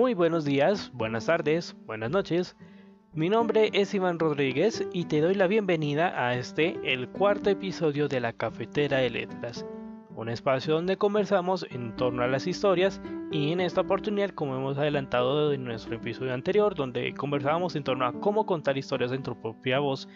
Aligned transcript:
Muy 0.00 0.14
buenos 0.14 0.46
días, 0.46 0.90
buenas 0.94 1.26
tardes, 1.26 1.76
buenas 1.84 2.10
noches. 2.10 2.56
Mi 3.12 3.28
nombre 3.28 3.68
es 3.74 3.92
Iván 3.92 4.18
Rodríguez 4.18 4.88
y 4.94 5.04
te 5.04 5.20
doy 5.20 5.34
la 5.34 5.46
bienvenida 5.46 6.26
a 6.26 6.34
este, 6.36 6.80
el 6.84 7.06
cuarto 7.10 7.50
episodio 7.50 8.08
de 8.08 8.18
la 8.18 8.32
Cafetera 8.32 8.96
de 8.96 9.10
Letras, 9.10 9.66
un 10.16 10.30
espacio 10.30 10.72
donde 10.72 10.96
conversamos 10.96 11.66
en 11.68 11.94
torno 11.96 12.22
a 12.22 12.28
las 12.28 12.46
historias 12.46 12.98
y 13.30 13.52
en 13.52 13.60
esta 13.60 13.82
oportunidad, 13.82 14.30
como 14.30 14.56
hemos 14.56 14.78
adelantado 14.78 15.52
en 15.52 15.64
nuestro 15.64 15.96
episodio 15.96 16.32
anterior, 16.32 16.74
donde 16.74 17.12
conversábamos 17.12 17.76
en 17.76 17.84
torno 17.84 18.06
a 18.06 18.14
cómo 18.14 18.46
contar 18.46 18.78
historias 18.78 19.12
en 19.12 19.22
tu 19.22 19.38
propia 19.38 19.80
voz 19.80 20.08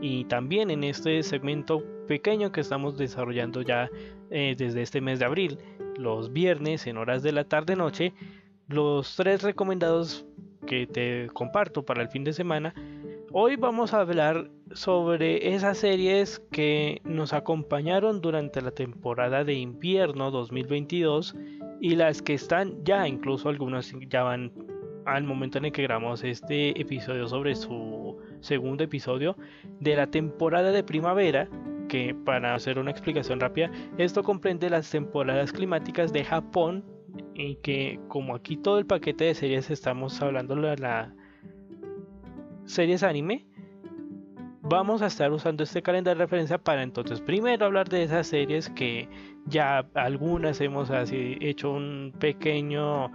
y 0.00 0.24
también 0.24 0.70
en 0.70 0.82
este 0.82 1.22
segmento 1.22 1.84
pequeño 2.08 2.52
que 2.52 2.62
estamos 2.62 2.96
desarrollando 2.96 3.60
ya 3.60 3.90
eh, 4.30 4.54
desde 4.56 4.80
este 4.80 5.02
mes 5.02 5.18
de 5.18 5.26
abril, 5.26 5.58
los 5.98 6.32
viernes 6.32 6.86
en 6.86 6.96
horas 6.96 7.22
de 7.22 7.32
la 7.32 7.44
tarde-noche, 7.44 8.14
los 8.68 9.14
tres 9.16 9.42
recomendados 9.42 10.26
que 10.66 10.86
te 10.86 11.28
comparto 11.32 11.84
para 11.84 12.02
el 12.02 12.08
fin 12.08 12.24
de 12.24 12.32
semana. 12.32 12.74
Hoy 13.32 13.56
vamos 13.56 13.94
a 13.94 14.00
hablar 14.00 14.50
sobre 14.72 15.54
esas 15.54 15.78
series 15.78 16.40
que 16.50 17.00
nos 17.04 17.32
acompañaron 17.32 18.20
durante 18.20 18.60
la 18.60 18.70
temporada 18.70 19.44
de 19.44 19.54
invierno 19.54 20.30
2022 20.30 21.36
y 21.80 21.96
las 21.96 22.22
que 22.22 22.34
están 22.34 22.82
ya, 22.84 23.06
incluso 23.06 23.48
algunas 23.48 23.92
ya 24.08 24.22
van 24.22 24.52
al 25.04 25.22
momento 25.22 25.58
en 25.58 25.66
el 25.66 25.72
que 25.72 25.82
grabamos 25.82 26.24
este 26.24 26.80
episodio 26.80 27.28
sobre 27.28 27.54
su 27.54 28.18
segundo 28.40 28.82
episodio 28.82 29.36
de 29.80 29.94
la 29.94 30.08
temporada 30.08 30.72
de 30.72 30.82
primavera 30.82 31.48
que 31.88 32.12
para 32.24 32.54
hacer 32.56 32.80
una 32.80 32.90
explicación 32.90 33.38
rápida 33.38 33.70
esto 33.98 34.24
comprende 34.24 34.68
las 34.68 34.90
temporadas 34.90 35.52
climáticas 35.52 36.12
de 36.12 36.24
Japón 36.24 36.84
y 37.38 37.56
que 37.56 38.00
como 38.08 38.34
aquí 38.34 38.56
todo 38.56 38.78
el 38.78 38.86
paquete 38.86 39.24
de 39.24 39.34
series 39.34 39.70
estamos 39.70 40.20
hablando 40.22 40.54
de 40.56 40.76
la 40.76 41.14
series 42.64 43.02
anime, 43.02 43.46
vamos 44.62 45.02
a 45.02 45.06
estar 45.06 45.30
usando 45.30 45.62
este 45.62 45.82
calendario 45.82 46.18
de 46.18 46.24
referencia 46.24 46.58
para 46.58 46.82
entonces 46.82 47.20
primero 47.20 47.66
hablar 47.66 47.88
de 47.88 48.02
esas 48.02 48.26
series 48.26 48.70
que 48.70 49.08
ya 49.46 49.86
algunas 49.94 50.60
hemos 50.60 50.90
hecho 50.90 51.70
un 51.70 52.12
pequeño 52.18 53.12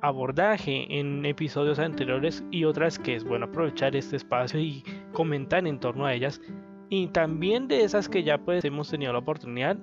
abordaje 0.00 0.86
en 0.98 1.26
episodios 1.26 1.78
anteriores 1.78 2.44
y 2.50 2.64
otras 2.64 2.98
que 2.98 3.16
es 3.16 3.24
bueno 3.24 3.46
aprovechar 3.46 3.96
este 3.96 4.16
espacio 4.16 4.60
y 4.60 4.84
comentar 5.12 5.66
en 5.66 5.80
torno 5.80 6.06
a 6.06 6.14
ellas. 6.14 6.40
Y 6.88 7.08
también 7.08 7.66
de 7.66 7.82
esas 7.82 8.08
que 8.08 8.22
ya 8.22 8.38
pues 8.38 8.64
hemos 8.64 8.88
tenido 8.88 9.12
la 9.12 9.18
oportunidad 9.18 9.76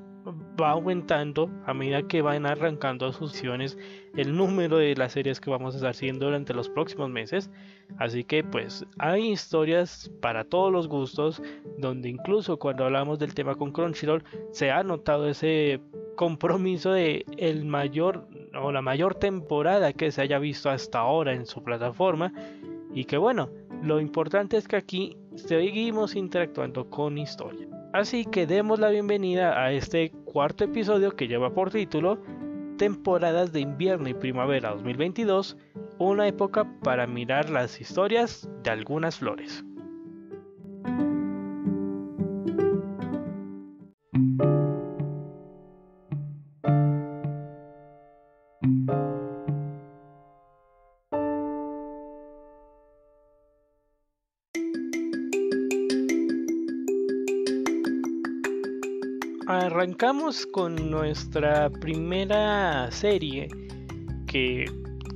va 0.61 0.71
aumentando 0.71 1.49
a 1.65 1.73
medida 1.73 2.03
que 2.07 2.21
van 2.21 2.45
arrancando 2.45 3.11
sus 3.11 3.41
el 3.43 4.35
número 4.35 4.77
de 4.77 4.95
las 4.95 5.13
series 5.13 5.39
que 5.39 5.49
vamos 5.49 5.73
a 5.73 5.77
estar 5.77 5.91
haciendo 5.91 6.27
durante 6.27 6.53
los 6.53 6.69
próximos 6.69 7.09
meses. 7.09 7.49
Así 7.97 8.23
que 8.23 8.43
pues 8.43 8.85
hay 8.99 9.31
historias 9.31 10.11
para 10.21 10.43
todos 10.43 10.71
los 10.71 10.87
gustos, 10.87 11.41
donde 11.77 12.09
incluso 12.09 12.57
cuando 12.57 12.85
hablamos 12.85 13.19
del 13.19 13.33
tema 13.33 13.55
con 13.55 13.71
Crunchyroll 13.71 14.23
se 14.51 14.71
ha 14.71 14.83
notado 14.83 15.27
ese 15.27 15.81
compromiso 16.15 16.91
de 16.91 17.25
el 17.37 17.65
mayor 17.65 18.27
o 18.53 18.71
la 18.71 18.81
mayor 18.81 19.15
temporada 19.15 19.93
que 19.93 20.11
se 20.11 20.21
haya 20.21 20.39
visto 20.39 20.69
hasta 20.69 20.99
ahora 20.99 21.33
en 21.33 21.45
su 21.45 21.63
plataforma 21.63 22.31
y 22.93 23.05
que 23.05 23.17
bueno, 23.17 23.49
lo 23.81 23.99
importante 23.99 24.57
es 24.57 24.67
que 24.67 24.75
aquí 24.75 25.17
seguimos 25.35 26.15
interactuando 26.15 26.89
con 26.89 27.17
historia. 27.17 27.67
Así 27.93 28.25
que 28.25 28.47
demos 28.47 28.79
la 28.79 28.89
bienvenida 28.89 29.59
a 29.59 29.71
este 29.71 30.11
cuarto 30.33 30.63
episodio 30.63 31.15
que 31.15 31.27
lleva 31.27 31.53
por 31.53 31.69
título 31.69 32.19
Temporadas 32.79 33.53
de 33.53 33.59
invierno 33.59 34.09
y 34.09 34.15
primavera 34.15 34.71
2022, 34.71 35.55
una 35.99 36.27
época 36.27 36.67
para 36.81 37.05
mirar 37.05 37.51
las 37.51 37.79
historias 37.79 38.49
de 38.63 38.71
algunas 38.71 39.19
flores. 39.19 39.63
Con 60.51 60.91
nuestra 60.91 61.69
primera 61.69 62.91
serie 62.91 63.47
que 64.27 64.65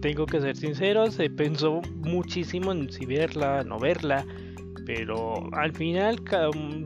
tengo 0.01 0.25
que 0.25 0.39
ser 0.39 0.55
sincero, 0.55 1.11
se 1.11 1.29
pensó 1.29 1.81
muchísimo 2.05 2.71
en 2.71 2.89
si 2.89 3.05
verla, 3.05 3.65
no 3.65 3.79
verla, 3.79 4.25
pero 4.85 5.53
al 5.53 5.73
final 5.73 6.23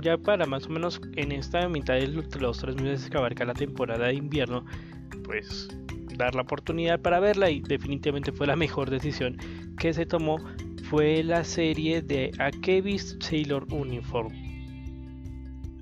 ya 0.02 0.18
para 0.18 0.48
más 0.48 0.66
o 0.66 0.70
menos 0.70 1.00
en 1.16 1.32
esta 1.32 1.70
mitad 1.70 1.94
de 1.94 2.08
los 2.08 2.58
tres 2.58 2.76
meses 2.82 3.08
que 3.08 3.18
abarca 3.20 3.46
la 3.46 3.54
temporada 3.54 4.08
de 4.08 4.16
invierno, 4.16 4.66
pues 5.24 5.68
dar 6.18 6.34
la 6.34 6.42
oportunidad 6.42 7.00
para 7.00 7.20
verla 7.20 7.52
y 7.52 7.62
definitivamente 7.62 8.32
fue 8.32 8.48
la 8.48 8.56
mejor 8.56 8.90
decisión 8.90 9.38
que 9.78 9.94
se 9.94 10.08
tomó 10.08 10.40
fue 10.90 11.22
la 11.22 11.44
serie 11.44 12.02
de 12.02 12.32
Akebi's 12.40 13.16
Sailor 13.20 13.72
Uniform 13.72 14.51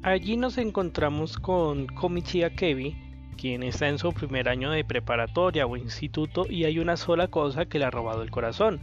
Allí 0.01 0.37
nos 0.37 0.57
encontramos 0.57 1.37
con 1.37 1.85
Komichi 1.87 2.43
Akebi, 2.43 2.95
quien 3.35 3.63
está 3.63 3.89
en 3.89 3.97
su 3.97 4.13
primer 4.13 4.47
año 4.47 4.71
de 4.71 4.85
preparatoria 4.85 5.65
o 5.65 5.75
instituto 5.75 6.45
y 6.49 6.63
hay 6.63 6.79
una 6.79 6.95
sola 6.95 7.27
cosa 7.27 7.65
que 7.65 7.79
le 7.79 7.85
ha 7.85 7.91
robado 7.91 8.21
el 8.21 8.31
corazón, 8.31 8.79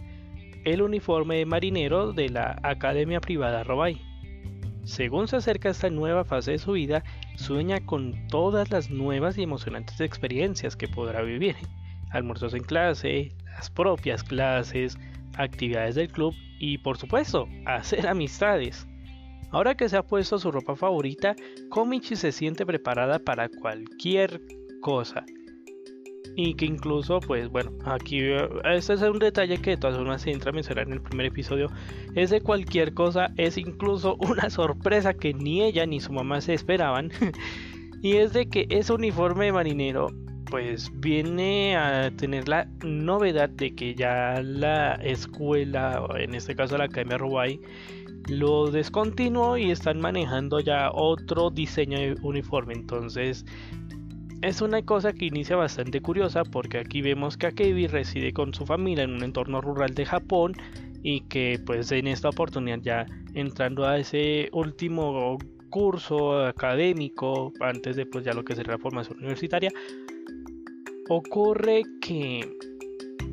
el 0.67 0.83
uniforme 0.83 1.37
de 1.37 1.47
marinero 1.47 2.13
de 2.13 2.29
la 2.29 2.59
Academia 2.63 3.23
Privada 3.23 3.65
Robai. 3.65 3.99
Según 4.85 5.27
se 5.27 5.37
acerca 5.37 5.71
a 5.71 5.73
esta 5.73 5.89
nueva 5.89 6.27
fase 6.27 6.53
de 6.53 6.59
su 6.59 6.73
vida, 6.73 7.03
sueña 7.37 7.81
con 7.87 8.29
todas 8.29 8.71
las 8.71 8.91
nuevas 8.91 9.39
y 9.39 9.43
emocionantes 9.43 10.03
experiencias 10.03 10.77
que 10.77 10.87
podrá 10.87 11.23
vivir. 11.23 11.57
Almuerzos 12.11 12.53
en 12.53 12.63
clase, 12.63 13.33
las 13.47 13.71
propias 13.71 14.23
clases, 14.23 14.99
actividades 15.39 15.95
del 15.95 16.13
club 16.13 16.35
y 16.61 16.77
por 16.77 16.99
supuesto, 16.99 17.49
hacer 17.65 18.07
amistades. 18.07 18.87
Ahora 19.57 19.75
que 19.75 19.89
se 19.89 19.97
ha 19.97 20.03
puesto 20.03 20.39
su 20.39 20.53
ropa 20.53 20.77
favorita, 20.77 21.35
Komichi 21.71 22.15
se 22.15 22.31
siente 22.31 22.67
preparada 22.67 23.19
para 23.19 23.49
cualquier 23.49 24.43
cosa. 24.83 25.25
Y 26.37 26.57
que 26.57 26.67
incluso, 26.67 27.21
pues 27.21 27.49
bueno, 27.49 27.73
aquí 27.87 28.21
este 28.67 28.93
es 28.93 29.01
un 29.01 29.19
detalle 29.19 29.57
que 29.57 29.71
de 29.71 29.77
todas 29.79 29.97
formas 29.97 30.21
se 30.21 30.31
entra 30.31 30.51
a 30.51 30.53
mencionar 30.53 30.87
en 30.87 30.93
el 30.93 31.01
primer 31.01 31.25
episodio. 31.25 31.71
Es 32.15 32.29
de 32.29 32.43
cualquier 32.43 32.93
cosa, 32.93 33.33
es 33.39 33.57
incluso 33.57 34.17
una 34.21 34.51
sorpresa 34.51 35.15
que 35.15 35.33
ni 35.33 35.63
ella 35.63 35.87
ni 35.87 36.01
su 36.01 36.13
mamá 36.13 36.43
se 36.43 36.53
esperaban. 36.53 37.11
y 38.03 38.17
es 38.17 38.35
de 38.35 38.51
que 38.51 38.67
ese 38.69 38.93
uniforme 38.93 39.47
de 39.47 39.53
marinero 39.53 40.09
pues 40.51 40.91
viene 40.95 41.77
a 41.77 42.11
tener 42.17 42.49
la 42.49 42.69
novedad 42.85 43.49
de 43.49 43.75
que 43.75 43.95
ya 43.95 44.41
la 44.43 44.95
escuela, 44.97 46.07
en 46.19 46.35
este 46.35 46.55
caso 46.55 46.79
la 46.79 46.85
Academia 46.85 47.19
Rubai, 47.19 47.61
lo 48.29 48.71
descontinuó 48.71 49.57
y 49.57 49.71
están 49.71 50.01
manejando 50.01 50.61
ya 50.61 50.91
otro 50.93 51.51
diseño 51.51 51.99
de 51.99 52.17
uniforme. 52.23 52.75
Entonces 52.75 53.45
es 54.43 54.61
una 54.61 54.83
cosa 54.83 55.13
que 55.13 55.27
inicia 55.27 55.57
bastante 55.57 56.01
curiosa 56.01 56.45
porque 56.45 56.79
aquí 56.79 57.03
vemos 57.03 57.37
que 57.37 57.47
Akebi 57.49 57.87
reside 57.87 58.33
con 58.33 58.55
su 58.55 58.67
familia 58.67 59.05
en 59.05 59.13
un 59.13 59.23
entorno 59.23 59.61
rural 59.61 59.95
de 59.95 60.07
Japón 60.07 60.55
y 61.03 61.23
que 61.23 61.61
pues 61.65 61.91
en 61.93 62.07
esta 62.07 62.29
oportunidad 62.29 62.81
ya 62.81 63.07
entrando 63.35 63.87
a 63.87 63.99
ese 63.99 64.49
último 64.53 65.39
curso 65.71 66.47
académico 66.47 67.53
antes 67.61 67.97
de 67.97 68.07
pues 68.07 68.25
ya 68.25 68.33
lo 68.33 68.45
que 68.45 68.55
sería 68.55 68.73
la 68.73 68.79
formación 68.79 69.19
universitaria 69.19 69.73
ocurre 71.09 71.83
que 72.01 72.57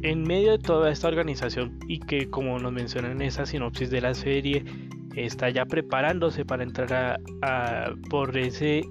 en 0.01 0.23
medio 0.23 0.51
de 0.51 0.59
toda 0.59 0.91
esta 0.91 1.07
organización 1.07 1.79
y 1.87 1.99
que 1.99 2.29
como 2.29 2.59
nos 2.59 2.71
mencionan 2.71 3.13
en 3.13 3.21
esa 3.21 3.45
sinopsis 3.45 3.89
de 3.89 4.01
la 4.01 4.13
serie 4.13 4.63
está 5.15 5.49
ya 5.49 5.65
preparándose 5.65 6.45
para 6.45 6.63
entrar 6.63 7.21
a, 7.41 7.93
por 8.09 8.37
esa 8.37 8.87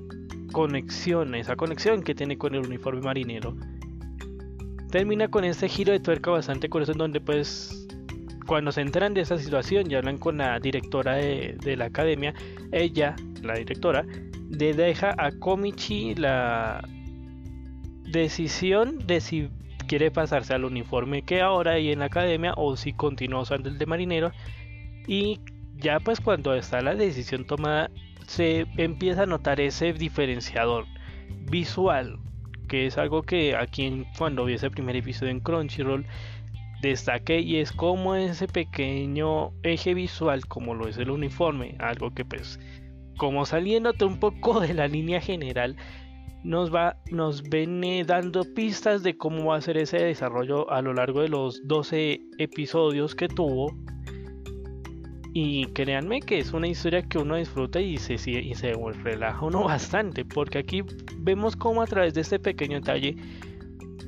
conexión, 0.52 1.34
esa 1.34 1.56
conexión 1.56 2.02
que 2.02 2.14
tiene 2.14 2.38
con 2.38 2.54
el 2.54 2.66
uniforme 2.66 3.02
marinero. 3.02 3.56
Termina 4.90 5.28
con 5.28 5.44
este 5.44 5.68
giro 5.68 5.92
de 5.92 6.00
tuerca 6.00 6.30
bastante 6.30 6.68
curioso 6.68 6.92
en 6.92 6.98
donde 6.98 7.20
pues 7.20 7.86
cuando 8.46 8.72
se 8.72 8.82
enteran 8.82 9.14
de 9.14 9.22
esa 9.22 9.38
situación 9.38 9.90
y 9.90 9.94
hablan 9.94 10.18
con 10.18 10.38
la 10.38 10.58
directora 10.60 11.14
de, 11.14 11.56
de 11.62 11.76
la 11.76 11.86
academia, 11.86 12.34
ella, 12.72 13.16
la 13.42 13.54
directora, 13.54 14.04
le 14.50 14.74
deja 14.74 15.14
a 15.16 15.32
Komichi 15.32 16.14
la 16.14 16.86
decisión 18.12 19.06
de 19.06 19.20
si 19.20 19.48
quiere 19.88 20.10
pasarse 20.10 20.54
al 20.54 20.64
uniforme 20.64 21.22
que 21.22 21.40
ahora 21.40 21.72
hay 21.72 21.90
en 21.90 22.00
la 22.00 22.06
academia 22.06 22.54
o 22.56 22.76
si 22.76 22.92
continúa 22.92 23.40
usando 23.40 23.68
el 23.68 23.78
de 23.78 23.86
marinero. 23.86 24.32
Y 25.06 25.40
ya 25.76 25.98
pues 26.00 26.20
cuando 26.20 26.54
está 26.54 26.80
la 26.80 26.94
decisión 26.94 27.46
tomada 27.46 27.90
se 28.26 28.66
empieza 28.76 29.24
a 29.24 29.26
notar 29.26 29.60
ese 29.60 29.92
diferenciador 29.92 30.86
visual 31.50 32.18
que 32.68 32.86
es 32.86 32.96
algo 32.96 33.22
que 33.22 33.54
aquí 33.54 34.06
cuando 34.16 34.46
vi 34.46 34.54
ese 34.54 34.70
primer 34.70 34.96
episodio 34.96 35.30
en 35.30 35.40
Crunchyroll 35.40 36.06
destaque 36.80 37.40
y 37.40 37.58
es 37.58 37.70
como 37.70 38.14
ese 38.14 38.48
pequeño 38.48 39.52
eje 39.62 39.92
visual 39.92 40.46
como 40.46 40.74
lo 40.74 40.88
es 40.88 40.96
el 40.96 41.10
uniforme, 41.10 41.76
algo 41.78 42.12
que 42.12 42.24
pues 42.24 42.58
como 43.18 43.44
saliéndote 43.44 44.04
un 44.04 44.18
poco 44.18 44.60
de 44.60 44.72
la 44.72 44.88
línea 44.88 45.20
general 45.20 45.76
nos 46.44 46.74
va 46.74 46.96
nos 47.10 47.42
viene 47.42 48.04
dando 48.04 48.42
pistas 48.42 49.02
de 49.02 49.16
cómo 49.16 49.46
va 49.46 49.56
a 49.56 49.60
ser 49.60 49.76
ese 49.76 49.98
desarrollo 49.98 50.70
a 50.70 50.82
lo 50.82 50.92
largo 50.92 51.22
de 51.22 51.28
los 51.28 51.66
12 51.66 52.20
episodios 52.38 53.14
que 53.14 53.28
tuvo 53.28 53.74
y 55.34 55.66
créanme 55.66 56.20
que 56.20 56.38
es 56.38 56.52
una 56.52 56.68
historia 56.68 57.02
que 57.02 57.18
uno 57.18 57.36
disfruta 57.36 57.80
y 57.80 57.96
se, 57.96 58.14
y 58.14 58.54
se 58.54 58.74
relaja 59.02 59.46
uno 59.46 59.64
bastante 59.64 60.24
porque 60.24 60.58
aquí 60.58 60.82
vemos 61.18 61.56
cómo 61.56 61.82
a 61.82 61.86
través 61.86 62.14
de 62.14 62.20
este 62.22 62.38
pequeño 62.38 62.80
detalle 62.80 63.16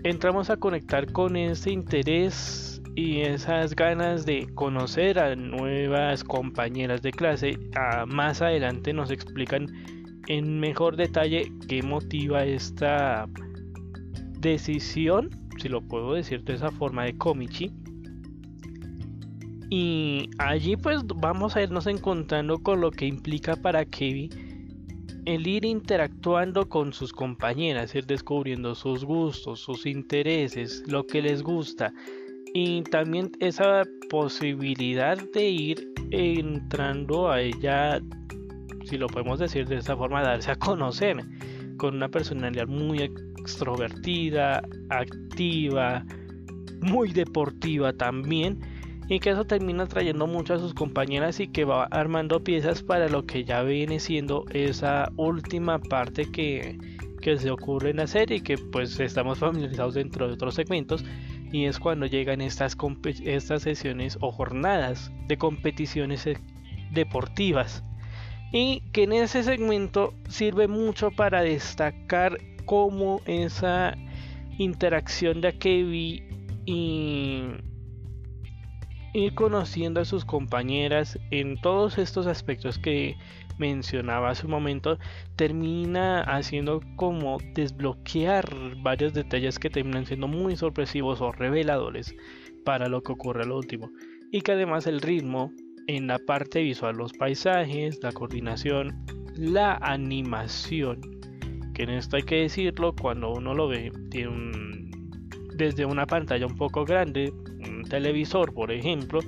entramos 0.02 0.50
a 0.50 0.56
conectar 0.56 1.10
con 1.12 1.36
ese 1.36 1.70
interés 1.70 2.82
y 2.94 3.22
esas 3.22 3.75
ganas 3.75 4.25
de 4.25 4.46
conocer 4.54 5.19
a 5.19 5.34
nuevas 5.34 6.22
compañeras 6.22 7.02
de 7.02 7.10
clase. 7.10 7.58
A 7.75 8.06
más 8.06 8.40
adelante 8.40 8.92
nos 8.92 9.10
explican 9.10 9.66
en 10.28 10.60
mejor 10.60 10.96
detalle 10.96 11.52
qué 11.68 11.82
motiva 11.82 12.44
esta 12.44 13.28
decisión, 14.40 15.30
si 15.58 15.68
lo 15.68 15.82
puedo 15.82 16.14
decir 16.14 16.42
de 16.44 16.54
esa 16.54 16.70
forma, 16.70 17.04
de 17.04 17.16
Komichi. 17.16 17.70
Y 19.70 20.28
allí 20.38 20.76
pues 20.76 21.00
vamos 21.04 21.56
a 21.56 21.62
irnos 21.62 21.86
encontrando 21.86 22.58
con 22.58 22.80
lo 22.80 22.90
que 22.90 23.06
implica 23.06 23.56
para 23.56 23.84
Kevin 23.84 24.30
el 25.24 25.46
ir 25.46 25.64
interactuando 25.64 26.68
con 26.68 26.92
sus 26.92 27.12
compañeras, 27.12 27.94
ir 27.94 28.04
descubriendo 28.04 28.74
sus 28.74 29.04
gustos, 29.04 29.60
sus 29.60 29.86
intereses, 29.86 30.82
lo 30.86 31.06
que 31.06 31.22
les 31.22 31.42
gusta 31.42 31.92
y 32.54 32.82
también 32.82 33.32
esa 33.40 33.82
posibilidad 34.08 35.18
de 35.34 35.50
ir 35.50 35.92
entrando 36.10 37.28
a 37.28 37.42
ella, 37.42 38.00
si 38.84 38.98
lo 38.98 39.06
podemos 39.06 39.38
decir 39.38 39.66
de 39.66 39.76
esta 39.76 39.96
forma, 39.96 40.22
darse 40.22 40.50
a 40.50 40.56
conocer 40.56 41.25
con 41.76 41.96
una 41.96 42.08
personalidad 42.08 42.66
muy 42.66 43.02
extrovertida, 43.02 44.62
activa, 44.90 46.04
muy 46.81 47.12
deportiva 47.12 47.92
también 47.92 48.60
y 49.08 49.20
que 49.20 49.31
eso 49.31 49.44
termina 49.44 49.86
trayendo 49.86 50.26
mucho 50.26 50.54
a 50.54 50.58
sus 50.58 50.75
compañeras 50.75 51.40
y 51.40 51.48
que 51.48 51.64
va 51.64 51.84
armando 51.84 52.42
piezas 52.42 52.82
para 52.82 53.08
lo 53.08 53.26
que 53.26 53.44
ya 53.44 53.62
viene 53.62 54.00
siendo 54.00 54.44
esa 54.50 55.10
última 55.16 55.78
parte 55.78 56.31
que, 56.31 56.78
se 57.38 57.50
ocurre 57.50 57.88
en 57.88 57.96
la 57.96 58.06
serie 58.06 58.36
y 58.36 58.40
que 58.42 58.58
pues 58.58 59.00
estamos 59.00 59.38
familiarizados 59.38 59.94
dentro 59.94 60.26
de 60.26 60.34
otros 60.34 60.56
segmentos 60.56 61.02
y 61.50 61.64
es 61.64 61.78
cuando 61.78 62.04
llegan 62.04 62.42
estas, 62.42 62.76
estas 63.25 63.62
sesiones 63.62 64.19
o 64.20 64.31
jornadas 64.31 65.10
de 65.26 65.38
competiciones 65.38 66.26
e-, 66.26 66.36
deportivas 66.92 67.82
y 68.54 68.82
que 68.92 69.02
en 69.02 69.12
ese 69.12 69.42
segmento 69.42 70.14
sirve 70.28 70.68
mucho 70.68 71.10
para 71.10 71.42
destacar 71.42 72.38
cómo 72.64 73.20
esa 73.26 73.96
interacción 74.58 75.40
de 75.40 75.48
Akebi 75.48 76.22
y 76.64 77.42
ir 79.12 79.34
conociendo 79.34 80.00
a 80.00 80.04
sus 80.04 80.24
compañeras 80.24 81.18
en 81.32 81.60
todos 81.60 81.98
estos 81.98 82.28
aspectos 82.28 82.78
que 82.78 83.16
mencionaba 83.58 84.30
hace 84.30 84.46
un 84.46 84.52
momento, 84.52 85.00
termina 85.34 86.20
haciendo 86.20 86.80
como 86.94 87.38
desbloquear 87.54 88.46
varios 88.82 89.14
detalles 89.14 89.58
que 89.58 89.68
terminan 89.68 90.06
siendo 90.06 90.28
muy 90.28 90.54
sorpresivos 90.54 91.20
o 91.20 91.32
reveladores 91.32 92.14
para 92.64 92.86
lo 92.86 93.02
que 93.02 93.10
ocurre 93.10 93.42
al 93.42 93.50
último. 93.50 93.90
Y 94.30 94.42
que 94.42 94.52
además 94.52 94.86
el 94.86 95.00
ritmo 95.00 95.50
en 95.86 96.06
la 96.06 96.19
parte 96.19 96.62
visual, 96.62 96.96
los 96.96 97.12
paisajes, 97.12 98.02
la 98.02 98.12
coordinación, 98.12 99.04
la 99.36 99.76
animación, 99.76 101.00
que 101.75 101.82
en 101.82 101.90
esto 101.90 102.16
hay 102.16 102.22
que 102.22 102.42
decirlo, 102.42 102.94
cuando 102.94 103.32
uno 103.32 103.54
lo 103.54 103.69
ve 103.69 103.92
desde 105.56 105.84
una 105.84 106.06
pantalla 106.06 106.46
un 106.46 106.56
poco 106.56 106.84
grande, 106.84 107.32
televisor, 107.88 108.52
por 108.52 108.70
ejemplo, 108.72 109.20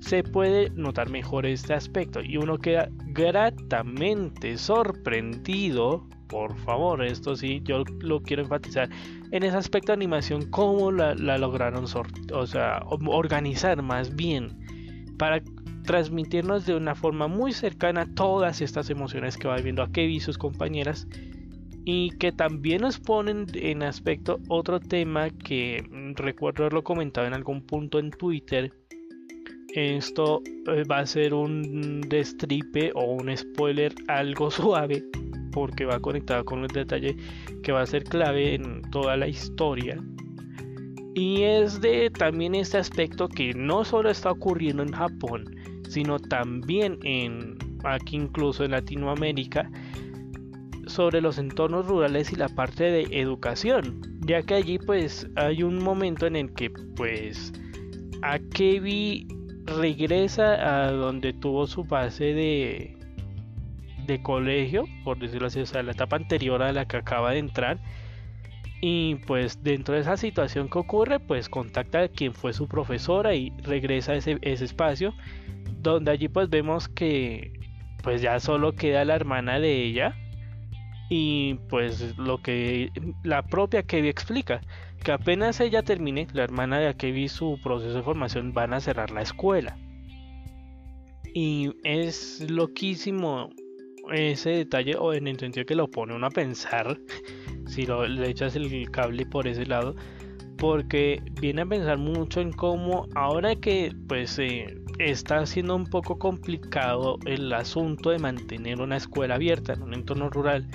se 0.00 0.22
puede 0.22 0.70
notar 0.70 1.10
mejor 1.10 1.46
este 1.46 1.74
aspecto 1.74 2.20
y 2.20 2.36
uno 2.36 2.58
queda 2.58 2.88
gratamente 3.08 4.58
sorprendido. 4.58 6.06
Por 6.28 6.56
favor, 6.60 7.04
esto 7.04 7.36
sí, 7.36 7.60
yo 7.64 7.84
lo 8.00 8.22
quiero 8.22 8.42
enfatizar 8.42 8.88
en 9.30 9.42
ese 9.42 9.56
aspecto 9.56 9.92
de 9.92 9.94
animación, 9.94 10.50
cómo 10.50 10.90
la, 10.90 11.14
lograron 11.14 11.84
o 12.32 12.46
sea, 12.46 12.82
organizar 12.88 13.82
más 13.82 14.14
bien 14.16 14.58
para 15.18 15.42
transmitirnos 15.82 16.66
de 16.66 16.74
una 16.74 16.94
forma 16.94 17.28
muy 17.28 17.52
cercana 17.52 18.06
todas 18.14 18.60
estas 18.60 18.90
emociones 18.90 19.36
que 19.36 19.48
va 19.48 19.56
viendo 19.56 19.82
a 19.82 19.90
Kevin 19.90 20.16
y 20.16 20.20
sus 20.20 20.38
compañeras 20.38 21.06
y 21.84 22.10
que 22.10 22.32
también 22.32 22.82
nos 22.82 22.98
ponen 22.98 23.46
en 23.54 23.82
aspecto 23.82 24.38
otro 24.48 24.78
tema 24.78 25.30
que 25.30 25.84
mm, 25.90 26.14
recuerdo 26.14 26.64
haberlo 26.64 26.84
comentado 26.84 27.26
en 27.26 27.34
algún 27.34 27.62
punto 27.62 27.98
en 27.98 28.10
Twitter. 28.10 28.72
Esto 29.74 30.42
eh, 30.68 30.84
va 30.84 30.98
a 30.98 31.06
ser 31.06 31.34
un 31.34 32.02
destripe 32.02 32.92
o 32.94 33.04
un 33.04 33.36
spoiler 33.36 33.94
algo 34.06 34.50
suave 34.50 35.02
porque 35.50 35.84
va 35.84 36.00
conectado 36.00 36.44
con 36.44 36.60
un 36.60 36.68
detalle 36.68 37.16
que 37.62 37.72
va 37.72 37.82
a 37.82 37.86
ser 37.86 38.04
clave 38.04 38.54
en 38.54 38.82
toda 38.90 39.16
la 39.16 39.28
historia. 39.28 40.02
Y 41.14 41.42
es 41.42 41.80
de 41.80 42.10
también 42.10 42.54
este 42.54 42.78
aspecto 42.78 43.28
que 43.28 43.52
no 43.52 43.84
solo 43.84 44.08
está 44.08 44.30
ocurriendo 44.30 44.82
en 44.82 44.92
Japón, 44.92 45.44
sino 45.92 46.18
también 46.18 46.98
en 47.02 47.58
aquí 47.84 48.16
incluso 48.16 48.64
en 48.64 48.70
Latinoamérica 48.72 49.70
sobre 50.86 51.20
los 51.20 51.38
entornos 51.38 51.86
rurales 51.86 52.32
y 52.32 52.36
la 52.36 52.48
parte 52.48 52.84
de 52.84 53.02
educación, 53.20 54.00
ya 54.26 54.42
que 54.42 54.54
allí 54.54 54.78
pues 54.78 55.28
hay 55.36 55.62
un 55.62 55.82
momento 55.82 56.26
en 56.26 56.36
el 56.36 56.52
que 56.54 56.70
pues 56.96 57.52
Akebi 58.22 59.26
regresa 59.66 60.86
a 60.86 60.92
donde 60.92 61.32
tuvo 61.32 61.66
su 61.66 61.84
base 61.84 62.24
de, 62.24 62.96
de 64.06 64.22
colegio, 64.22 64.84
por 65.04 65.18
decirlo 65.18 65.46
así, 65.46 65.60
o 65.60 65.66
sea, 65.66 65.82
la 65.82 65.92
etapa 65.92 66.16
anterior 66.16 66.62
a 66.62 66.72
la 66.72 66.86
que 66.86 66.96
acaba 66.96 67.32
de 67.32 67.38
entrar. 67.38 67.78
Y 68.80 69.16
pues 69.26 69.62
dentro 69.62 69.94
de 69.94 70.00
esa 70.00 70.16
situación 70.16 70.68
que 70.68 70.78
ocurre, 70.78 71.20
pues 71.20 71.48
contacta 71.48 72.00
a 72.00 72.08
quien 72.08 72.34
fue 72.34 72.52
su 72.52 72.66
profesora 72.66 73.32
y 73.34 73.50
regresa 73.62 74.12
a 74.12 74.16
ese, 74.16 74.38
ese 74.42 74.64
espacio, 74.64 75.14
donde 75.82 76.10
allí 76.10 76.28
pues 76.28 76.48
vemos 76.48 76.88
que 76.88 77.52
pues 78.02 78.20
ya 78.22 78.40
solo 78.40 78.72
queda 78.72 79.04
la 79.04 79.14
hermana 79.14 79.60
de 79.60 79.84
ella, 79.84 80.16
y 81.14 81.54
pues 81.68 82.16
lo 82.16 82.38
que 82.38 82.90
la 83.22 83.42
propia 83.42 83.82
Kevi 83.82 84.08
explica, 84.08 84.62
que 85.04 85.12
apenas 85.12 85.60
ella 85.60 85.82
termine, 85.82 86.26
la 86.32 86.44
hermana 86.44 86.78
de 86.78 86.94
Kevi 86.94 87.28
su 87.28 87.60
proceso 87.62 87.96
de 87.96 88.02
formación 88.02 88.54
van 88.54 88.72
a 88.72 88.80
cerrar 88.80 89.10
la 89.10 89.20
escuela. 89.20 89.76
Y 91.34 91.70
es 91.84 92.50
loquísimo 92.50 93.50
ese 94.10 94.50
detalle, 94.50 94.96
o 94.96 95.12
en 95.12 95.28
el 95.28 95.38
sentido 95.38 95.66
que 95.66 95.74
lo 95.74 95.90
pone 95.90 96.14
uno 96.14 96.26
a 96.26 96.30
pensar, 96.30 96.98
si 97.66 97.84
lo, 97.84 98.06
le 98.06 98.30
echas 98.30 98.56
el 98.56 98.90
cable 98.90 99.26
por 99.26 99.46
ese 99.46 99.66
lado, 99.66 99.94
porque 100.56 101.20
viene 101.40 101.60
a 101.60 101.66
pensar 101.66 101.98
mucho 101.98 102.40
en 102.40 102.52
cómo 102.52 103.06
ahora 103.14 103.54
que 103.56 103.92
pues 104.08 104.38
eh, 104.38 104.81
está 105.10 105.44
siendo 105.46 105.74
un 105.74 105.86
poco 105.86 106.18
complicado 106.18 107.18
el 107.26 107.52
asunto 107.52 108.10
de 108.10 108.18
mantener 108.18 108.80
una 108.80 108.96
escuela 108.96 109.34
abierta 109.34 109.72
en 109.72 109.82
un 109.82 109.94
entorno 109.94 110.30
rural, 110.30 110.68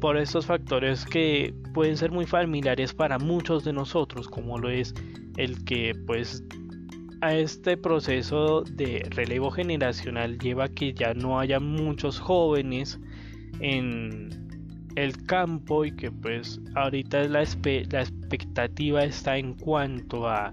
por 0.00 0.16
estos 0.16 0.46
factores 0.46 1.04
que 1.04 1.54
pueden 1.74 1.96
ser 1.96 2.10
muy 2.10 2.26
familiares 2.26 2.94
para 2.94 3.18
muchos 3.18 3.64
de 3.64 3.72
nosotros, 3.72 4.28
como 4.28 4.58
lo 4.58 4.70
es 4.70 4.94
el 5.36 5.62
que 5.64 5.94
pues 6.06 6.42
a 7.20 7.34
este 7.34 7.76
proceso 7.76 8.62
de 8.62 9.06
relevo 9.10 9.50
generacional 9.50 10.38
lleva 10.38 10.64
a 10.64 10.68
que 10.68 10.94
ya 10.94 11.12
no 11.12 11.38
haya 11.38 11.60
muchos 11.60 12.18
jóvenes 12.18 12.98
en 13.60 14.30
el 14.96 15.24
campo 15.26 15.84
y 15.84 15.94
que 15.94 16.10
pues 16.10 16.60
ahorita 16.74 17.24
la, 17.28 17.44
la 17.90 18.02
expectativa 18.02 19.04
está 19.04 19.36
en 19.36 19.54
cuanto 19.54 20.26
a 20.26 20.50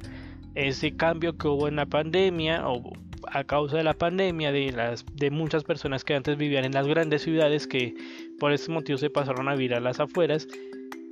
ese 0.55 0.95
cambio 0.95 1.37
que 1.37 1.47
hubo 1.47 1.67
en 1.67 1.77
la 1.77 1.85
pandemia 1.85 2.67
o 2.67 2.91
a 3.31 3.43
causa 3.43 3.77
de 3.77 3.83
la 3.83 3.93
pandemia 3.93 4.51
de 4.51 4.71
las 4.71 5.05
de 5.15 5.31
muchas 5.31 5.63
personas 5.63 6.03
que 6.03 6.15
antes 6.15 6.37
vivían 6.37 6.65
en 6.65 6.73
las 6.73 6.87
grandes 6.87 7.23
ciudades 7.23 7.67
que 7.67 7.95
por 8.39 8.51
ese 8.51 8.71
motivo 8.71 8.97
se 8.97 9.09
pasaron 9.09 9.49
a 9.49 9.55
vivir 9.55 9.73
a 9.73 9.79
las 9.79 9.99
afueras 9.99 10.47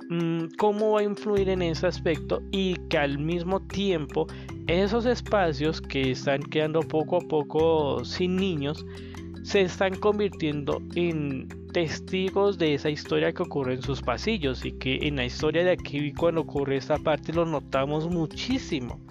mm, 0.08 0.46
cómo 0.58 0.92
va 0.92 1.00
a 1.00 1.04
influir 1.04 1.48
en 1.48 1.62
ese 1.62 1.86
aspecto 1.86 2.42
y 2.50 2.74
que 2.88 2.98
al 2.98 3.18
mismo 3.18 3.60
tiempo 3.60 4.26
esos 4.66 5.06
espacios 5.06 5.80
que 5.80 6.10
están 6.10 6.42
quedando 6.42 6.80
poco 6.80 7.16
a 7.18 7.20
poco 7.20 8.04
sin 8.04 8.36
niños 8.36 8.84
se 9.42 9.60
están 9.62 9.94
convirtiendo 9.94 10.82
en 10.96 11.48
testigos 11.72 12.58
de 12.58 12.74
esa 12.74 12.90
historia 12.90 13.32
que 13.32 13.42
ocurre 13.42 13.74
en 13.74 13.82
sus 13.82 14.02
pasillos 14.02 14.64
y 14.64 14.72
que 14.72 14.98
en 15.02 15.16
la 15.16 15.24
historia 15.24 15.62
de 15.62 15.72
aquí 15.72 16.12
cuando 16.12 16.40
ocurre 16.40 16.78
esta 16.78 16.98
parte 16.98 17.32
lo 17.32 17.44
notamos 17.44 18.08
muchísimo 18.08 19.05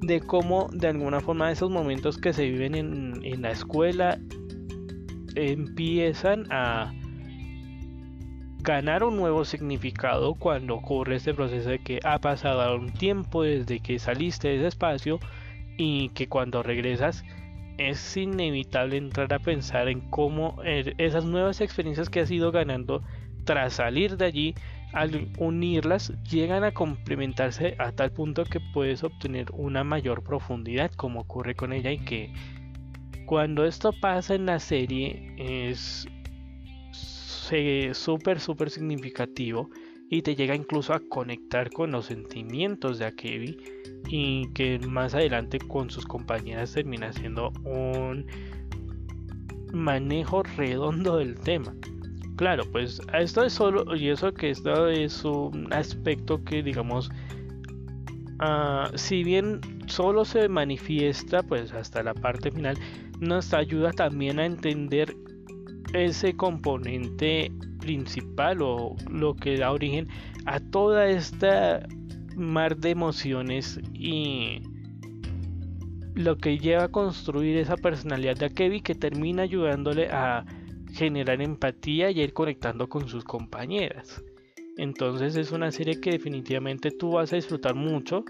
de 0.00 0.20
cómo 0.20 0.68
de 0.72 0.88
alguna 0.88 1.20
forma 1.20 1.50
esos 1.50 1.70
momentos 1.70 2.18
que 2.18 2.32
se 2.32 2.48
viven 2.48 2.74
en, 2.74 3.20
en 3.22 3.42
la 3.42 3.50
escuela 3.50 4.18
empiezan 5.34 6.46
a 6.50 6.92
ganar 8.62 9.04
un 9.04 9.16
nuevo 9.16 9.44
significado 9.44 10.34
cuando 10.34 10.74
ocurre 10.74 11.16
este 11.16 11.34
proceso 11.34 11.70
de 11.70 11.78
que 11.78 12.00
ha 12.04 12.18
pasado 12.18 12.76
un 12.76 12.92
tiempo 12.92 13.42
desde 13.42 13.80
que 13.80 13.98
saliste 13.98 14.48
de 14.48 14.56
ese 14.56 14.66
espacio 14.68 15.18
y 15.78 16.10
que 16.10 16.28
cuando 16.28 16.62
regresas 16.62 17.24
es 17.78 18.16
inevitable 18.16 18.98
entrar 18.98 19.32
a 19.32 19.38
pensar 19.38 19.88
en 19.88 20.00
cómo 20.10 20.62
er, 20.62 20.94
esas 20.98 21.24
nuevas 21.24 21.62
experiencias 21.62 22.10
que 22.10 22.20
has 22.20 22.30
ido 22.30 22.52
ganando 22.52 23.02
tras 23.44 23.74
salir 23.74 24.18
de 24.18 24.26
allí 24.26 24.54
al 24.92 25.28
unirlas 25.38 26.12
llegan 26.30 26.64
a 26.64 26.72
complementarse 26.72 27.76
a 27.78 27.92
tal 27.92 28.12
punto 28.12 28.44
que 28.44 28.60
puedes 28.72 29.04
obtener 29.04 29.46
una 29.52 29.84
mayor 29.84 30.22
profundidad 30.22 30.90
como 30.92 31.20
ocurre 31.20 31.54
con 31.54 31.72
ella 31.72 31.92
y 31.92 31.98
que 31.98 32.32
cuando 33.26 33.64
esto 33.64 33.92
pasa 34.00 34.34
en 34.34 34.46
la 34.46 34.58
serie 34.58 35.34
es 35.38 36.08
súper 37.92 38.40
súper 38.40 38.70
significativo 38.70 39.70
y 40.08 40.22
te 40.22 40.34
llega 40.34 40.56
incluso 40.56 40.92
a 40.92 41.00
conectar 41.08 41.70
con 41.70 41.92
los 41.92 42.06
sentimientos 42.06 42.98
de 42.98 43.06
Akebi 43.06 43.56
y 44.08 44.48
que 44.52 44.80
más 44.80 45.14
adelante 45.14 45.58
con 45.58 45.88
sus 45.88 46.04
compañeras 46.04 46.72
termina 46.72 47.12
siendo 47.12 47.52
un 47.64 48.26
manejo 49.72 50.42
redondo 50.42 51.18
del 51.18 51.36
tema. 51.38 51.72
Claro, 52.40 52.64
pues 52.72 53.02
esto 53.12 53.44
es 53.44 53.52
solo, 53.52 53.94
y 53.94 54.08
eso 54.08 54.32
que 54.32 54.48
esto 54.48 54.88
es 54.88 55.26
un 55.26 55.70
aspecto 55.74 56.42
que 56.42 56.62
digamos, 56.62 57.10
uh, 58.40 58.96
si 58.96 59.22
bien 59.22 59.60
solo 59.88 60.24
se 60.24 60.48
manifiesta 60.48 61.42
pues 61.42 61.70
hasta 61.74 62.02
la 62.02 62.14
parte 62.14 62.50
final, 62.50 62.78
nos 63.20 63.52
ayuda 63.52 63.92
también 63.92 64.38
a 64.40 64.46
entender 64.46 65.14
ese 65.92 66.34
componente 66.34 67.52
principal 67.78 68.62
o 68.62 68.96
lo 69.10 69.34
que 69.34 69.58
da 69.58 69.70
origen 69.70 70.08
a 70.46 70.60
toda 70.60 71.08
esta 71.08 71.86
mar 72.36 72.74
de 72.78 72.88
emociones 72.88 73.78
y 73.92 74.62
lo 76.14 76.38
que 76.38 76.56
lleva 76.56 76.84
a 76.84 76.88
construir 76.88 77.58
esa 77.58 77.76
personalidad 77.76 78.38
de 78.38 78.46
Akebi 78.46 78.80
que 78.80 78.94
termina 78.94 79.42
ayudándole 79.42 80.08
a 80.10 80.46
generar 80.92 81.40
empatía 81.40 82.10
y 82.10 82.20
ir 82.20 82.32
conectando 82.32 82.88
con 82.88 83.08
sus 83.08 83.24
compañeras. 83.24 84.22
Entonces 84.76 85.36
es 85.36 85.52
una 85.52 85.70
serie 85.70 86.00
que 86.00 86.12
definitivamente 86.12 86.90
tú 86.90 87.12
vas 87.12 87.32
a 87.32 87.36
disfrutar 87.36 87.74
mucho 87.74 88.24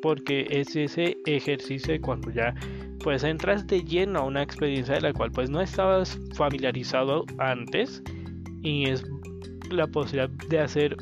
porque 0.00 0.46
es 0.50 0.74
ese 0.76 1.16
ejercicio 1.26 1.92
de 1.92 2.00
cuando 2.00 2.30
ya 2.30 2.54
pues 3.02 3.22
entras 3.22 3.66
de 3.66 3.82
lleno 3.82 4.20
a 4.20 4.24
una 4.24 4.42
experiencia 4.42 4.94
de 4.94 5.02
la 5.02 5.12
cual 5.12 5.30
pues 5.30 5.50
no 5.50 5.60
estabas 5.60 6.18
familiarizado 6.34 7.26
antes 7.38 8.02
y 8.62 8.88
es 8.88 9.04
la 9.70 9.86
posibilidad 9.86 10.30
de 10.48 10.60
hacer 10.60 10.96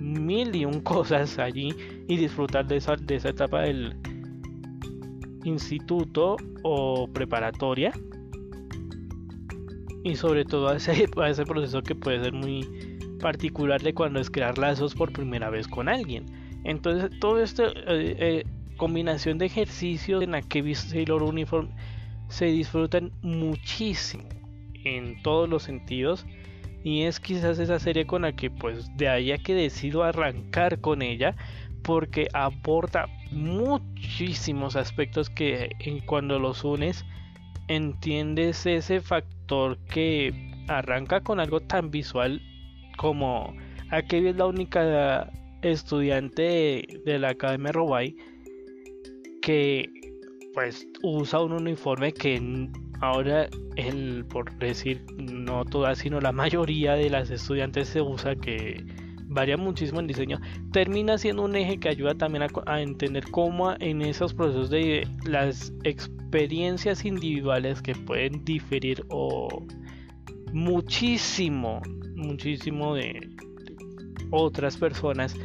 mil 0.00 0.54
y 0.54 0.64
un 0.64 0.80
cosas 0.82 1.38
allí 1.38 1.74
y 2.08 2.16
disfrutar 2.16 2.66
de 2.66 2.76
esa, 2.76 2.96
de 2.96 3.16
esa 3.16 3.28
etapa 3.28 3.62
del 3.62 3.94
instituto 5.44 6.36
o 6.62 7.08
preparatoria 7.12 7.92
y 10.04 10.16
sobre 10.16 10.44
todo 10.44 10.68
a 10.68 10.76
ese, 10.76 11.08
a 11.16 11.28
ese 11.28 11.44
proceso 11.44 11.82
que 11.82 11.94
puede 11.94 12.22
ser 12.22 12.32
muy 12.32 12.68
particular 13.20 13.80
de 13.80 13.94
cuando 13.94 14.20
es 14.20 14.30
crear 14.30 14.58
lazos 14.58 14.94
por 14.94 15.12
primera 15.12 15.48
vez 15.50 15.68
con 15.68 15.88
alguien 15.88 16.26
entonces, 16.64 17.10
todo 17.18 17.42
esto, 17.42 17.66
eh, 17.66 18.16
eh, 18.18 18.44
combinación 18.76 19.38
de 19.38 19.46
ejercicios 19.46 20.22
en 20.22 20.32
la 20.32 20.42
que 20.42 20.74
Sailor 20.74 21.22
Uniform 21.22 21.70
se 22.28 22.46
disfrutan 22.46 23.12
muchísimo 23.22 24.28
en 24.84 25.20
todos 25.22 25.48
los 25.48 25.64
sentidos. 25.64 26.26
Y 26.84 27.02
es 27.02 27.20
quizás 27.20 27.58
esa 27.58 27.78
serie 27.78 28.06
con 28.06 28.22
la 28.22 28.32
que 28.32 28.50
pues 28.50 28.96
de 28.96 29.08
ahí 29.08 29.36
que 29.38 29.54
decido 29.54 30.02
arrancar 30.02 30.80
con 30.80 31.00
ella 31.00 31.36
porque 31.82 32.28
aporta 32.32 33.06
muchísimos 33.30 34.74
aspectos 34.74 35.30
que 35.30 35.70
en 35.78 36.00
cuando 36.00 36.40
los 36.40 36.64
unes 36.64 37.04
entiendes 37.74 38.66
ese 38.66 39.00
factor 39.00 39.78
que 39.86 40.32
arranca 40.68 41.20
con 41.20 41.40
algo 41.40 41.60
tan 41.60 41.90
visual 41.90 42.40
como 42.98 43.54
aquí 43.90 44.16
es 44.16 44.36
la 44.36 44.46
única 44.46 45.30
estudiante 45.62 47.00
de, 47.04 47.18
la 47.18 47.30
Academia 47.30 47.72
Robay 47.72 48.16
que 49.40 49.88
pues 50.54 50.86
usa 51.02 51.40
un 51.40 51.52
uniforme 51.52 52.12
que 52.12 52.68
ahora 53.00 53.48
el 53.76 54.24
por 54.26 54.54
decir 54.58 55.04
no 55.16 55.64
todas 55.64 55.98
sino 55.98 56.20
la 56.20 56.32
mayoría 56.32 56.94
de 56.94 57.08
las 57.08 57.30
estudiantes 57.30 57.88
se 57.88 58.02
usa 58.02 58.36
que 58.36 58.84
varía 59.32 59.56
muchísimo 59.56 60.00
en 60.00 60.06
diseño 60.06 60.40
termina 60.72 61.18
siendo 61.18 61.42
un 61.42 61.56
eje 61.56 61.78
que 61.78 61.88
ayuda 61.88 62.14
también 62.14 62.44
a, 62.44 62.48
a 62.66 62.80
entender 62.80 63.24
cómo 63.30 63.74
en 63.78 64.02
esos 64.02 64.34
procesos 64.34 64.70
de 64.70 65.06
las 65.24 65.72
experiencias 65.84 67.04
individuales 67.04 67.82
que 67.82 67.94
pueden 67.94 68.44
diferir 68.44 69.04
o 69.08 69.64
muchísimo 70.52 71.80
muchísimo 72.22 72.94
de 72.94 73.28
otras 74.30 74.76
personas, 74.76 75.36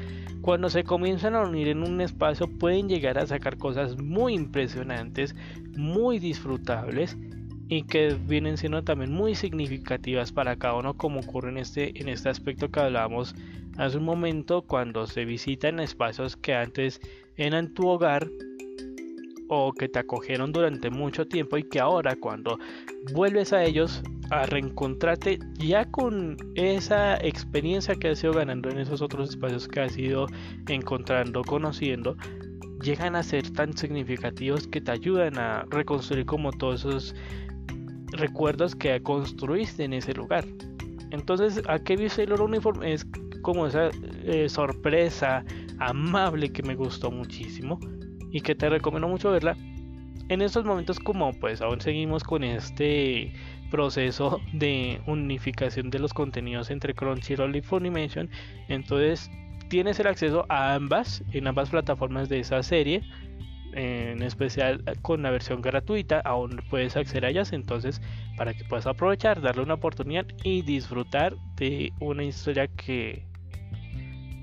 cuando 0.41 0.69
se 0.69 0.83
comienzan 0.83 1.35
a 1.35 1.41
unir 1.41 1.67
en 1.67 1.83
un 1.83 1.99
espacio 1.99 2.47
pueden 2.47 2.87
llegar 2.87 3.17
a 3.17 3.27
sacar 3.27 3.57
cosas 3.57 3.97
muy 3.97 4.33
impresionantes, 4.33 5.35
muy 5.75 6.19
disfrutables 6.19 7.17
y 7.67 7.83
que 7.83 8.13
vienen 8.13 8.55
siendo 8.55 8.83
también 8.83 9.11
muy 9.11 9.35
significativas 9.35 10.31
para 10.31 10.55
cada 10.55 10.75
uno 10.75 10.93
como 10.95 11.19
ocurre 11.19 11.49
en 11.49 11.57
este, 11.57 11.99
en 11.99 12.07
este 12.07 12.29
aspecto 12.29 12.71
que 12.71 12.79
hablábamos 12.79 13.35
hace 13.77 13.97
un 13.97 14.05
momento 14.05 14.61
cuando 14.63 15.07
se 15.07 15.25
visitan 15.25 15.79
espacios 15.79 16.35
que 16.35 16.53
antes 16.53 16.99
eran 17.35 17.73
tu 17.73 17.87
hogar 17.87 18.27
o 19.49 19.71
que 19.71 19.87
te 19.87 19.99
acogieron 19.99 20.51
durante 20.51 20.89
mucho 20.89 21.27
tiempo 21.27 21.57
y 21.57 21.63
que 21.63 21.79
ahora 21.79 22.15
cuando 22.15 22.57
vuelves 23.13 23.53
a 23.53 23.63
ellos 23.63 24.03
a 24.29 24.45
reencontrarte 24.45 25.39
ya 25.57 25.85
con 25.85 26.35
esa 26.55 27.15
experiencia 27.17 27.95
que 27.95 28.09
has 28.09 28.23
ido 28.23 28.33
ganando 28.33 28.69
en 28.69 28.79
esos 28.79 29.01
otros 29.01 29.29
espacios 29.29 29.67
que 29.67 29.79
has 29.79 29.97
ido 29.97 30.27
encontrando, 30.67 31.43
conociendo, 31.43 32.17
llegan 32.81 33.15
a 33.15 33.23
ser 33.23 33.49
tan 33.51 33.75
significativos 33.75 34.67
que 34.67 34.81
te 34.81 34.91
ayudan 34.91 35.37
a 35.37 35.65
reconstruir 35.69 36.25
como 36.25 36.51
todos 36.51 36.81
esos 36.83 37.15
recuerdos 38.11 38.75
que 38.75 39.01
construiste 39.01 39.83
en 39.83 39.93
ese 39.93 40.13
lugar. 40.13 40.45
Entonces, 41.11 41.61
a 41.67 41.79
Kevin 41.79 42.09
Sailor 42.09 42.41
Uniform 42.41 42.83
es 42.83 43.05
como 43.47 43.65
esa 43.65 43.91
eh, 44.25 44.49
sorpresa 44.49 45.45
amable 45.79 46.51
que 46.51 46.63
me 46.63 46.75
gustó 46.75 47.11
muchísimo 47.11 47.79
y 48.29 48.41
que 48.41 48.55
te 48.55 48.69
recomiendo 48.69 49.07
mucho 49.07 49.31
verla. 49.31 49.55
En 50.27 50.41
estos 50.41 50.65
momentos 50.65 50.99
como 50.99 51.31
pues 51.31 51.61
aún 51.61 51.79
seguimos 51.79 52.25
con 52.25 52.43
este 52.43 53.31
proceso 53.71 54.41
de 54.51 54.99
unificación 55.07 55.89
de 55.91 55.99
los 55.99 56.13
contenidos 56.13 56.71
entre 56.71 56.93
Crunchyroll 56.93 57.55
y 57.55 57.61
Funimation, 57.61 58.29
entonces 58.67 59.31
tienes 59.69 59.97
el 60.01 60.07
acceso 60.07 60.45
a 60.49 60.73
ambas 60.73 61.23
en 61.31 61.47
ambas 61.47 61.69
plataformas 61.69 62.27
de 62.27 62.41
esa 62.41 62.61
serie 62.63 63.01
en 63.71 64.23
especial 64.23 64.83
con 65.01 65.21
la 65.21 65.31
versión 65.31 65.61
gratuita 65.61 66.19
aún 66.19 66.59
puedes 66.69 66.97
acceder 66.97 67.25
a 67.25 67.29
ellas 67.29 67.53
entonces 67.53 68.01
para 68.35 68.53
que 68.53 68.65
puedas 68.65 68.87
aprovechar 68.87 69.39
darle 69.39 69.63
una 69.63 69.75
oportunidad 69.75 70.25
y 70.43 70.63
disfrutar 70.63 71.37
de 71.55 71.93
una 72.01 72.25
historia 72.25 72.67
que 72.67 73.25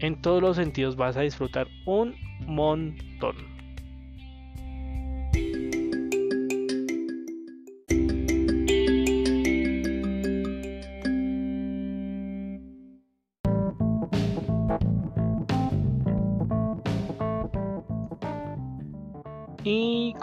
en 0.00 0.20
todos 0.20 0.42
los 0.42 0.56
sentidos 0.56 0.96
vas 0.96 1.16
a 1.16 1.20
disfrutar 1.22 1.66
un 1.86 2.14
montón. 2.46 3.54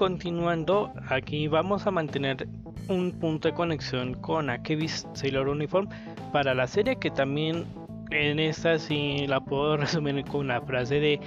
Continuando, 0.01 0.91
aquí 1.09 1.47
vamos 1.47 1.85
a 1.85 1.91
mantener 1.91 2.47
un 2.87 3.11
punto 3.11 3.47
de 3.47 3.53
conexión 3.53 4.15
con 4.15 4.49
Akevis 4.49 5.07
Sailor 5.13 5.47
Uniform 5.47 5.89
para 6.33 6.55
la 6.55 6.65
serie 6.65 6.95
que 6.95 7.11
también 7.11 7.67
en 8.11 8.39
esta 8.39 8.77
sí 8.77 9.25
la 9.27 9.39
puedo 9.39 9.77
resumir 9.77 10.23
con 10.25 10.41
una 10.41 10.61
frase 10.61 10.99
de 10.99 11.19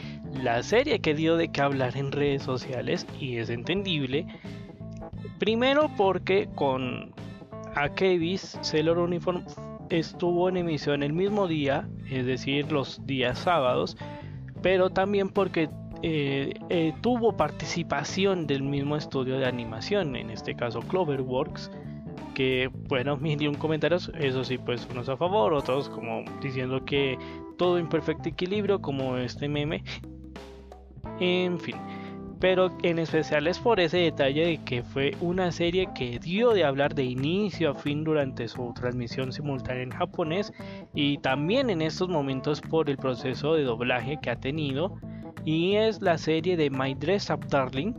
la 0.42 0.62
serie 0.62 1.00
que 1.00 1.14
dio 1.14 1.36
de 1.36 1.48
qué 1.48 1.60
hablar 1.60 1.96
en 1.96 2.12
redes 2.12 2.42
sociales 2.42 3.06
y 3.18 3.36
es 3.38 3.50
entendible. 3.50 4.26
Primero 5.38 5.90
porque 5.96 6.48
con 6.54 7.12
Akevis 7.74 8.58
Sailor 8.60 8.98
Uniform 8.98 9.44
estuvo 9.90 10.48
en 10.48 10.58
emisión 10.58 11.02
el 11.02 11.12
mismo 11.12 11.46
día, 11.48 11.88
es 12.10 12.26
decir, 12.26 12.70
los 12.70 13.04
días 13.06 13.38
sábados, 13.38 13.96
pero 14.62 14.90
también 14.90 15.28
porque 15.28 15.68
eh, 16.02 16.54
eh, 16.68 16.92
tuvo 17.00 17.36
participación 17.36 18.46
del 18.46 18.62
mismo 18.62 18.96
estudio 18.96 19.38
de 19.38 19.46
animación, 19.46 20.16
en 20.16 20.30
este 20.30 20.54
caso 20.54 20.80
Cloverworks, 20.80 21.70
que 22.34 22.70
bueno, 22.88 23.16
mil 23.20 23.40
y 23.40 23.48
un 23.48 23.54
comentarios, 23.54 24.10
eso 24.18 24.44
sí, 24.44 24.58
pues 24.58 24.86
unos 24.90 25.08
a 25.08 25.16
favor, 25.16 25.54
otros 25.54 25.88
como 25.88 26.24
diciendo 26.42 26.84
que 26.84 27.18
todo 27.56 27.78
en 27.78 27.88
perfecto 27.88 28.28
equilibrio, 28.28 28.80
como 28.80 29.16
este 29.16 29.48
meme. 29.48 29.82
En 31.20 31.60
fin, 31.60 31.76
pero 32.40 32.70
en 32.82 32.98
especial 32.98 33.46
es 33.46 33.58
por 33.58 33.80
ese 33.80 33.98
detalle 33.98 34.46
de 34.46 34.58
que 34.58 34.82
fue 34.82 35.12
una 35.20 35.50
serie 35.50 35.88
que 35.94 36.18
dio 36.18 36.50
de 36.50 36.64
hablar 36.64 36.94
de 36.94 37.04
inicio 37.04 37.70
a 37.70 37.74
fin 37.74 38.04
durante 38.04 38.48
su 38.48 38.72
transmisión 38.74 39.32
simultánea 39.32 39.84
en 39.84 39.90
japonés 39.90 40.52
y 40.94 41.18
también 41.18 41.70
en 41.70 41.80
estos 41.80 42.08
momentos 42.08 42.60
por 42.60 42.90
el 42.90 42.96
proceso 42.96 43.54
de 43.54 43.62
doblaje 43.62 44.18
que 44.20 44.30
ha 44.30 44.36
tenido 44.36 44.98
y 45.44 45.76
es 45.76 46.02
la 46.02 46.18
serie 46.18 46.56
de 46.56 46.70
My 46.70 46.94
Dress 46.94 47.30
Up 47.30 47.46
Darling, 47.48 47.94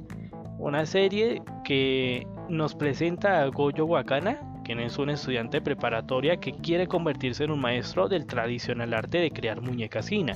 una 0.59 0.85
serie 0.85 1.41
que 1.63 2.27
nos 2.49 2.75
presenta 2.75 3.41
a 3.41 3.47
Goyo 3.47 3.85
Wakana, 3.85 4.39
quien 4.63 4.79
es 4.79 4.97
un 4.97 5.09
estudiante 5.09 5.61
preparatoria 5.61 6.37
que 6.37 6.51
quiere 6.51 6.87
convertirse 6.87 7.43
en 7.43 7.51
un 7.51 7.59
maestro 7.59 8.07
del 8.07 8.25
tradicional 8.25 8.93
arte 8.93 9.19
de 9.19 9.31
crear 9.31 9.61
muñecas 9.61 10.11
Hina. 10.11 10.35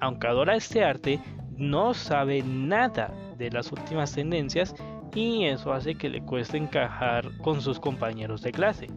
Aunque 0.00 0.26
adora 0.26 0.56
este 0.56 0.84
arte, 0.84 1.20
no 1.56 1.94
sabe 1.94 2.42
nada 2.42 3.12
de 3.38 3.50
las 3.50 3.70
últimas 3.72 4.14
tendencias 4.14 4.74
y 5.14 5.44
eso 5.44 5.72
hace 5.72 5.94
que 5.94 6.08
le 6.08 6.22
cueste 6.22 6.56
encajar 6.56 7.36
con 7.38 7.60
sus 7.60 7.78
compañeros 7.78 8.42
de 8.42 8.52
clase. 8.52 8.88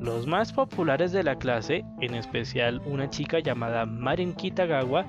Los 0.00 0.26
más 0.26 0.52
populares 0.52 1.12
de 1.12 1.22
la 1.22 1.36
clase, 1.36 1.84
en 2.00 2.14
especial 2.14 2.80
una 2.84 3.10
chica 3.10 3.40
llamada 3.40 3.86
Marin 3.86 4.34
Kitagawa, 4.34 5.06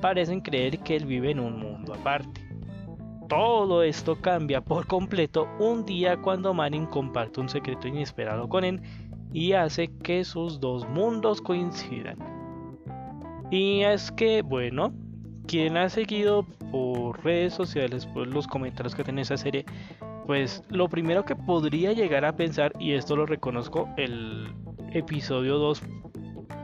parecen 0.00 0.40
creer 0.40 0.78
que 0.80 0.96
él 0.96 1.06
vive 1.06 1.30
en 1.30 1.40
un 1.40 1.58
mundo 1.58 1.94
aparte. 1.94 2.45
Todo 3.28 3.82
esto 3.82 4.20
cambia 4.20 4.60
por 4.60 4.86
completo 4.86 5.48
un 5.58 5.84
día 5.84 6.16
cuando 6.16 6.54
Marin 6.54 6.86
comparte 6.86 7.40
un 7.40 7.48
secreto 7.48 7.88
inesperado 7.88 8.48
con 8.48 8.62
él 8.62 8.80
y 9.32 9.52
hace 9.52 9.88
que 10.02 10.22
sus 10.22 10.60
dos 10.60 10.88
mundos 10.88 11.40
coincidan. 11.40 12.18
Y 13.50 13.82
es 13.82 14.12
que, 14.12 14.42
bueno, 14.42 14.94
quien 15.46 15.76
ha 15.76 15.88
seguido 15.88 16.44
por 16.70 17.24
redes 17.24 17.54
sociales, 17.54 18.06
por 18.06 18.28
los 18.28 18.46
comentarios 18.46 18.94
que 18.94 19.04
tiene 19.04 19.22
esa 19.22 19.36
serie, 19.36 19.64
pues 20.26 20.62
lo 20.68 20.88
primero 20.88 21.24
que 21.24 21.34
podría 21.34 21.92
llegar 21.92 22.24
a 22.24 22.36
pensar, 22.36 22.72
y 22.78 22.92
esto 22.92 23.16
lo 23.16 23.26
reconozco, 23.26 23.88
el 23.96 24.52
episodio 24.92 25.58
2 25.58 25.82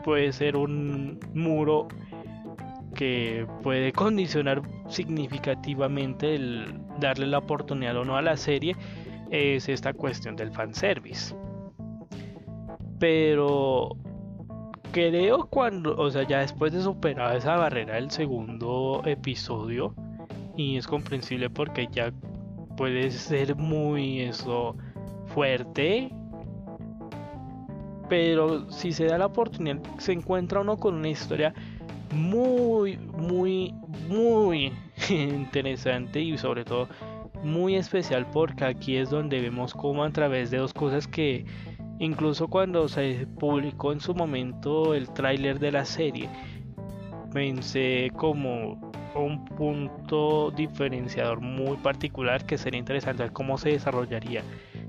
puede 0.05 0.33
ser 0.33 0.57
un 0.57 1.21
muro 1.35 1.89
que 2.95 3.47
puede 3.63 3.93
condicionar 3.93 4.63
significativamente 4.89 6.35
el 6.35 6.81
darle 7.01 7.27
la 7.27 7.39
oportunidad 7.39 7.97
o 7.97 8.05
no 8.05 8.17
a 8.17 8.23
la 8.23 8.37
serie 8.37 8.77
es 9.31 9.69
esta 9.69 9.93
cuestión 9.93 10.37
del 10.37 10.53
fanservice. 10.53 11.35
Pero 12.99 13.97
creo 14.93 15.47
cuando, 15.47 15.97
o 15.97 16.11
sea, 16.11 16.23
ya 16.25 16.41
después 16.41 16.73
de 16.73 16.83
superar 16.83 17.37
esa 17.37 17.57
barrera 17.57 17.95
del 17.95 18.11
segundo 18.11 19.03
episodio, 19.05 19.95
y 20.57 20.77
es 20.77 20.87
comprensible 20.87 21.49
porque 21.51 21.89
ya 21.91 22.13
puede 22.77 23.11
ser 23.11 23.57
muy 23.57 24.21
eso 24.21 24.77
fuerte, 25.27 26.11
pero 28.09 28.71
si 28.71 28.93
se 28.93 29.07
da 29.07 29.17
la 29.17 29.27
oportunidad, 29.27 29.81
se 29.99 30.13
encuentra 30.13 30.61
uno 30.61 30.77
con 30.77 30.95
una 30.95 31.09
historia 31.09 31.55
muy, 32.13 32.97
muy, 32.97 33.75
muy 34.09 34.73
interesante 35.11 36.21
y 36.21 36.37
sobre 36.39 36.65
todo 36.65 36.89
muy 37.43 37.75
especial 37.75 38.27
porque 38.31 38.65
aquí 38.65 38.97
es 38.97 39.11
donde 39.11 39.41
vemos 39.41 39.75
cómo 39.75 40.05
a 40.05 40.11
través 40.11 40.51
de 40.51 40.59
dos 40.59 40.73
cosas 40.73 41.09
que 41.09 41.45
incluso 41.99 42.49
cuando 42.49 42.89
se 42.89 43.27
publicó 43.39 43.93
en 43.93 44.01
su 44.01 44.15
momento 44.15 44.95
el 44.95 45.13
tráiler 45.13 45.59
de 45.59 45.73
la 45.73 45.85
serie 45.85 46.29
pensé 47.33 48.13
como 48.17 48.93
un 49.15 49.45
punto 49.45 50.51
diferenciador 50.53 51.41
muy 51.41 51.77
particular 51.79 52.47
que 52.47 52.59
sería 52.59 52.79
interesante 52.79 53.25
ver 53.25 53.33
cómo 53.33 53.59
se 53.59 53.71
desarrollaría 53.71 54.43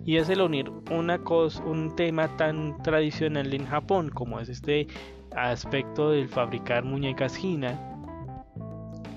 y 0.05 0.17
es 0.17 0.29
el 0.29 0.41
unir 0.41 0.71
una 0.91 1.19
cosa 1.19 1.63
un 1.63 1.95
tema 1.95 2.27
tan 2.37 2.81
tradicional 2.83 3.53
en 3.53 3.65
Japón 3.65 4.09
como 4.09 4.39
es 4.39 4.49
este 4.49 4.87
aspecto 5.35 6.11
del 6.11 6.27
fabricar 6.27 6.83
muñecas 6.83 7.41
Hina 7.43 7.79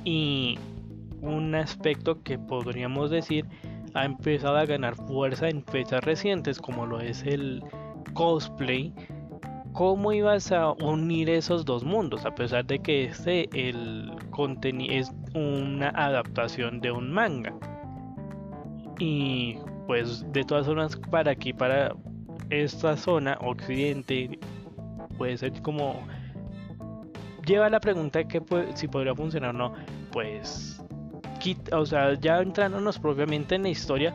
y 0.04 0.58
un 1.20 1.54
aspecto 1.54 2.22
que 2.22 2.38
podríamos 2.38 3.10
decir 3.10 3.44
ha 3.94 4.04
empezado 4.04 4.56
a 4.56 4.66
ganar 4.66 4.94
fuerza 4.94 5.48
en 5.48 5.64
fechas 5.64 6.04
recientes 6.04 6.60
como 6.60 6.86
lo 6.86 7.00
es 7.00 7.22
el 7.22 7.64
cosplay. 8.12 8.92
Cómo 9.72 10.12
ibas 10.12 10.52
a 10.52 10.72
unir 10.72 11.28
esos 11.28 11.64
dos 11.64 11.84
mundos 11.84 12.24
a 12.24 12.34
pesar 12.34 12.64
de 12.66 12.78
que 12.78 13.04
este 13.04 13.48
el 13.52 14.10
contenido 14.30 14.94
es 14.94 15.12
una 15.34 15.88
adaptación 15.90 16.80
de 16.80 16.92
un 16.92 17.10
manga. 17.10 17.54
Y 18.98 19.58
pues 19.86 20.24
de 20.32 20.44
todas 20.44 20.66
formas 20.66 20.96
para 21.10 21.30
aquí 21.30 21.52
para 21.52 21.94
esta 22.50 22.96
zona 22.96 23.38
occidente 23.40 24.38
puede 25.18 25.36
ser 25.36 25.52
como 25.62 26.00
lleva 27.44 27.70
la 27.70 27.80
pregunta 27.80 28.26
que 28.26 28.42
si 28.74 28.88
podría 28.88 29.14
funcionar 29.14 29.50
o 29.50 29.58
no 29.58 29.74
pues 30.12 30.82
o 31.72 31.86
sea 31.86 32.14
ya 32.14 32.40
entrándonos 32.40 32.98
propiamente 32.98 33.54
en 33.54 33.62
la 33.62 33.68
historia 33.68 34.14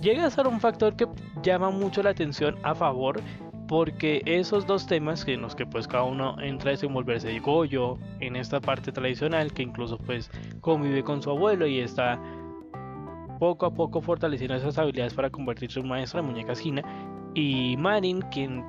llega 0.00 0.26
a 0.26 0.30
ser 0.30 0.46
un 0.46 0.60
factor 0.60 0.96
que 0.96 1.06
llama 1.42 1.70
mucho 1.70 2.02
la 2.02 2.10
atención 2.10 2.56
a 2.62 2.74
favor 2.74 3.20
porque 3.68 4.22
esos 4.24 4.66
dos 4.66 4.86
temas 4.86 5.28
en 5.28 5.42
los 5.42 5.54
que 5.54 5.66
pues 5.66 5.86
cada 5.86 6.04
uno 6.04 6.40
entra 6.40 6.70
a 6.70 6.72
desenvolverse 6.72 7.28
de 7.28 7.38
Goyo 7.38 7.98
en 8.18 8.34
esta 8.34 8.60
parte 8.60 8.90
tradicional 8.90 9.52
que 9.52 9.62
incluso 9.62 9.98
pues 9.98 10.30
convive 10.62 11.04
con 11.04 11.22
su 11.22 11.30
abuelo 11.30 11.66
y 11.66 11.80
está 11.80 12.18
poco 13.38 13.66
a 13.66 13.74
poco 13.74 14.00
fortaleciendo 14.00 14.56
esas 14.56 14.78
habilidades 14.78 15.14
para 15.14 15.30
convertirse 15.30 15.78
en 15.78 15.86
un 15.86 15.90
maestro 15.90 16.20
de 16.20 16.28
muñecas 16.28 16.60
Gina 16.60 16.82
y 17.34 17.76
Marin 17.76 18.22
quien 18.30 18.64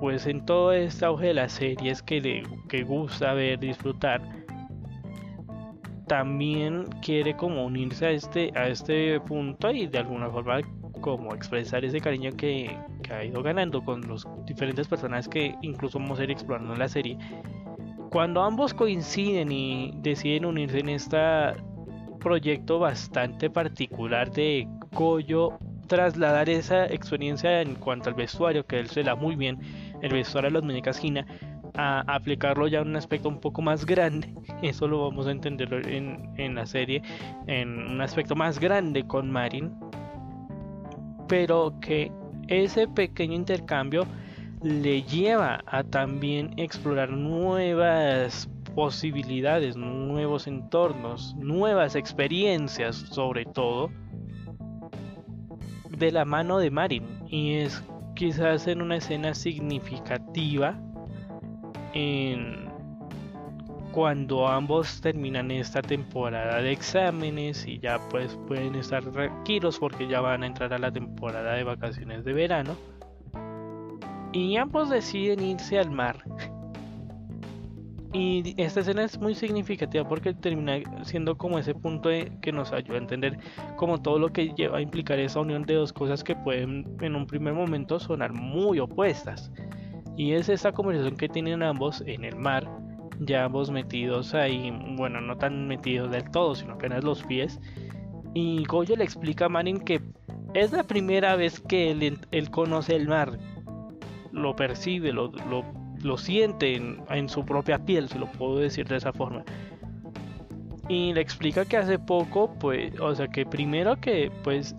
pues 0.00 0.26
en 0.26 0.44
todo 0.44 0.72
este 0.72 1.04
auge 1.04 1.28
de 1.28 1.34
las 1.34 1.52
series 1.52 2.02
que 2.02 2.20
le 2.20 2.42
que 2.68 2.82
gusta 2.82 3.34
ver, 3.34 3.58
disfrutar, 3.58 4.20
también 6.08 6.86
quiere 7.02 7.36
como 7.36 7.64
unirse 7.64 8.06
a 8.06 8.10
este, 8.10 8.52
a 8.54 8.68
este 8.68 9.20
punto 9.20 9.70
y 9.70 9.86
de 9.86 9.98
alguna 9.98 10.28
forma 10.28 10.60
como 11.00 11.34
expresar 11.34 11.84
ese 11.84 12.00
cariño 12.00 12.32
que, 12.32 12.76
que 13.02 13.12
ha 13.12 13.24
ido 13.24 13.42
ganando 13.42 13.84
con 13.84 14.06
los 14.06 14.26
diferentes 14.46 14.88
personajes 14.88 15.28
que 15.28 15.54
incluso 15.62 15.98
vamos 15.98 16.20
a 16.20 16.24
ir 16.24 16.30
explorando 16.30 16.72
en 16.74 16.78
la 16.78 16.88
serie. 16.88 17.18
Cuando 18.10 18.42
ambos 18.42 18.74
coinciden 18.74 19.50
y 19.52 19.94
deciden 20.02 20.44
unirse 20.44 20.80
en 20.80 20.90
este 20.90 21.16
proyecto 22.22 22.78
bastante 22.78 23.50
particular 23.50 24.30
de 24.30 24.68
Goyo, 24.92 25.58
trasladar 25.88 26.48
esa 26.48 26.86
experiencia 26.86 27.60
en 27.60 27.74
cuanto 27.74 28.08
al 28.08 28.14
vestuario, 28.14 28.64
que 28.64 28.78
él 28.78 28.88
se 28.88 29.02
la 29.02 29.14
muy 29.14 29.34
bien, 29.34 29.58
el 30.00 30.12
vestuario 30.12 30.50
de 30.50 30.54
las 30.54 30.62
muñecas 30.62 30.98
Gina 30.98 31.26
a 31.74 32.00
aplicarlo 32.14 32.68
ya 32.68 32.80
en 32.80 32.88
un 32.88 32.96
aspecto 32.96 33.28
un 33.28 33.40
poco 33.40 33.62
más 33.62 33.84
grande. 33.84 34.32
Eso 34.62 34.86
lo 34.86 35.02
vamos 35.08 35.26
a 35.26 35.32
entender 35.32 35.72
en, 35.88 36.30
en 36.36 36.54
la 36.54 36.66
serie, 36.66 37.02
en 37.46 37.90
un 37.90 38.00
aspecto 38.00 38.36
más 38.36 38.58
grande 38.58 39.06
con 39.06 39.30
Marin. 39.30 39.72
Pero 41.28 41.74
que 41.80 42.12
ese 42.48 42.86
pequeño 42.88 43.34
intercambio 43.34 44.06
le 44.62 45.02
lleva 45.02 45.62
a 45.66 45.82
también 45.82 46.52
explorar 46.56 47.10
nuevas 47.10 48.48
posibilidades, 48.74 49.76
nuevos 49.76 50.46
entornos, 50.46 51.34
nuevas 51.36 51.94
experiencias 51.94 52.96
sobre 52.96 53.44
todo 53.44 53.90
de 55.90 56.10
la 56.10 56.24
mano 56.24 56.58
de 56.58 56.70
Marin. 56.70 57.06
Y 57.28 57.54
es 57.54 57.82
quizás 58.14 58.66
en 58.66 58.82
una 58.82 58.96
escena 58.96 59.34
significativa 59.34 60.78
en 61.92 62.70
cuando 63.92 64.48
ambos 64.48 65.00
terminan 65.02 65.50
esta 65.50 65.82
temporada 65.82 66.62
de 66.62 66.72
exámenes 66.72 67.66
y 67.66 67.78
ya 67.78 67.98
pues 68.08 68.38
pueden 68.48 68.74
estar 68.74 69.04
tranquilos 69.04 69.78
porque 69.78 70.08
ya 70.08 70.20
van 70.20 70.42
a 70.42 70.46
entrar 70.46 70.72
a 70.72 70.78
la 70.78 70.90
temporada 70.90 71.54
de 71.54 71.64
vacaciones 71.64 72.24
de 72.24 72.32
verano. 72.32 72.74
Y 74.32 74.56
ambos 74.56 74.88
deciden 74.88 75.44
irse 75.44 75.78
al 75.78 75.90
mar 75.90 76.24
y 78.12 78.54
esta 78.58 78.80
escena 78.80 79.04
es 79.04 79.18
muy 79.18 79.34
significativa 79.34 80.06
porque 80.06 80.34
termina 80.34 80.78
siendo 81.02 81.38
como 81.38 81.58
ese 81.58 81.74
punto 81.74 82.10
que 82.42 82.52
nos 82.52 82.70
ayuda 82.72 82.96
a 82.96 83.00
entender 83.00 83.38
como 83.76 84.02
todo 84.02 84.18
lo 84.18 84.30
que 84.30 84.52
lleva 84.54 84.78
a 84.78 84.80
implicar 84.82 85.18
esa 85.18 85.40
unión 85.40 85.62
de 85.62 85.74
dos 85.74 85.94
cosas 85.94 86.22
que 86.22 86.36
pueden 86.36 86.86
en 87.00 87.16
un 87.16 87.26
primer 87.26 87.54
momento 87.54 87.98
sonar 87.98 88.32
muy 88.34 88.80
opuestas. 88.80 89.50
Y 90.16 90.32
es 90.32 90.50
esa 90.50 90.72
conversación 90.72 91.16
que 91.16 91.28
tienen 91.28 91.62
ambos 91.62 92.02
en 92.06 92.24
el 92.24 92.36
mar, 92.36 92.68
ya 93.20 93.44
ambos 93.44 93.70
metidos 93.70 94.34
ahí, 94.34 94.70
bueno, 94.96 95.22
no 95.22 95.38
tan 95.38 95.66
metidos 95.66 96.10
del 96.10 96.30
todo, 96.30 96.54
sino 96.54 96.74
apenas 96.74 97.02
los 97.02 97.22
pies. 97.22 97.58
Y 98.34 98.64
Goyo 98.64 98.94
le 98.94 99.04
explica 99.04 99.46
a 99.46 99.48
Marin 99.48 99.78
que 99.78 100.02
es 100.52 100.72
la 100.72 100.82
primera 100.82 101.34
vez 101.36 101.60
que 101.60 101.92
él, 101.92 102.50
conoce 102.50 102.94
el 102.94 103.08
mar, 103.08 103.38
lo 104.32 104.54
percibe, 104.54 105.12
lo, 105.12 105.32
lo, 105.48 105.64
siente 106.16 106.76
en, 106.76 107.28
su 107.28 107.44
propia 107.44 107.78
piel, 107.78 108.08
si 108.08 108.18
lo 108.18 108.26
puedo 108.32 108.58
decir 108.58 108.86
de 108.88 108.96
esa 108.96 109.12
forma. 109.12 109.44
Y 110.88 111.12
le 111.12 111.20
explica 111.20 111.64
que 111.64 111.76
hace 111.76 111.98
poco, 111.98 112.52
pues, 112.58 112.98
o 113.00 113.14
sea, 113.14 113.28
que 113.28 113.46
primero 113.46 113.96
que, 114.00 114.30
pues, 114.42 114.74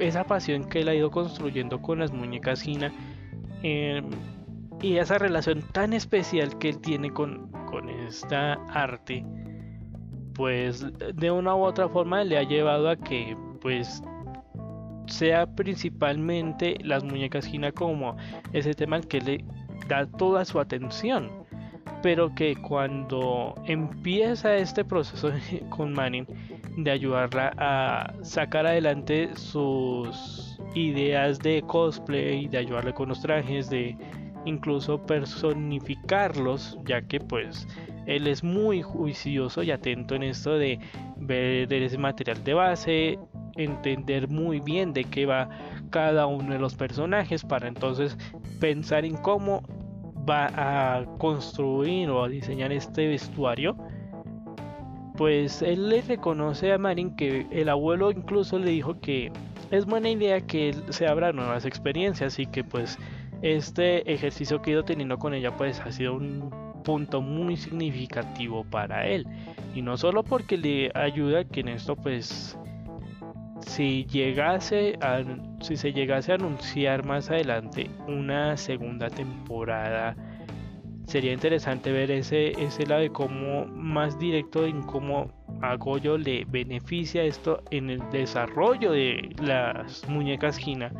esa 0.00 0.24
pasión 0.24 0.64
que 0.64 0.80
él 0.80 0.88
ha 0.88 0.94
ido 0.94 1.10
construyendo 1.10 1.80
con 1.80 1.98
las 1.98 2.12
muñecas 2.12 2.62
Gina, 2.62 2.92
em, 3.62 4.04
y 4.82 4.96
esa 4.96 5.18
relación 5.18 5.62
tan 5.72 5.92
especial 5.92 6.58
que 6.58 6.70
él 6.70 6.78
tiene 6.80 7.10
con, 7.10 7.50
con 7.66 7.88
esta 7.88 8.54
arte, 8.72 9.24
pues 10.34 10.86
de 11.14 11.30
una 11.30 11.54
u 11.54 11.64
otra 11.64 11.88
forma 11.88 12.22
le 12.24 12.36
ha 12.36 12.42
llevado 12.42 12.90
a 12.90 12.96
que 12.96 13.34
pues 13.62 14.02
sea 15.06 15.46
principalmente 15.46 16.76
las 16.82 17.04
muñecas 17.04 17.46
Gina 17.46 17.72
como 17.72 18.16
ese 18.52 18.74
tema 18.74 18.96
al 18.96 19.06
que 19.06 19.20
le 19.20 19.44
da 19.88 20.06
toda 20.06 20.44
su 20.44 20.60
atención 20.60 21.46
pero 22.02 22.34
que 22.34 22.56
cuando 22.56 23.54
empieza 23.66 24.56
este 24.56 24.84
proceso 24.84 25.30
con 25.70 25.92
Manning 25.92 26.26
de 26.76 26.90
ayudarla 26.90 27.52
a 27.56 28.12
sacar 28.22 28.66
adelante 28.66 29.30
sus 29.34 30.58
ideas 30.74 31.38
de 31.38 31.62
cosplay, 31.66 32.48
de 32.48 32.58
ayudarle 32.58 32.92
con 32.92 33.08
los 33.08 33.22
trajes, 33.22 33.70
de 33.70 33.96
incluso 34.44 35.02
personificarlos, 35.02 36.78
ya 36.84 37.02
que 37.02 37.18
pues 37.18 37.66
él 38.06 38.26
es 38.26 38.44
muy 38.44 38.82
juicioso 38.82 39.62
y 39.62 39.70
atento 39.70 40.14
en 40.14 40.22
esto 40.22 40.58
de 40.58 40.78
ver 41.16 41.72
ese 41.72 41.98
material 41.98 42.44
de 42.44 42.54
base, 42.54 43.18
entender 43.56 44.28
muy 44.28 44.60
bien 44.60 44.92
de 44.92 45.04
qué 45.04 45.24
va 45.26 45.48
cada 45.90 46.26
uno 46.26 46.52
de 46.52 46.58
los 46.58 46.74
personajes 46.74 47.42
para 47.42 47.68
entonces 47.68 48.18
pensar 48.66 49.04
en 49.04 49.16
cómo 49.18 49.62
va 50.28 50.48
a 50.56 51.04
construir 51.18 52.10
o 52.10 52.24
a 52.24 52.28
diseñar 52.28 52.72
este 52.72 53.06
vestuario. 53.06 53.76
Pues 55.16 55.62
él 55.62 55.88
le 55.88 56.02
reconoce 56.02 56.72
a 56.72 56.78
Marin 56.78 57.14
que 57.14 57.46
el 57.52 57.68
abuelo 57.68 58.10
incluso 58.10 58.58
le 58.58 58.72
dijo 58.72 59.00
que 59.00 59.30
es 59.70 59.86
buena 59.86 60.10
idea 60.10 60.40
que 60.40 60.70
él 60.70 60.82
se 60.88 61.06
abra 61.06 61.32
nuevas 61.32 61.64
experiencias 61.64 62.40
y 62.40 62.46
que 62.46 62.64
pues 62.64 62.98
este 63.40 64.12
ejercicio 64.12 64.60
que 64.60 64.70
he 64.70 64.72
ido 64.72 64.84
teniendo 64.84 65.16
con 65.16 65.32
ella 65.32 65.56
pues 65.56 65.78
ha 65.78 65.92
sido 65.92 66.14
un 66.14 66.50
punto 66.82 67.20
muy 67.20 67.56
significativo 67.56 68.64
para 68.64 69.06
él 69.06 69.28
y 69.76 69.82
no 69.82 69.96
solo 69.96 70.24
porque 70.24 70.56
le 70.56 70.90
ayuda 70.94 71.44
que 71.44 71.60
en 71.60 71.68
esto 71.68 71.94
pues 71.94 72.58
si 73.66 74.06
llegase 74.06 74.96
a, 75.02 75.22
si 75.60 75.76
se 75.76 75.92
llegase 75.92 76.32
a 76.32 76.36
anunciar 76.36 77.04
más 77.04 77.30
adelante 77.30 77.90
una 78.06 78.56
segunda 78.56 79.10
temporada 79.10 80.16
sería 81.06 81.32
interesante 81.32 81.92
ver 81.92 82.10
ese, 82.10 82.50
ese 82.62 82.86
lado 82.86 83.02
de 83.02 83.10
cómo 83.10 83.66
más 83.66 84.18
directo 84.18 84.64
en 84.64 84.82
cómo 84.82 85.30
a 85.62 85.76
Goyo 85.76 86.18
le 86.18 86.44
beneficia 86.46 87.22
esto 87.22 87.62
en 87.70 87.90
el 87.90 88.02
desarrollo 88.10 88.92
de 88.92 89.34
las 89.40 90.06
muñecas 90.08 90.58
Gina. 90.58 90.92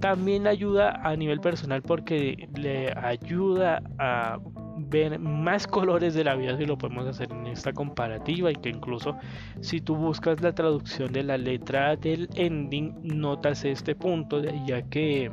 También 0.00 0.46
ayuda 0.46 1.00
a 1.04 1.14
nivel 1.14 1.40
personal 1.40 1.82
porque 1.82 2.48
le 2.56 2.92
ayuda 2.96 3.82
a 3.98 4.38
ver 4.76 5.18
más 5.18 5.66
colores 5.66 6.14
de 6.14 6.24
la 6.24 6.34
vida 6.34 6.56
si 6.56 6.66
lo 6.66 6.78
podemos 6.78 7.06
hacer 7.06 7.30
en 7.30 7.46
esta 7.46 7.72
comparativa 7.72 8.50
y 8.50 8.56
que 8.56 8.70
incluso 8.70 9.16
si 9.60 9.80
tú 9.80 9.96
buscas 9.96 10.40
la 10.40 10.54
traducción 10.54 11.12
de 11.12 11.22
la 11.22 11.38
letra 11.38 11.96
del 11.96 12.28
ending 12.34 12.94
notas 13.02 13.64
este 13.64 13.94
punto 13.94 14.42
ya 14.66 14.82
que 14.82 15.30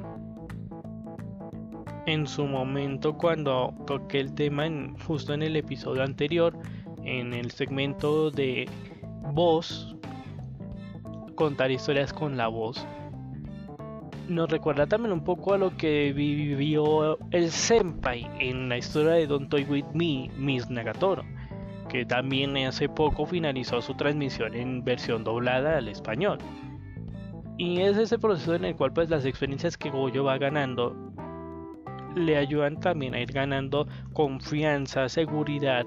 en 2.06 2.28
su 2.28 2.45
momento 2.45 3.17
cuando 3.17 3.73
toqué 3.86 4.19
el 4.19 4.34
tema 4.34 4.65
justo 5.06 5.34
en 5.34 5.43
el 5.43 5.56
episodio 5.56 6.04
anterior 6.04 6.58
en 7.04 7.34
el 7.34 7.52
segmento 7.52 8.32
de 8.32 8.67
voz 9.34 9.95
contar 11.36 11.71
historias 11.71 12.12
con 12.12 12.36
la 12.36 12.47
voz 12.47 12.86
nos 14.29 14.49
recuerda 14.49 14.85
también 14.87 15.11
un 15.11 15.23
poco 15.23 15.53
a 15.53 15.57
lo 15.57 15.75
que 15.75 16.13
vivió 16.13 17.17
el 17.31 17.49
Senpai 17.49 18.29
en 18.39 18.69
la 18.69 18.77
historia 18.77 19.11
de 19.13 19.27
Don't 19.27 19.49
Toy 19.49 19.63
With 19.63 19.85
Me, 19.93 20.29
Miss 20.37 20.69
Nagatoro, 20.69 21.23
que 21.89 22.05
también 22.05 22.55
hace 22.57 22.87
poco 22.87 23.25
finalizó 23.25 23.81
su 23.81 23.95
transmisión 23.95 24.53
en 24.53 24.83
versión 24.83 25.23
doblada 25.23 25.77
al 25.77 25.87
español. 25.87 26.37
Y 27.57 27.81
es 27.81 27.97
ese 27.97 28.19
proceso 28.19 28.55
en 28.55 28.65
el 28.65 28.75
cual 28.75 28.93
pues 28.93 29.09
las 29.09 29.25
experiencias 29.25 29.77
que 29.77 29.89
Goyo 29.89 30.23
va 30.23 30.37
ganando 30.37 30.95
le 32.15 32.37
ayudan 32.37 32.79
también 32.79 33.15
a 33.15 33.21
ir 33.21 33.31
ganando 33.31 33.87
confianza, 34.13 35.09
seguridad 35.09 35.83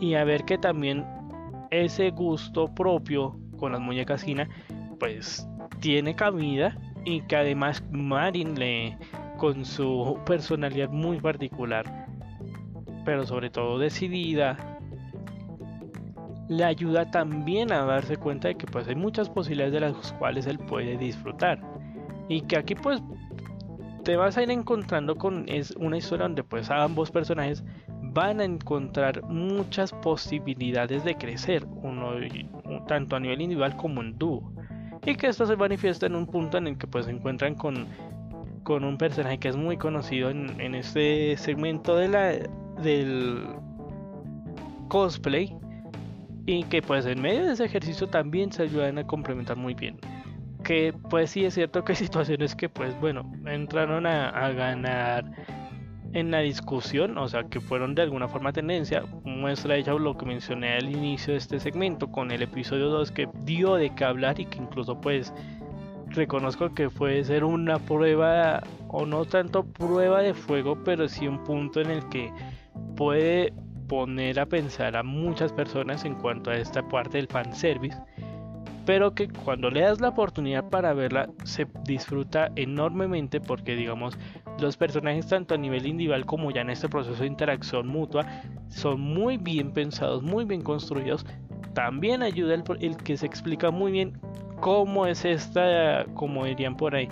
y 0.00 0.14
a 0.14 0.24
ver 0.24 0.44
que 0.44 0.58
también 0.58 1.06
ese 1.70 2.10
gusto 2.10 2.74
propio 2.74 3.38
con 3.58 3.72
las 3.72 3.80
muñecas 3.80 4.24
pues 4.98 5.46
tiene 5.80 6.14
cabida 6.14 6.76
y 7.04 7.22
que 7.22 7.36
además 7.36 7.82
Marin 7.90 8.58
le 8.58 8.96
con 9.38 9.64
su 9.64 10.18
personalidad 10.24 10.90
muy 10.90 11.20
particular 11.20 12.02
pero 13.04 13.26
sobre 13.26 13.50
todo 13.50 13.78
decidida 13.78 14.56
le 16.48 16.64
ayuda 16.64 17.10
también 17.10 17.72
a 17.72 17.84
darse 17.84 18.16
cuenta 18.16 18.48
de 18.48 18.56
que 18.56 18.66
pues 18.66 18.86
hay 18.88 18.94
muchas 18.94 19.28
posibilidades 19.30 19.72
de 19.72 19.80
las 19.80 20.12
cuales 20.14 20.46
él 20.46 20.58
puede 20.58 20.98
disfrutar. 20.98 21.60
Y 22.28 22.42
que 22.42 22.56
aquí 22.56 22.74
pues 22.74 23.02
te 24.04 24.16
vas 24.16 24.36
a 24.36 24.42
ir 24.42 24.50
encontrando 24.50 25.16
con 25.16 25.48
es 25.48 25.70
una 25.72 25.96
historia 25.96 26.24
donde 26.24 26.44
pues 26.44 26.70
ambos 26.70 27.10
personajes 27.10 27.64
van 28.02 28.40
a 28.40 28.44
encontrar 28.44 29.22
muchas 29.24 29.92
posibilidades 29.92 31.04
de 31.04 31.14
crecer 31.14 31.64
uno 31.82 32.16
tanto 32.86 33.16
a 33.16 33.20
nivel 33.20 33.40
individual 33.40 33.76
como 33.76 34.02
en 34.02 34.18
dúo 34.18 34.51
y 35.04 35.14
que 35.16 35.28
esto 35.28 35.46
se 35.46 35.56
manifiesta 35.56 36.06
en 36.06 36.14
un 36.14 36.26
punto 36.26 36.58
en 36.58 36.68
el 36.68 36.78
que 36.78 36.86
pues 36.86 37.06
se 37.06 37.10
encuentran 37.10 37.54
con, 37.54 37.86
con 38.62 38.84
un 38.84 38.96
personaje 38.96 39.38
que 39.38 39.48
es 39.48 39.56
muy 39.56 39.76
conocido 39.76 40.30
en, 40.30 40.60
en 40.60 40.74
este 40.74 41.36
segmento 41.36 41.96
de 41.96 42.08
la, 42.08 42.28
del 42.82 43.46
cosplay 44.88 45.56
y 46.46 46.64
que 46.64 46.82
pues 46.82 47.06
en 47.06 47.20
medio 47.20 47.44
de 47.46 47.52
ese 47.52 47.64
ejercicio 47.64 48.08
también 48.08 48.52
se 48.52 48.64
ayudan 48.64 48.98
a 48.98 49.06
complementar 49.06 49.56
muy 49.56 49.74
bien. 49.74 49.98
Que 50.64 50.94
pues 51.10 51.30
sí 51.30 51.44
es 51.44 51.54
cierto 51.54 51.84
que 51.84 51.92
hay 51.92 51.96
situaciones 51.96 52.54
que 52.54 52.68
pues 52.68 52.98
bueno 53.00 53.30
entraron 53.46 54.06
a, 54.06 54.28
a 54.28 54.50
ganar 54.52 55.24
en 56.12 56.30
la 56.30 56.40
discusión, 56.40 57.16
o 57.18 57.28
sea, 57.28 57.44
que 57.44 57.60
fueron 57.60 57.94
de 57.94 58.02
alguna 58.02 58.28
forma 58.28 58.52
tendencia, 58.52 59.04
muestra 59.24 59.76
ella 59.76 59.94
lo 59.94 60.16
que 60.16 60.26
mencioné 60.26 60.74
al 60.74 60.90
inicio 60.90 61.32
de 61.32 61.38
este 61.38 61.58
segmento 61.58 62.10
con 62.10 62.30
el 62.30 62.42
episodio 62.42 62.88
2 62.88 63.10
que 63.10 63.28
dio 63.44 63.76
de 63.76 63.94
qué 63.94 64.04
hablar 64.04 64.38
y 64.38 64.46
que 64.46 64.58
incluso 64.58 65.00
pues 65.00 65.32
reconozco 66.08 66.74
que 66.74 66.90
puede 66.90 67.24
ser 67.24 67.44
una 67.44 67.78
prueba 67.78 68.62
o 68.88 69.06
no 69.06 69.24
tanto 69.24 69.64
prueba 69.64 70.20
de 70.20 70.34
fuego, 70.34 70.78
pero 70.84 71.08
sí 71.08 71.26
un 71.26 71.42
punto 71.44 71.80
en 71.80 71.90
el 71.90 72.08
que 72.10 72.30
puede 72.96 73.54
poner 73.88 74.38
a 74.38 74.46
pensar 74.46 74.96
a 74.96 75.02
muchas 75.02 75.52
personas 75.52 76.04
en 76.04 76.14
cuanto 76.14 76.50
a 76.50 76.56
esta 76.56 76.86
parte 76.88 77.18
del 77.18 77.26
fanservice 77.26 77.98
pero 78.84 79.14
que 79.14 79.28
cuando 79.28 79.70
le 79.70 79.80
das 79.80 80.00
la 80.00 80.08
oportunidad 80.08 80.68
para 80.68 80.92
verla 80.92 81.28
se 81.44 81.66
disfruta 81.84 82.50
enormemente 82.56 83.40
porque 83.40 83.76
digamos 83.76 84.18
los 84.62 84.76
personajes 84.76 85.26
tanto 85.26 85.54
a 85.54 85.58
nivel 85.58 85.86
individual 85.86 86.24
como 86.24 86.50
ya 86.50 86.62
en 86.62 86.70
este 86.70 86.88
proceso 86.88 87.20
de 87.20 87.26
interacción 87.26 87.86
mutua 87.88 88.24
son 88.68 89.00
muy 89.00 89.36
bien 89.36 89.72
pensados, 89.72 90.22
muy 90.22 90.44
bien 90.44 90.62
construidos. 90.62 91.26
También 91.74 92.22
ayuda 92.22 92.54
el, 92.54 92.96
que 92.96 93.16
se 93.16 93.26
explica 93.26 93.70
muy 93.70 93.92
bien 93.92 94.18
cómo 94.60 95.06
es 95.06 95.24
esta, 95.24 96.06
como 96.14 96.44
dirían 96.44 96.76
por 96.76 96.94
ahí, 96.94 97.08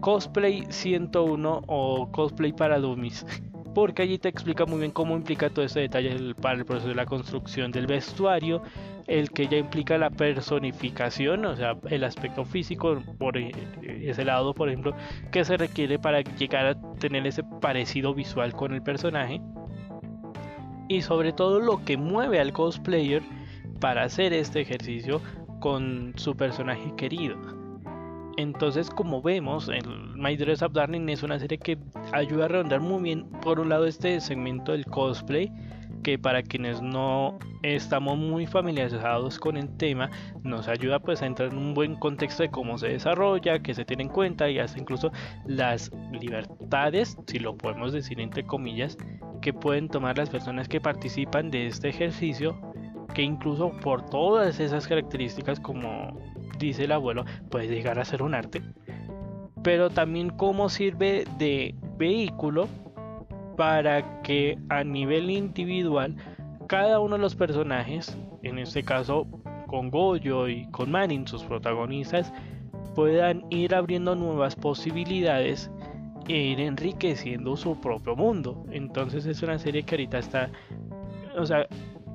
cosplay 0.00 0.64
101 0.68 1.62
o 1.66 2.12
cosplay 2.12 2.52
para 2.52 2.78
dummies. 2.78 3.26
Porque 3.74 4.02
allí 4.02 4.18
te 4.18 4.28
explica 4.28 4.64
muy 4.64 4.78
bien 4.78 4.90
cómo 4.90 5.16
implica 5.16 5.50
todo 5.50 5.64
este 5.64 5.80
detalle 5.80 6.34
para 6.34 6.58
el 6.58 6.64
proceso 6.64 6.88
de 6.88 6.94
la 6.94 7.06
construcción 7.06 7.72
del 7.72 7.86
vestuario, 7.86 8.62
el 9.06 9.30
que 9.30 9.46
ya 9.46 9.58
implica 9.58 9.98
la 9.98 10.10
personificación, 10.10 11.44
o 11.44 11.56
sea, 11.56 11.76
el 11.90 12.04
aspecto 12.04 12.44
físico 12.44 13.02
por 13.18 13.36
e, 13.36 13.52
ese 14.02 14.24
lado, 14.24 14.54
por 14.54 14.68
ejemplo, 14.68 14.94
que 15.30 15.44
se 15.44 15.56
requiere 15.56 15.98
para 15.98 16.22
llegar 16.22 16.66
a 16.66 16.92
tener 16.98 17.26
ese 17.26 17.42
parecido 17.60 18.14
visual 18.14 18.52
con 18.52 18.74
el 18.74 18.82
personaje. 18.82 19.40
Y 20.88 21.02
sobre 21.02 21.32
todo 21.32 21.60
lo 21.60 21.84
que 21.84 21.96
mueve 21.96 22.40
al 22.40 22.52
cosplayer 22.52 23.22
para 23.80 24.04
hacer 24.04 24.32
este 24.32 24.60
ejercicio 24.60 25.20
con 25.60 26.12
su 26.16 26.36
personaje 26.36 26.92
querido. 26.96 27.36
Entonces, 28.36 28.90
como 28.90 29.22
vemos, 29.22 29.68
el 29.68 29.86
My 30.14 30.36
Dress 30.36 30.62
Up 30.62 30.72
Darling 30.72 31.08
es 31.08 31.22
una 31.22 31.38
serie 31.38 31.58
que 31.58 31.78
ayuda 32.12 32.44
a 32.44 32.48
redondar 32.48 32.80
muy 32.80 33.02
bien, 33.02 33.24
por 33.42 33.58
un 33.60 33.70
lado, 33.70 33.86
este 33.86 34.20
segmento 34.20 34.72
del 34.72 34.84
cosplay, 34.84 35.50
que 36.02 36.18
para 36.18 36.42
quienes 36.42 36.82
no 36.82 37.38
estamos 37.62 38.16
muy 38.16 38.46
familiarizados 38.46 39.38
con 39.38 39.56
el 39.56 39.76
tema, 39.76 40.10
nos 40.42 40.68
ayuda 40.68 41.00
pues 41.00 41.22
a 41.22 41.26
entrar 41.26 41.50
en 41.50 41.58
un 41.58 41.74
buen 41.74 41.96
contexto 41.96 42.42
de 42.42 42.50
cómo 42.50 42.78
se 42.78 42.88
desarrolla, 42.88 43.60
que 43.60 43.74
se 43.74 43.84
tiene 43.84 44.04
en 44.04 44.08
cuenta 44.08 44.48
y 44.48 44.58
hasta 44.58 44.78
incluso 44.78 45.10
las 45.46 45.90
libertades, 46.12 47.16
si 47.26 47.38
lo 47.38 47.56
podemos 47.56 47.92
decir 47.92 48.20
entre 48.20 48.44
comillas, 48.44 48.96
que 49.40 49.52
pueden 49.52 49.88
tomar 49.88 50.18
las 50.18 50.30
personas 50.30 50.68
que 50.68 50.80
participan 50.80 51.50
de 51.50 51.66
este 51.66 51.88
ejercicio, 51.88 52.58
que 53.14 53.22
incluso 53.22 53.70
por 53.82 54.04
todas 54.06 54.60
esas 54.60 54.86
características 54.86 55.60
como 55.60 56.18
dice 56.58 56.84
el 56.84 56.92
abuelo, 56.92 57.24
puede 57.50 57.68
llegar 57.68 57.98
a 57.98 58.04
ser 58.04 58.22
un 58.22 58.34
arte, 58.34 58.62
pero 59.62 59.90
también 59.90 60.30
cómo 60.30 60.68
sirve 60.68 61.24
de 61.38 61.74
vehículo 61.98 62.68
para 63.56 64.22
que 64.22 64.58
a 64.68 64.84
nivel 64.84 65.30
individual 65.30 66.16
cada 66.68 67.00
uno 67.00 67.16
de 67.16 67.22
los 67.22 67.34
personajes, 67.34 68.16
en 68.42 68.58
este 68.58 68.82
caso 68.82 69.26
con 69.66 69.90
Goyo 69.90 70.48
y 70.48 70.66
con 70.70 70.90
Manning, 70.90 71.26
sus 71.26 71.42
protagonistas, 71.44 72.32
puedan 72.94 73.44
ir 73.50 73.74
abriendo 73.74 74.14
nuevas 74.14 74.56
posibilidades 74.56 75.70
e 76.28 76.36
ir 76.36 76.60
enriqueciendo 76.60 77.56
su 77.56 77.80
propio 77.80 78.16
mundo. 78.16 78.64
Entonces 78.70 79.26
es 79.26 79.42
una 79.42 79.58
serie 79.58 79.82
que 79.82 79.94
ahorita 79.94 80.18
está, 80.18 80.50
o 81.36 81.46
sea, 81.46 81.66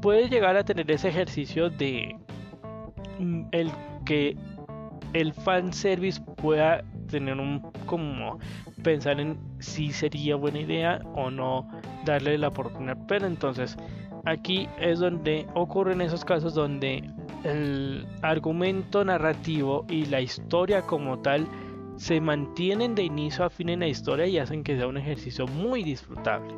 puede 0.01 0.27
llegar 0.27 0.57
a 0.57 0.63
tener 0.63 0.89
ese 0.91 1.09
ejercicio 1.09 1.69
de 1.69 2.15
mm, 3.19 3.43
el 3.51 3.71
que 4.05 4.35
el 5.13 5.33
fanservice 5.33 6.21
pueda 6.37 6.83
tener 7.09 7.37
un 7.37 7.61
como 7.85 8.39
pensar 8.83 9.19
en 9.19 9.39
si 9.59 9.91
sería 9.91 10.35
buena 10.35 10.59
idea 10.59 11.01
o 11.15 11.29
no 11.29 11.67
darle 12.05 12.37
la 12.37 12.49
oportunidad. 12.49 12.97
Pero 13.07 13.27
entonces 13.27 13.77
aquí 14.25 14.67
es 14.79 14.99
donde 14.99 15.45
ocurren 15.53 16.01
esos 16.01 16.25
casos 16.25 16.53
donde 16.53 17.09
el 17.43 18.05
argumento 18.21 19.03
narrativo 19.03 19.85
y 19.89 20.05
la 20.05 20.21
historia 20.21 20.81
como 20.81 21.19
tal 21.19 21.47
se 21.97 22.19
mantienen 22.19 22.95
de 22.95 23.03
inicio 23.03 23.45
a 23.45 23.49
fin 23.49 23.69
en 23.69 23.81
la 23.81 23.87
historia 23.87 24.25
y 24.25 24.37
hacen 24.37 24.63
que 24.63 24.75
sea 24.75 24.87
un 24.87 24.97
ejercicio 24.97 25.47
muy 25.47 25.83
disfrutable. 25.83 26.53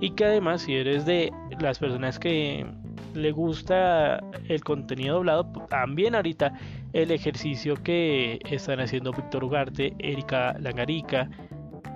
Y 0.00 0.10
que 0.10 0.24
además 0.24 0.62
si 0.62 0.74
eres 0.74 1.06
de 1.06 1.32
las 1.60 1.78
personas 1.78 2.18
que 2.18 2.66
le 3.14 3.32
gusta 3.32 4.22
el 4.48 4.62
contenido 4.64 5.16
doblado, 5.16 5.44
también 5.68 6.14
ahorita 6.14 6.52
el 6.94 7.10
ejercicio 7.10 7.74
que 7.74 8.38
están 8.48 8.80
haciendo 8.80 9.10
Víctor 9.10 9.44
Ugarte, 9.44 9.94
Erika 9.98 10.56
Langarica 10.60 11.28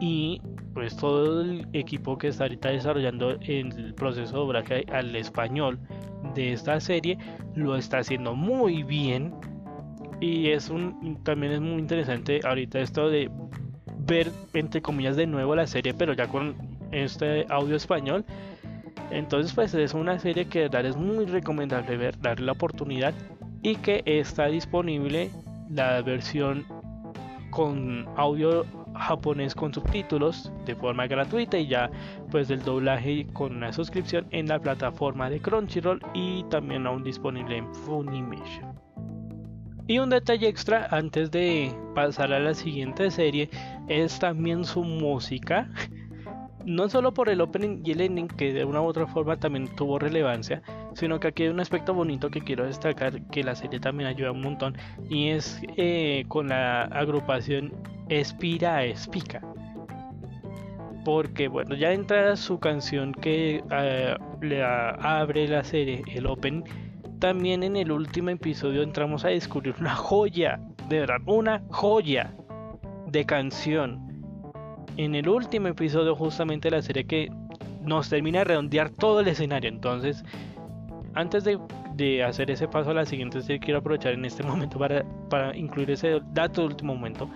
y 0.01 0.43
pues 0.75 0.97
todo 0.97 1.41
el 1.41 1.67
equipo 1.73 2.19
que 2.19 2.29
está 2.29 2.45
ahorita 2.45 2.71
desarrollando 2.71 3.39
el 3.41 3.95
proceso 3.95 4.33
de 4.33 4.39
doblaje 4.39 4.87
al 4.93 5.15
español 5.15 5.79
de 6.35 6.53
esta 6.53 6.79
serie 6.81 7.17
lo 7.55 7.77
está 7.77 7.99
haciendo 7.99 8.35
muy 8.35 8.83
bien. 8.83 9.35
Y 10.21 10.49
es 10.49 10.69
un 10.69 11.23
también 11.23 11.53
es 11.53 11.61
muy 11.61 11.79
interesante 11.79 12.41
ahorita 12.45 12.81
esto 12.81 13.09
de 13.09 13.31
ver 14.01 14.33
entre 14.53 14.83
comillas 14.83 15.17
de 15.17 15.29
nuevo 15.29 15.55
la 15.55 15.67
serie 15.69 15.95
pero 15.95 16.13
ya 16.13 16.27
con 16.27 16.57
este 16.91 17.47
audio 17.51 17.77
español. 17.77 18.25
Entonces 19.13 19.53
pues 19.55 19.73
es 19.75 19.95
una 19.95 20.19
serie 20.19 20.47
que 20.47 20.69
de 20.69 20.89
es 20.89 20.97
muy 20.97 21.25
recomendable 21.27 21.97
ver 21.97 22.19
darle 22.21 22.47
la 22.47 22.53
oportunidad 22.53 23.15
y 23.63 23.77
que 23.77 24.03
está 24.07 24.47
disponible 24.47 25.31
la 25.71 26.01
versión 26.03 26.67
con 27.51 28.07
audio 28.17 28.65
japonés 28.95 29.55
con 29.55 29.73
subtítulos 29.73 30.53
de 30.65 30.75
forma 30.75 31.07
gratuita 31.07 31.59
y 31.59 31.69
ya 31.69 31.91
pues 32.31 32.51
el 32.51 32.63
doblaje 32.63 33.27
con 33.33 33.57
una 33.57 33.73
suscripción 33.73 34.27
en 34.31 34.49
la 34.49 34.59
plataforma 34.59 35.31
de 35.31 35.41
Crunchyroll 35.41 36.01
y 36.15 36.45
también 36.45 36.87
aún 36.87 37.05
disponible 37.05 37.59
en 37.59 37.75
Funimation. 37.75 38.79
Y 39.87 40.01
un 40.01 40.11
detalle 40.11 40.49
extra 40.49 40.87
antes 40.91 41.31
de 41.31 41.75
pasar 41.95 42.33
a 42.33 42.39
la 42.39 42.53
siguiente 42.53 43.11
serie 43.11 43.49
es 43.89 44.19
también 44.19 44.65
su 44.65 44.85
música. 44.85 45.71
No 46.65 46.89
solo 46.89 47.15
por 47.15 47.29
el 47.29 47.41
opening 47.41 47.81
y 47.85 47.93
el 47.93 48.01
ending 48.01 48.29
que 48.29 48.53
de 48.53 48.65
una 48.65 48.81
u 48.81 48.85
otra 48.85 49.07
forma 49.07 49.37
también 49.37 49.69
tuvo 49.77 49.99
relevancia, 49.99 50.63
sino 50.95 51.21
que 51.21 51.29
aquí 51.29 51.45
hay 51.45 51.49
un 51.49 51.61
aspecto 51.61 51.95
bonito 51.95 52.31
que 52.31 52.41
quiero 52.41 52.67
destacar 52.67 53.23
que 53.31 53.45
la 53.45 53.55
serie 53.55 53.81
también 53.81 54.09
ayuda 54.09 54.33
un 54.33 54.43
montón 54.43 54.77
y 55.09 55.29
es 55.29 55.61
eh, 55.77 56.25
con 56.29 56.49
la 56.49 56.85
agrupación 56.85 57.73
Espira 58.09 58.85
Espica. 58.85 59.41
Porque 61.05 61.49
bueno 61.49 61.75
ya 61.75 61.93
entra 61.93 62.37
su 62.37 62.59
canción 62.59 63.13
que 63.13 63.63
eh, 63.71 64.17
le 64.43 64.63
abre 64.63 65.49
la 65.49 65.65
serie 65.65 66.03
el 66.13 66.27
open 66.27 66.65
también 67.19 67.63
en 67.63 67.77
el 67.77 67.91
último 67.91 68.31
episodio 68.31 68.83
entramos 68.83 69.25
a 69.25 69.29
descubrir 69.29 69.75
una 69.81 69.95
joya 69.95 70.61
de 70.89 71.01
verdad 71.01 71.19
una 71.27 71.63
joya 71.71 72.35
de 73.07 73.25
canción 73.25 74.08
en 74.97 75.15
el 75.15 75.29
último 75.29 75.69
episodio 75.69 76.15
justamente 76.17 76.71
la 76.71 76.83
serie 76.83 77.05
que 77.05 77.29
nos 77.83 78.09
termina 78.09 78.41
de 78.41 78.45
redondear 78.45 78.91
todo 78.91 79.21
el 79.21 79.29
escenario 79.29 79.69
entonces 79.69 80.25
antes 81.19 81.45
de, 81.45 82.23
hacer 82.23 82.51
ese 82.51 82.69
paso 82.69 82.91
a 82.91 82.95
la 82.95 83.05
siguiente 83.05 83.41
serie, 83.41 83.59
quiero 83.59 83.81
aprovechar 83.81 84.13
en 84.13 84.25
este 84.25 84.43
momento 84.45 84.79
para, 84.79 85.05
para 85.29 85.57
incluir 85.57 85.91
ese 85.91 86.21
dato 86.33 86.61
de 86.63 86.69
último 86.69 86.95
momento. 86.95 87.29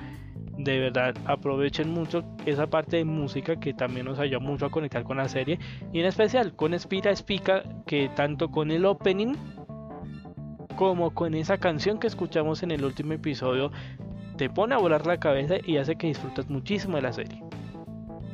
De 0.56 0.78
verdad, 0.78 1.14
aprovechen 1.24 1.90
mucho 1.90 2.22
esa 2.46 2.68
parte 2.68 2.98
de 2.98 3.04
música 3.04 3.58
que 3.58 3.72
también 3.72 4.06
nos 4.06 4.18
ayuda 4.18 4.38
mucho 4.38 4.66
a 4.66 4.70
conectar 4.70 5.02
con 5.02 5.16
la 5.16 5.28
serie. 5.28 5.58
Y 5.92 6.00
en 6.00 6.06
especial 6.06 6.54
con 6.54 6.78
Spira 6.78 7.10
Espica, 7.10 7.62
que 7.86 8.08
tanto 8.14 8.50
con 8.50 8.70
el 8.70 8.84
opening 8.84 9.34
como 10.76 11.12
con 11.12 11.34
esa 11.34 11.58
canción 11.58 11.98
que 11.98 12.06
escuchamos 12.06 12.62
en 12.62 12.70
el 12.70 12.84
último 12.84 13.14
episodio, 13.14 13.72
te 14.42 14.50
pone 14.50 14.74
a 14.74 14.78
volar 14.78 15.06
la 15.06 15.20
cabeza 15.20 15.54
y 15.64 15.76
hace 15.76 15.94
que 15.94 16.08
disfrutes 16.08 16.50
muchísimo 16.50 16.96
de 16.96 17.02
la 17.02 17.12
serie. 17.12 17.40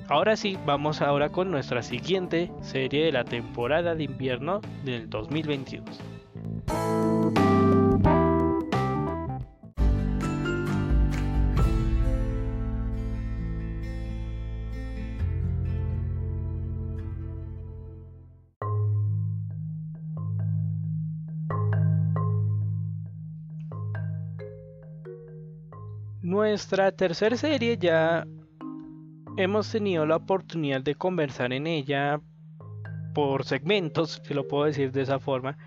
Ahora 0.09 0.37
sí, 0.37 0.57
vamos 0.65 1.03
ahora 1.03 1.29
con 1.29 1.51
nuestra 1.51 1.83
siguiente 1.83 2.51
serie 2.63 3.05
de 3.05 3.13
la 3.13 3.25
temporada 3.25 3.95
de 3.95 4.05
invierno 4.05 4.63
del 4.87 5.11
2022. 5.11 5.85
Nuestra 26.39 26.93
tercera 26.93 27.37
serie 27.37 27.79
ya 27.79 28.25
hemos 29.37 29.73
tenido 29.73 30.07
la 30.07 30.15
oportunidad 30.15 30.81
de 30.81 30.95
conversar 30.95 31.53
en 31.53 31.67
ella 31.67 32.21
por 33.13 33.43
segmentos, 33.45 34.23
si 34.23 34.35
lo 34.35 34.47
puedo 34.47 34.67
decir 34.67 34.93
de 34.93 35.03
esa 35.03 35.19
forma, 35.19 35.59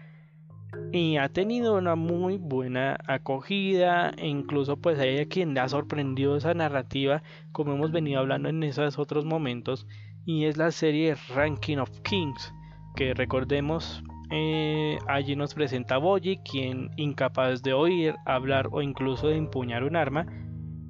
y 0.94 1.18
ha 1.18 1.28
tenido 1.28 1.78
una 1.78 1.96
muy 1.96 2.38
buena 2.38 2.98
acogida 3.06 4.12
e 4.12 4.30
incluso 4.30 4.78
pues 4.78 4.98
hay 4.98 5.20
a 5.20 5.26
quien 5.26 5.54
le 5.54 5.60
ha 5.60 5.68
sorprendido 5.68 6.38
esa 6.38 6.54
narrativa 6.54 7.22
como 7.52 7.74
hemos 7.74 7.92
venido 7.92 8.22
hablando 8.22 8.48
en 8.48 8.64
esos 8.64 8.98
otros 8.98 9.26
momentos 9.26 9.86
y 10.26 10.46
es 10.46 10.56
la 10.56 10.72
serie 10.72 11.18
Ranking 11.36 11.80
of 11.80 12.00
Kings 12.00 12.54
que 12.96 13.14
recordemos 13.14 14.02
eh, 14.32 14.98
allí 15.10 15.36
nos 15.36 15.54
presenta 15.54 15.98
Boyi 15.98 16.38
quien 16.38 16.92
incapaz 16.96 17.62
de 17.62 17.74
oír, 17.74 18.16
hablar 18.26 18.70
o 18.72 18.82
incluso 18.82 19.28
de 19.28 19.36
empuñar 19.36 19.84
un 19.84 19.98
arma 19.98 20.26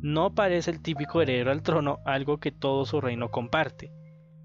no 0.01 0.33
parece 0.33 0.71
el 0.71 0.81
típico 0.81 1.21
heredero 1.21 1.51
al 1.51 1.61
trono, 1.61 1.99
algo 2.05 2.39
que 2.39 2.51
todo 2.51 2.85
su 2.85 2.99
reino 3.01 3.29
comparte. 3.29 3.91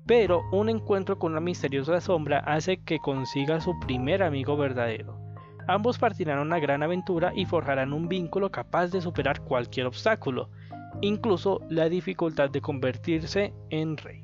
Pero 0.06 0.42
un 0.52 0.68
encuentro 0.68 1.18
con 1.18 1.32
una 1.32 1.40
misteriosa 1.40 2.00
sombra 2.00 2.38
hace 2.40 2.78
que 2.78 2.98
consiga 2.98 3.60
su 3.60 3.78
primer 3.80 4.22
amigo 4.22 4.56
verdadero. 4.56 5.18
Ambos 5.66 5.98
partirán 5.98 6.38
una 6.38 6.60
gran 6.60 6.82
aventura 6.82 7.32
y 7.34 7.44
forjarán 7.44 7.92
un 7.92 8.06
vínculo 8.06 8.50
capaz 8.50 8.88
de 8.88 9.00
superar 9.00 9.40
cualquier 9.40 9.86
obstáculo, 9.86 10.48
incluso 11.00 11.60
la 11.68 11.88
dificultad 11.88 12.50
de 12.50 12.60
convertirse 12.60 13.52
en 13.70 13.96
rey. 13.96 14.22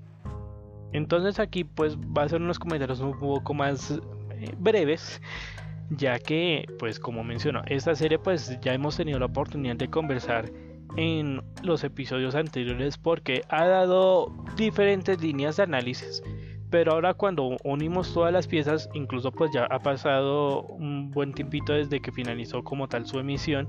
Entonces 0.92 1.40
aquí 1.40 1.64
pues 1.64 1.96
va 1.98 2.22
a 2.22 2.28
ser 2.28 2.42
unos 2.42 2.58
comentarios 2.58 3.00
un 3.00 3.18
poco 3.18 3.54
más 3.54 3.90
eh, 4.30 4.54
breves, 4.58 5.20
ya 5.90 6.18
que 6.18 6.66
pues 6.78 7.00
como 7.00 7.24
menciono, 7.24 7.62
esta 7.66 7.94
serie 7.94 8.18
pues 8.18 8.60
ya 8.60 8.72
hemos 8.72 8.96
tenido 8.96 9.18
la 9.18 9.26
oportunidad 9.26 9.76
de 9.76 9.88
conversar 9.88 10.52
en 10.96 11.42
los 11.62 11.84
episodios 11.84 12.34
anteriores 12.34 12.98
porque 12.98 13.42
ha 13.48 13.66
dado 13.66 14.32
diferentes 14.56 15.20
líneas 15.20 15.56
de 15.56 15.64
análisis. 15.64 16.22
Pero 16.70 16.92
ahora 16.92 17.14
cuando 17.14 17.56
unimos 17.64 18.14
todas 18.14 18.32
las 18.32 18.46
piezas, 18.46 18.88
incluso 18.94 19.30
pues 19.30 19.50
ya 19.52 19.64
ha 19.66 19.78
pasado 19.80 20.62
un 20.62 21.10
buen 21.10 21.34
tiempito 21.34 21.74
desde 21.74 22.00
que 22.00 22.12
finalizó 22.12 22.64
como 22.64 22.88
tal 22.88 23.06
su 23.06 23.18
emisión. 23.18 23.68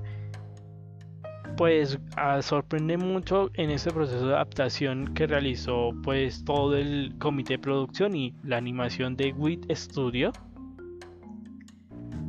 pues 1.56 1.98
sorprende 2.40 2.96
mucho 2.96 3.50
en 3.54 3.70
este 3.70 3.92
proceso 3.92 4.26
de 4.26 4.34
adaptación 4.34 5.14
que 5.14 5.26
realizó 5.26 5.92
pues 6.02 6.44
todo 6.44 6.76
el 6.76 7.14
comité 7.20 7.54
de 7.54 7.58
producción 7.60 8.16
y 8.16 8.34
la 8.42 8.56
animación 8.56 9.16
de 9.16 9.32
WIT 9.32 9.70
Studio 9.70 10.32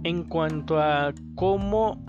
en 0.04 0.24
cuanto 0.24 0.80
a 0.80 1.12
cómo 1.34 2.00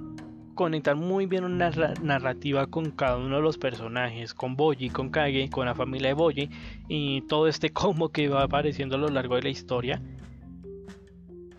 conectar 0.57 0.97
muy 0.97 1.27
bien 1.27 1.45
una 1.45 1.71
narrativa 2.03 2.67
con 2.67 2.91
cada 2.91 3.19
uno 3.19 3.37
de 3.37 3.43
los 3.43 3.59
personajes, 3.59 4.35
con 4.35 4.57
Boji, 4.57 4.91
con 4.91 5.11
Kage, 5.11 5.49
con 5.51 5.67
la 5.67 5.77
familia 5.77 6.09
de 6.09 6.15
Boji 6.15 6.51
y 6.89 7.21
todo 7.29 7.47
este 7.47 7.71
combo 7.73 8.09
que 8.09 8.29
va 8.29 8.43
apareciendo 8.43 8.97
a 8.97 8.99
lo 8.99 9.09
largo 9.09 9.37
de 9.37 9.43
la 9.43 9.49
historia. 9.51 10.03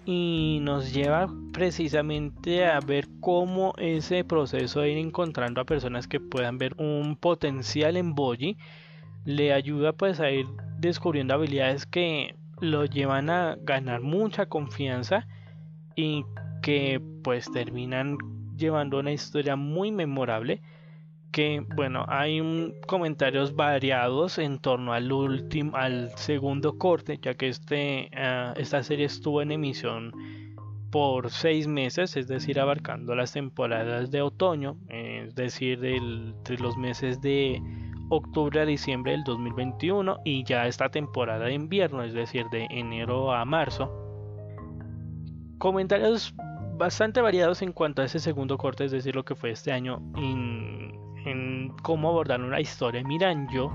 Y 0.05 0.60
nos 0.62 0.93
lleva 0.93 1.27
precisamente 1.53 2.65
a 2.65 2.79
ver 2.79 3.07
cómo 3.21 3.73
ese 3.77 4.23
proceso 4.23 4.81
de 4.81 4.91
ir 4.91 4.97
encontrando 4.97 5.62
a 5.62 5.65
personas 5.65 6.07
que 6.07 6.19
puedan 6.19 6.57
ver 6.57 6.75
un 6.77 7.15
potencial 7.17 7.95
en 7.95 8.15
Boji 8.15 8.57
le 9.25 9.53
ayuda 9.53 9.93
pues 9.93 10.19
a 10.19 10.31
ir 10.31 10.47
descubriendo 10.79 11.33
habilidades 11.33 11.86
que 11.86 12.36
lo 12.62 12.86
llevan 12.86 13.29
a 13.29 13.57
ganar 13.62 14.01
mucha 14.01 14.47
confianza 14.47 15.27
y 15.95 16.25
que 16.62 17.01
pues 17.23 17.51
terminan 17.51 18.17
llevando 18.57 18.99
una 18.99 19.11
historia 19.11 19.55
muy 19.55 19.91
memorable 19.91 20.61
que 21.31 21.65
bueno 21.75 22.05
hay 22.07 22.73
comentarios 22.87 23.55
variados 23.55 24.37
en 24.37 24.59
torno 24.59 24.93
al 24.93 25.11
último 25.11 25.75
al 25.75 26.11
segundo 26.15 26.77
corte 26.77 27.19
ya 27.21 27.35
que 27.35 27.49
este 27.49 28.09
ah, 28.15 28.53
esta 28.57 28.81
serie 28.83 29.05
estuvo 29.05 29.41
en 29.41 29.51
emisión 29.51 30.13
por 30.91 31.29
seis 31.29 31.67
meses 31.67 32.15
es 32.15 32.27
decir 32.27 32.59
abarcando 32.59 33.13
las 33.13 33.33
temporadas 33.33 34.09
de 34.09 34.21
otoño 34.21 34.77
es 34.89 35.35
decir 35.35 35.83
entre 35.83 36.57
los 36.57 36.77
meses 36.77 37.21
de 37.21 37.61
octubre 38.09 38.61
a 38.61 38.65
diciembre 38.65 39.11
del 39.11 39.23
2021 39.23 40.19
y 40.23 40.43
ya 40.43 40.67
esta 40.67 40.89
temporada 40.89 41.45
de 41.45 41.53
invierno 41.53 42.03
es 42.03 42.13
decir 42.13 42.45
de 42.51 42.67
enero 42.69 43.33
a 43.33 43.43
marzo. 43.45 43.91
Comentarios 45.57 46.33
bastante 46.77 47.21
variados 47.21 47.61
en 47.61 47.73
cuanto 47.73 48.01
a 48.01 48.05
ese 48.05 48.19
segundo 48.19 48.57
corte, 48.57 48.85
es 48.85 48.91
decir, 48.91 49.15
lo 49.15 49.25
que 49.25 49.35
fue 49.35 49.51
este 49.51 49.71
año 49.71 50.01
en, 50.15 50.95
cómo 51.83 52.09
abordar 52.09 52.41
una 52.41 52.61
historia 52.61 53.03
Miranjo 53.03 53.71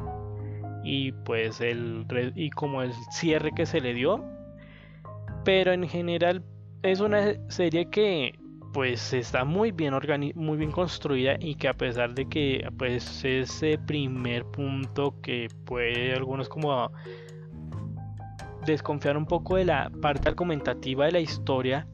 y 0.84 1.12
pues 1.12 1.60
el 1.60 2.06
y 2.34 2.50
como 2.50 2.82
el 2.82 2.92
cierre 3.10 3.52
que 3.54 3.66
se 3.66 3.80
le 3.80 3.92
dio. 3.92 4.24
Pero 5.44 5.72
en 5.72 5.88
general 5.88 6.42
es 6.82 7.00
una 7.00 7.34
serie 7.48 7.90
que 7.90 8.38
pues 8.72 9.12
está 9.12 9.44
muy 9.44 9.70
bien 9.70 9.92
muy 10.34 10.56
bien 10.56 10.72
construida 10.72 11.36
y 11.38 11.56
que 11.56 11.68
a 11.68 11.74
pesar 11.74 12.14
de 12.14 12.26
que 12.26 12.66
pues 12.78 13.22
ese 13.24 13.78
primer 13.78 14.46
punto 14.46 15.20
que 15.20 15.48
puede 15.66 16.14
algunos 16.14 16.48
como 16.48 16.90
desconfiar 18.64 19.16
un 19.16 19.26
poco 19.26 19.56
de 19.56 19.66
la 19.66 19.90
parte 20.00 20.28
argumentativa 20.28 21.04
de 21.04 21.12
la 21.12 21.20
historia 21.20 21.86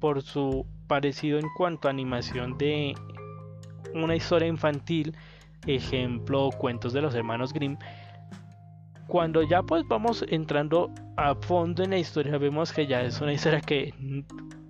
por 0.00 0.22
su 0.22 0.66
parecido 0.86 1.38
en 1.38 1.46
cuanto 1.56 1.88
a 1.88 1.90
animación 1.90 2.56
de 2.58 2.94
una 3.94 4.16
historia 4.16 4.48
infantil, 4.48 5.16
ejemplo 5.66 6.50
cuentos 6.56 6.92
de 6.92 7.02
los 7.02 7.14
hermanos 7.14 7.52
Grimm. 7.52 7.76
Cuando 9.06 9.42
ya 9.42 9.62
pues 9.62 9.84
vamos 9.88 10.24
entrando 10.28 10.90
a 11.16 11.34
fondo 11.34 11.82
en 11.82 11.90
la 11.90 11.98
historia 11.98 12.36
vemos 12.38 12.72
que 12.72 12.86
ya 12.86 13.02
es 13.02 13.20
una 13.20 13.32
historia 13.32 13.60
que 13.60 13.94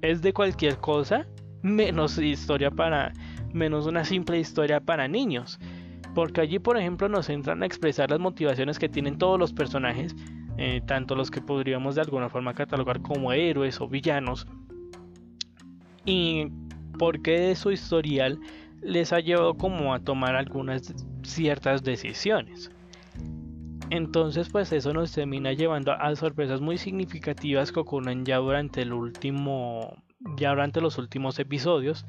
es 0.03 0.23
de 0.23 0.33
cualquier 0.33 0.79
cosa 0.79 1.27
menos 1.63 2.19
historia 2.19 2.71
para 2.71 3.13
menos 3.53 3.87
una 3.87 4.05
simple 4.05 4.39
historia 4.39 4.81
para 4.81 5.09
niños. 5.09 5.59
Porque 6.15 6.41
allí, 6.41 6.59
por 6.59 6.77
ejemplo, 6.77 7.09
nos 7.09 7.29
entran 7.29 7.63
a 7.63 7.67
expresar 7.67 8.11
las 8.11 8.19
motivaciones 8.19 8.79
que 8.79 8.89
tienen 8.89 9.19
todos 9.19 9.39
los 9.39 9.53
personajes, 9.53 10.17
eh, 10.57 10.81
tanto 10.87 11.15
los 11.15 11.31
que 11.31 11.41
podríamos 11.41 11.95
de 11.95 12.01
alguna 12.01 12.29
forma 12.29 12.55
catalogar 12.55 13.03
como 13.03 13.33
héroes 13.33 13.81
o 13.81 13.89
villanos, 13.89 14.47
y 16.09 16.51
por 16.99 17.21
qué 17.21 17.55
su 17.55 17.71
historial 17.71 18.41
les 18.81 19.13
ha 19.13 19.21
llevado 19.21 19.55
como 19.55 19.93
a 19.93 20.01
tomar 20.01 20.37
algunas 20.37 20.95
ciertas 21.23 21.85
decisiones. 21.85 22.71
Entonces 23.91 24.49
pues 24.49 24.73
eso 24.73 24.95
nos 24.95 25.13
termina 25.13 25.53
llevando 25.53 25.93
a 25.93 26.17
sorpresas 26.17 26.63
muy 26.63 26.79
significativas 26.79 27.73
que 27.73 27.81
ocurren 27.81 28.25
ya 28.25 28.39
durante 28.39 28.83
el 28.83 28.93
último 28.95 30.03
ya 30.37 30.51
durante 30.51 30.81
los 30.81 30.99
últimos 30.99 31.39
episodios 31.39 32.07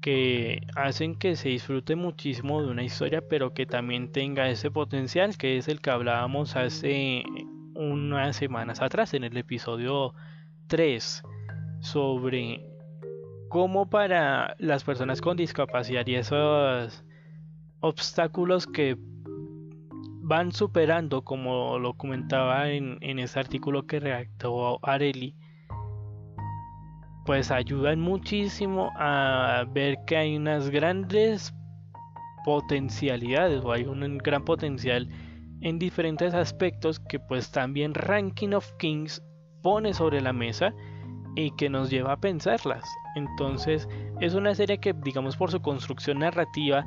que 0.00 0.60
hacen 0.76 1.16
que 1.16 1.34
se 1.34 1.48
disfrute 1.48 1.96
muchísimo 1.96 2.62
de 2.62 2.68
una 2.68 2.84
historia 2.84 3.22
pero 3.28 3.52
que 3.54 3.66
también 3.66 4.12
tenga 4.12 4.48
ese 4.48 4.70
potencial 4.70 5.36
que 5.36 5.58
es 5.58 5.66
el 5.68 5.80
que 5.80 5.90
hablábamos 5.90 6.56
hace 6.56 7.24
unas 7.74 8.36
semanas 8.36 8.80
atrás 8.80 9.14
en 9.14 9.24
el 9.24 9.36
episodio 9.36 10.14
3 10.68 11.22
sobre 11.80 12.67
como 13.48 13.88
para 13.88 14.54
las 14.58 14.84
personas 14.84 15.20
con 15.20 15.36
discapacidad 15.36 16.06
y 16.06 16.16
esos 16.16 17.04
obstáculos 17.80 18.66
que 18.66 18.96
van 20.28 20.52
superando, 20.52 21.22
como 21.22 21.78
lo 21.78 21.94
comentaba 21.94 22.68
en, 22.70 22.98
ese 23.18 23.40
artículo 23.40 23.86
que 23.86 24.00
redactó 24.00 24.78
Areli, 24.82 25.34
pues 27.24 27.50
ayudan 27.50 28.00
muchísimo 28.00 28.90
a 28.96 29.64
ver 29.70 29.96
que 30.06 30.16
hay 30.16 30.36
unas 30.36 30.70
grandes 30.70 31.54
potencialidades 32.44 33.64
o 33.64 33.72
hay 33.72 33.84
un 33.84 34.18
gran 34.18 34.44
potencial 34.44 35.08
en 35.60 35.78
diferentes 35.78 36.34
aspectos 36.34 37.00
que 37.00 37.18
pues 37.18 37.50
también 37.50 37.94
Ranking 37.94 38.52
of 38.52 38.70
Kings 38.78 39.22
pone 39.62 39.92
sobre 39.92 40.20
la 40.20 40.32
mesa 40.32 40.72
y 41.38 41.52
que 41.52 41.70
nos 41.70 41.88
lleva 41.88 42.14
a 42.14 42.20
pensarlas. 42.20 42.84
Entonces 43.14 43.88
es 44.20 44.34
una 44.34 44.56
serie 44.56 44.78
que 44.78 44.92
digamos 44.92 45.36
por 45.36 45.52
su 45.52 45.62
construcción 45.62 46.18
narrativa 46.18 46.84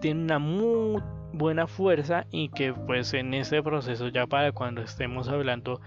tiene 0.00 0.24
una 0.24 0.40
muy 0.40 1.00
buena 1.32 1.68
fuerza 1.68 2.26
y 2.32 2.48
que 2.48 2.72
pues 2.72 3.14
en 3.14 3.32
ese 3.32 3.62
proceso 3.62 4.08
ya 4.08 4.26
para 4.26 4.50
cuando 4.50 4.82
estemos 4.82 5.28
hablando 5.28 5.80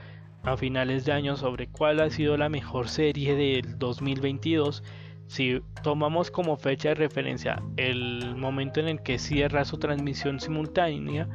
a 0.44 0.56
finales 0.56 1.04
de 1.04 1.12
año 1.12 1.36
sobre 1.36 1.68
cuál 1.68 2.00
ha 2.00 2.10
sido 2.10 2.38
la 2.38 2.48
mejor 2.48 2.88
serie 2.88 3.36
del 3.36 3.78
2022 3.78 4.82
si 5.28 5.62
tomamos 5.84 6.32
como 6.32 6.56
fecha 6.56 6.90
de 6.90 6.96
referencia 6.96 7.62
el 7.76 8.36
momento 8.36 8.80
en 8.80 8.88
el 8.88 9.04
que 9.04 9.20
cierra 9.20 9.66
su 9.66 9.78
transmisión 9.78 10.40
simultánea 10.40 11.28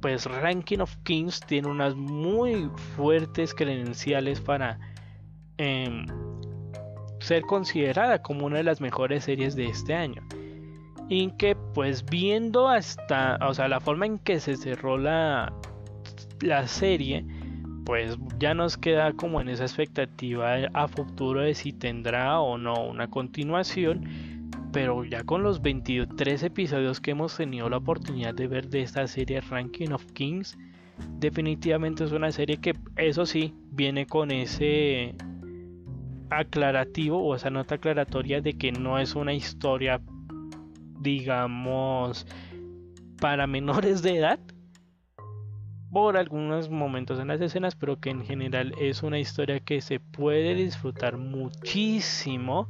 pues 0.00 0.26
Ranking 0.26 0.80
of 0.80 0.96
Kings 1.04 1.40
tiene 1.40 1.68
unas 1.68 1.94
muy 1.94 2.68
fuertes 2.96 3.54
credenciales 3.54 4.40
para 4.40 4.78
Em, 5.58 6.06
ser 7.20 7.42
considerada 7.42 8.20
como 8.20 8.46
una 8.46 8.58
de 8.58 8.64
las 8.64 8.80
mejores 8.80 9.24
series 9.24 9.56
de 9.56 9.66
este 9.66 9.94
año. 9.94 10.22
Y 11.08 11.30
que 11.32 11.56
pues 11.74 12.04
viendo 12.04 12.68
hasta, 12.68 13.38
o 13.46 13.54
sea, 13.54 13.68
la 13.68 13.80
forma 13.80 14.06
en 14.06 14.18
que 14.18 14.40
se 14.40 14.56
cerró 14.56 14.98
la, 14.98 15.52
la 16.40 16.66
serie, 16.66 17.24
pues 17.84 18.16
ya 18.38 18.54
nos 18.54 18.76
queda 18.76 19.12
como 19.12 19.40
en 19.40 19.48
esa 19.48 19.64
expectativa 19.64 20.54
a 20.72 20.88
futuro 20.88 21.40
de 21.40 21.54
si 21.54 21.72
tendrá 21.72 22.40
o 22.40 22.58
no 22.58 22.74
una 22.84 23.08
continuación. 23.08 24.50
Pero 24.72 25.04
ya 25.04 25.22
con 25.22 25.42
los 25.42 25.62
23 25.62 26.42
episodios 26.42 27.00
que 27.00 27.12
hemos 27.12 27.36
tenido 27.36 27.68
la 27.68 27.76
oportunidad 27.76 28.34
de 28.34 28.48
ver 28.48 28.68
de 28.68 28.82
esta 28.82 29.06
serie 29.06 29.40
Ranking 29.40 29.92
of 29.92 30.04
Kings, 30.12 30.58
definitivamente 31.20 32.04
es 32.04 32.12
una 32.12 32.32
serie 32.32 32.56
que 32.56 32.74
eso 32.96 33.24
sí 33.24 33.54
viene 33.70 34.06
con 34.06 34.32
ese 34.32 35.14
aclarativo 36.38 37.22
o 37.22 37.34
esa 37.34 37.50
nota 37.50 37.76
aclaratoria 37.76 38.40
de 38.40 38.56
que 38.56 38.72
no 38.72 38.98
es 38.98 39.14
una 39.14 39.34
historia, 39.34 40.00
digamos, 41.00 42.26
para 43.20 43.46
menores 43.46 44.02
de 44.02 44.18
edad 44.18 44.40
por 45.94 46.16
algunos 46.16 46.68
momentos 46.70 47.20
en 47.20 47.28
las 47.28 47.40
escenas, 47.40 47.76
pero 47.76 48.00
que 48.00 48.10
en 48.10 48.24
general 48.24 48.74
es 48.80 49.04
una 49.04 49.20
historia 49.20 49.60
que 49.60 49.80
se 49.80 50.00
puede 50.00 50.56
disfrutar 50.56 51.18
muchísimo. 51.18 52.68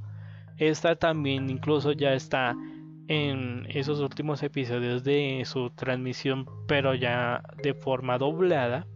Esta 0.59 0.97
también 0.97 1.49
incluso 1.49 1.93
ya 1.93 2.13
está 2.13 2.55
en 3.09 3.67
esos 3.71 4.01
últimos 4.01 4.43
episodios 4.43 5.05
de 5.05 5.43
su 5.47 5.71
transmisión, 5.71 6.47
pero 6.69 6.95
ya 6.95 7.43
de 7.63 7.73
forma 7.73 8.19
doblada. 8.19 8.87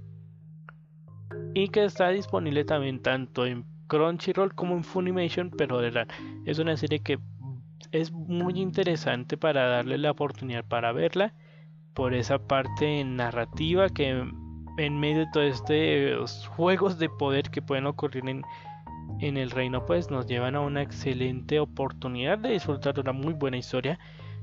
Y 1.54 1.68
que 1.68 1.84
está 1.84 2.10
disponible 2.10 2.64
también 2.64 3.00
tanto 3.00 3.46
en 3.46 3.64
Crunchyroll 3.88 4.54
como 4.54 4.74
en 4.74 4.84
Funimation, 4.84 5.50
pero 5.50 5.78
de 5.78 5.90
verdad 5.90 6.08
es 6.44 6.58
una 6.58 6.76
serie 6.76 7.00
que 7.00 7.18
es 7.92 8.12
muy 8.12 8.60
interesante 8.60 9.36
para 9.36 9.66
darle 9.68 9.98
la 9.98 10.10
oportunidad 10.10 10.64
para 10.64 10.92
verla 10.92 11.34
por 11.94 12.14
esa 12.14 12.38
parte 12.38 13.02
narrativa 13.04 13.88
que 13.88 14.24
en 14.78 15.00
medio 15.00 15.20
de 15.20 15.26
todos 15.32 15.46
estos 15.46 16.46
juegos 16.48 16.98
de 16.98 17.08
poder 17.08 17.50
que 17.50 17.62
pueden 17.62 17.86
ocurrir 17.86 18.28
en 18.28 18.44
en 19.20 19.36
el 19.36 19.50
reino 19.50 19.84
pues 19.84 20.10
nos 20.10 20.26
llevan 20.26 20.54
a 20.54 20.60
una 20.60 20.82
excelente 20.82 21.58
oportunidad 21.58 22.38
de 22.38 22.50
disfrutar 22.50 22.94
de 22.94 23.00
una 23.00 23.12
muy 23.12 23.34
buena 23.34 23.56
historia 23.56 23.98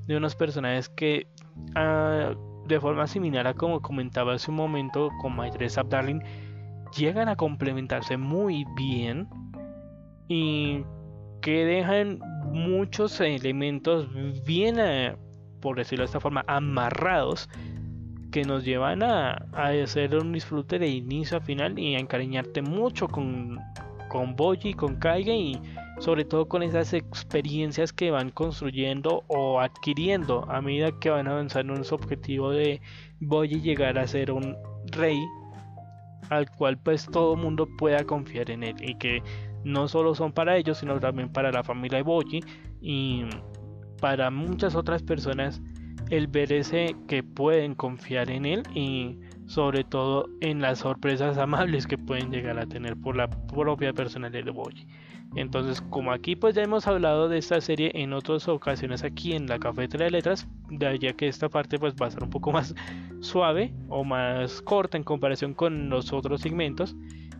de 0.08 0.18
unos 0.18 0.36
personajes 0.36 0.90
que 0.90 1.28
ah, 1.76 2.34
de 2.68 2.80
forma 2.80 3.08
similar 3.08 3.48
a 3.48 3.54
como 3.54 3.82
comentaba 3.82 4.34
hace 4.34 4.52
un 4.52 4.58
momento 4.58 5.10
con 5.22 5.36
Maidres 5.36 5.78
Abdarling 5.78 6.22
llegan 6.96 7.30
a 7.30 7.36
complementarse 7.36 8.18
muy 8.18 8.66
bien 8.76 9.28
y 10.28 10.84
que 11.42 11.66
dejan 11.66 12.20
muchos 12.52 13.20
elementos 13.22 14.08
bien, 14.46 14.78
eh, 14.80 15.16
por 15.62 15.78
decirlo 15.78 16.04
de 16.04 16.08
esta 16.08 16.20
forma, 16.20 16.44
amarrados 16.48 17.50
que 18.32 18.44
nos 18.44 18.66
llevan 18.66 19.04
a, 19.04 19.34
hacer 19.54 20.16
un 20.16 20.34
disfrute 20.34 20.80
de 20.80 20.88
inicio 20.88 21.38
a 21.38 21.42
final 21.42 21.78
y 21.80 21.96
a 21.96 22.00
encariñarte 22.00 22.62
mucho 22.62 23.08
con, 23.08 23.60
con 24.10 24.36
Boji, 24.36 24.74
con 24.74 24.96
Kaiga 24.96 25.34
y 25.34 25.62
sobre 26.00 26.26
todo 26.26 26.48
con 26.48 26.62
esas 26.62 26.94
experiencias 26.94 27.94
que 27.94 28.12
van 28.12 28.32
construyendo 28.32 29.24
o 29.28 29.62
adquiriendo 29.62 30.46
a 30.50 30.62
medida 30.62 30.92
que 31.00 31.10
van 31.10 31.28
avanzando 31.28 31.76
en 31.76 31.86
su 31.86 31.96
objetivo 31.96 32.52
de 32.52 32.82
Boji 33.22 33.62
llegar 33.62 33.98
a 33.98 34.08
ser 34.08 34.32
un 34.32 34.58
rey 34.88 35.18
al 36.30 36.50
cual 36.50 36.78
pues 36.78 37.06
todo 37.06 37.36
mundo 37.36 37.68
pueda 37.78 38.04
confiar 38.04 38.50
en 38.52 38.64
él 38.64 38.76
y 38.82 38.96
que 38.96 39.22
no 39.64 39.88
solo 39.88 40.16
son 40.16 40.32
para 40.32 40.58
ellos 40.58 40.78
sino 40.78 41.00
también 41.00 41.30
para 41.30 41.52
la 41.52 41.64
familia 41.64 41.98
de 41.98 42.04
Boji 42.04 42.44
y 42.82 43.26
para 44.00 44.30
muchas 44.30 44.76
otras 44.76 45.02
personas 45.04 45.62
el 46.10 46.28
ver 46.28 46.54
ese 46.54 46.96
que 47.08 47.24
pueden 47.24 47.74
confiar 47.76 48.30
en 48.30 48.46
él 48.46 48.64
y 48.74 49.18
sobre 49.48 49.84
todo 49.84 50.28
en 50.42 50.62
las 50.62 50.80
sorpresas 50.80 51.38
amables 51.40 51.88
que 51.88 51.98
pueden 51.98 52.32
llegar 52.32 52.60
a 52.60 52.66
tener 52.66 52.96
por 52.96 53.16
la 53.16 53.30
propia 53.30 53.94
personalidad 53.94 54.44
de 54.44 54.52
Boji. 54.52 54.88
Entonces, 55.36 55.82
como 55.82 56.12
aquí 56.12 56.36
pues 56.36 56.56
ya 56.56 56.64
hemos 56.64 56.88
hablado 56.88 57.28
de 57.28 57.38
esta 57.38 57.60
serie 57.60 57.92
en 57.94 58.14
otras 58.14 58.48
ocasiones 58.48 59.04
aquí 59.04 59.34
en 59.34 59.48
la 59.48 59.60
cafetera 59.60 60.06
de 60.06 60.12
letras, 60.12 60.48
ya 60.70 61.14
que 61.14 61.28
esta 61.28 61.50
parte 61.50 61.78
pues 61.80 61.94
va 62.02 62.08
a 62.08 62.12
ser 62.12 62.24
un 62.24 62.30
poco 62.30 62.52
más 62.54 62.74
suave 63.20 63.74
o 63.90 64.04
más 64.04 64.62
corta 64.62 64.98
en 64.98 65.04
comparación 65.04 65.54
con 65.54 65.90
los 65.90 66.14
otros 66.14 66.42
segmentos, 66.42 66.96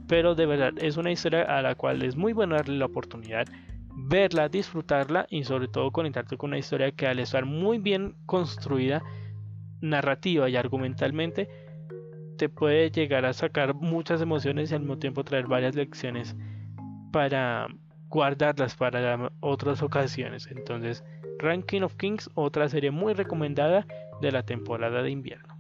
pero 0.08 0.36
de 0.36 0.46
verdad 0.46 0.74
es 0.78 0.98
una 0.98 1.12
historia 1.12 1.44
a 1.44 1.62
la 1.62 1.76
cual 1.76 2.02
es 2.02 2.16
muy 2.16 2.34
bueno 2.34 2.56
darle 2.56 2.78
la 2.78 2.86
oportunidad 2.86 3.48
verla, 3.96 4.50
disfrutarla 4.50 5.26
y 5.30 5.44
sobre 5.46 5.68
todo 5.68 5.92
conectarte 5.92 6.38
con 6.38 6.50
una 6.50 6.60
historia 6.60 6.92
que 6.92 7.08
al 7.08 7.20
estar 7.20 7.46
muy 7.46 7.78
bien 7.80 8.16
construida 8.26 9.02
narrativa 9.82 10.50
y 10.50 10.58
argumentalmente 10.58 11.48
te 12.38 12.50
puede 12.50 12.92
llegar 12.92 13.26
a 13.26 13.34
sacar 13.34 13.74
muchas 13.74 14.22
emociones 14.22 14.72
y 14.72 14.76
al 14.76 14.82
mismo 14.82 14.98
tiempo 14.98 15.24
traer 15.24 15.48
varias 15.48 15.76
lecciones 15.76 16.36
para 17.16 17.70
guardarlas 18.10 18.76
para 18.76 19.32
otras 19.40 19.82
ocasiones. 19.82 20.50
Entonces, 20.52 21.02
Ranking 21.40 21.84
of 21.84 21.96
Kings, 21.96 22.30
otra 22.36 22.68
serie 22.68 22.92
muy 22.92 23.14
recomendada 23.14 23.88
de 24.20 24.34
la 24.34 24.44
temporada 24.44 25.02
de 25.02 25.12
invierno. 25.12 25.55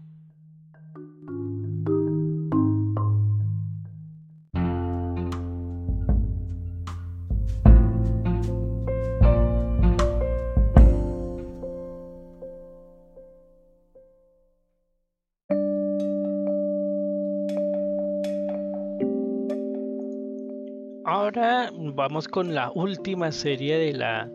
Ahora 21.25 21.71
vamos 21.73 22.27
con 22.27 22.53
la 22.53 22.71
última 22.75 23.31
serie 23.31 23.79
de 23.79 23.93
la 23.93 24.29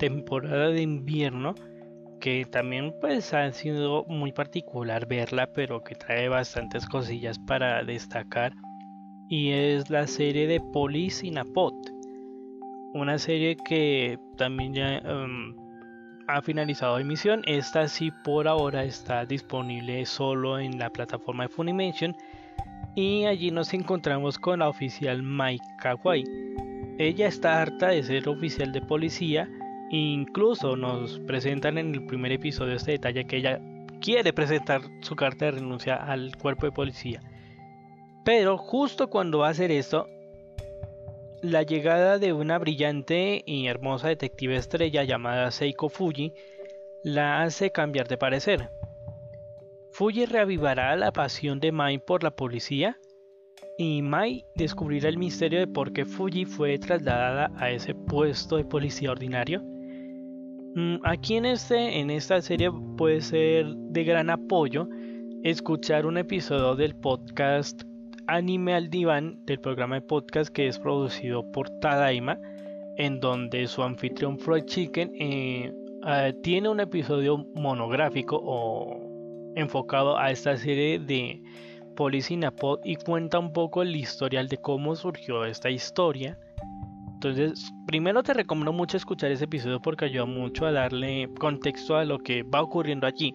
temporada 0.00 0.70
de 0.70 0.82
invierno 0.82 1.54
que 2.20 2.44
también 2.44 2.92
pues 3.00 3.32
ha 3.32 3.52
sido 3.52 4.04
muy 4.08 4.32
particular 4.32 5.06
verla 5.06 5.52
pero 5.52 5.84
que 5.84 5.94
trae 5.94 6.28
bastantes 6.28 6.86
cosillas 6.86 7.38
para 7.38 7.84
destacar 7.84 8.52
y 9.28 9.52
es 9.52 9.88
la 9.90 10.08
serie 10.08 10.48
de 10.48 10.60
Police 10.72 11.24
in 11.24 11.38
a 11.38 11.44
Pot 11.44 11.72
una 12.94 13.16
serie 13.16 13.56
que 13.56 14.18
también 14.36 14.74
ya 14.74 14.98
em, 14.98 15.54
ha 16.26 16.42
finalizado 16.42 16.98
emisión. 16.98 17.42
Esta 17.46 17.86
sí 17.86 18.10
por 18.24 18.48
ahora 18.48 18.82
está 18.82 19.24
disponible 19.24 20.04
solo 20.04 20.58
en 20.58 20.80
la 20.80 20.90
plataforma 20.90 21.44
de 21.44 21.50
Funimation 21.50 22.16
y 22.94 23.24
allí 23.24 23.50
nos 23.50 23.74
encontramos 23.74 24.38
con 24.38 24.60
la 24.60 24.68
oficial 24.68 25.22
Mai 25.22 25.58
Kawai. 25.80 26.24
Ella 26.98 27.26
está 27.26 27.60
harta 27.60 27.88
de 27.88 28.02
ser 28.02 28.28
oficial 28.28 28.72
de 28.72 28.80
policía 28.80 29.48
incluso 29.90 30.76
nos 30.76 31.20
presentan 31.20 31.78
en 31.78 31.94
el 31.94 32.06
primer 32.06 32.32
episodio 32.32 32.74
este 32.74 32.92
detalle 32.92 33.26
que 33.26 33.36
ella 33.36 33.60
quiere 34.00 34.32
presentar 34.32 34.82
su 35.00 35.16
carta 35.16 35.46
de 35.46 35.52
renuncia 35.52 35.96
al 35.96 36.36
cuerpo 36.36 36.66
de 36.66 36.72
policía. 36.72 37.20
Pero 38.24 38.58
justo 38.58 39.08
cuando 39.08 39.38
va 39.38 39.48
a 39.48 39.50
hacer 39.50 39.70
esto, 39.70 40.08
la 41.42 41.62
llegada 41.62 42.18
de 42.18 42.32
una 42.32 42.58
brillante 42.58 43.42
y 43.46 43.66
hermosa 43.66 44.08
detective 44.08 44.56
estrella 44.56 45.04
llamada 45.04 45.50
Seiko 45.50 45.88
Fuji 45.88 46.32
la 47.02 47.42
hace 47.42 47.70
cambiar 47.70 48.08
de 48.08 48.16
parecer. 48.16 48.70
Fuji 49.94 50.26
reavivará 50.26 50.96
la 50.96 51.12
pasión 51.12 51.60
de 51.60 51.70
Mai 51.70 51.98
por 52.04 52.24
la 52.24 52.32
policía 52.32 52.98
y 53.78 54.02
Mai 54.02 54.44
descubrirá 54.56 55.08
el 55.08 55.18
misterio 55.18 55.60
de 55.60 55.68
por 55.68 55.92
qué 55.92 56.04
Fuji 56.04 56.46
fue 56.46 56.76
trasladada 56.80 57.52
a 57.58 57.70
ese 57.70 57.94
puesto 57.94 58.56
de 58.56 58.64
policía 58.64 59.12
ordinario. 59.12 59.62
Mm, 60.74 60.96
aquí 61.04 61.36
en, 61.36 61.44
este, 61.44 62.00
en 62.00 62.10
esta 62.10 62.42
serie 62.42 62.72
puede 62.96 63.20
ser 63.20 63.66
de 63.66 64.02
gran 64.02 64.30
apoyo 64.30 64.88
escuchar 65.44 66.06
un 66.06 66.18
episodio 66.18 66.74
del 66.74 66.96
podcast 66.96 67.84
Anime 68.26 68.74
al 68.74 68.90
Diván, 68.90 69.38
del 69.46 69.60
programa 69.60 69.94
de 69.94 70.02
podcast 70.02 70.52
que 70.52 70.66
es 70.66 70.80
producido 70.80 71.48
por 71.52 71.70
Tadaima, 71.78 72.40
en 72.96 73.20
donde 73.20 73.68
su 73.68 73.80
anfitrión 73.80 74.40
Freud 74.40 74.64
Chicken 74.64 75.12
eh, 75.20 75.72
eh, 76.04 76.34
tiene 76.42 76.68
un 76.68 76.80
episodio 76.80 77.46
monográfico 77.54 78.40
o 78.42 79.03
enfocado 79.56 80.18
a 80.18 80.30
esta 80.30 80.56
serie 80.56 80.98
de 80.98 81.42
Policinapod 81.96 82.80
y 82.84 82.96
cuenta 82.96 83.38
un 83.38 83.52
poco 83.52 83.82
el 83.82 83.94
historial 83.94 84.48
de 84.48 84.58
cómo 84.58 84.96
surgió 84.96 85.44
esta 85.44 85.70
historia. 85.70 86.38
Entonces, 87.14 87.72
primero 87.86 88.22
te 88.22 88.34
recomiendo 88.34 88.72
mucho 88.72 88.96
escuchar 88.96 89.30
ese 89.30 89.44
episodio 89.44 89.80
porque 89.80 90.06
ayuda 90.06 90.26
mucho 90.26 90.66
a 90.66 90.72
darle 90.72 91.28
contexto 91.38 91.96
a 91.96 92.04
lo 92.04 92.18
que 92.18 92.42
va 92.42 92.62
ocurriendo 92.62 93.06
allí. 93.06 93.34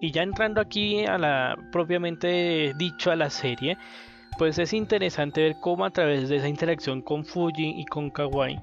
Y 0.00 0.10
ya 0.10 0.22
entrando 0.22 0.60
aquí 0.60 1.04
a 1.04 1.18
la 1.18 1.56
propiamente 1.72 2.72
dicho 2.76 3.10
a 3.10 3.16
la 3.16 3.30
serie, 3.30 3.76
pues 4.38 4.58
es 4.58 4.72
interesante 4.72 5.42
ver 5.42 5.56
cómo 5.60 5.84
a 5.84 5.90
través 5.90 6.28
de 6.28 6.36
esa 6.36 6.48
interacción 6.48 7.02
con 7.02 7.24
Fuji 7.24 7.74
y 7.76 7.84
con 7.84 8.10
Kawaii 8.10 8.58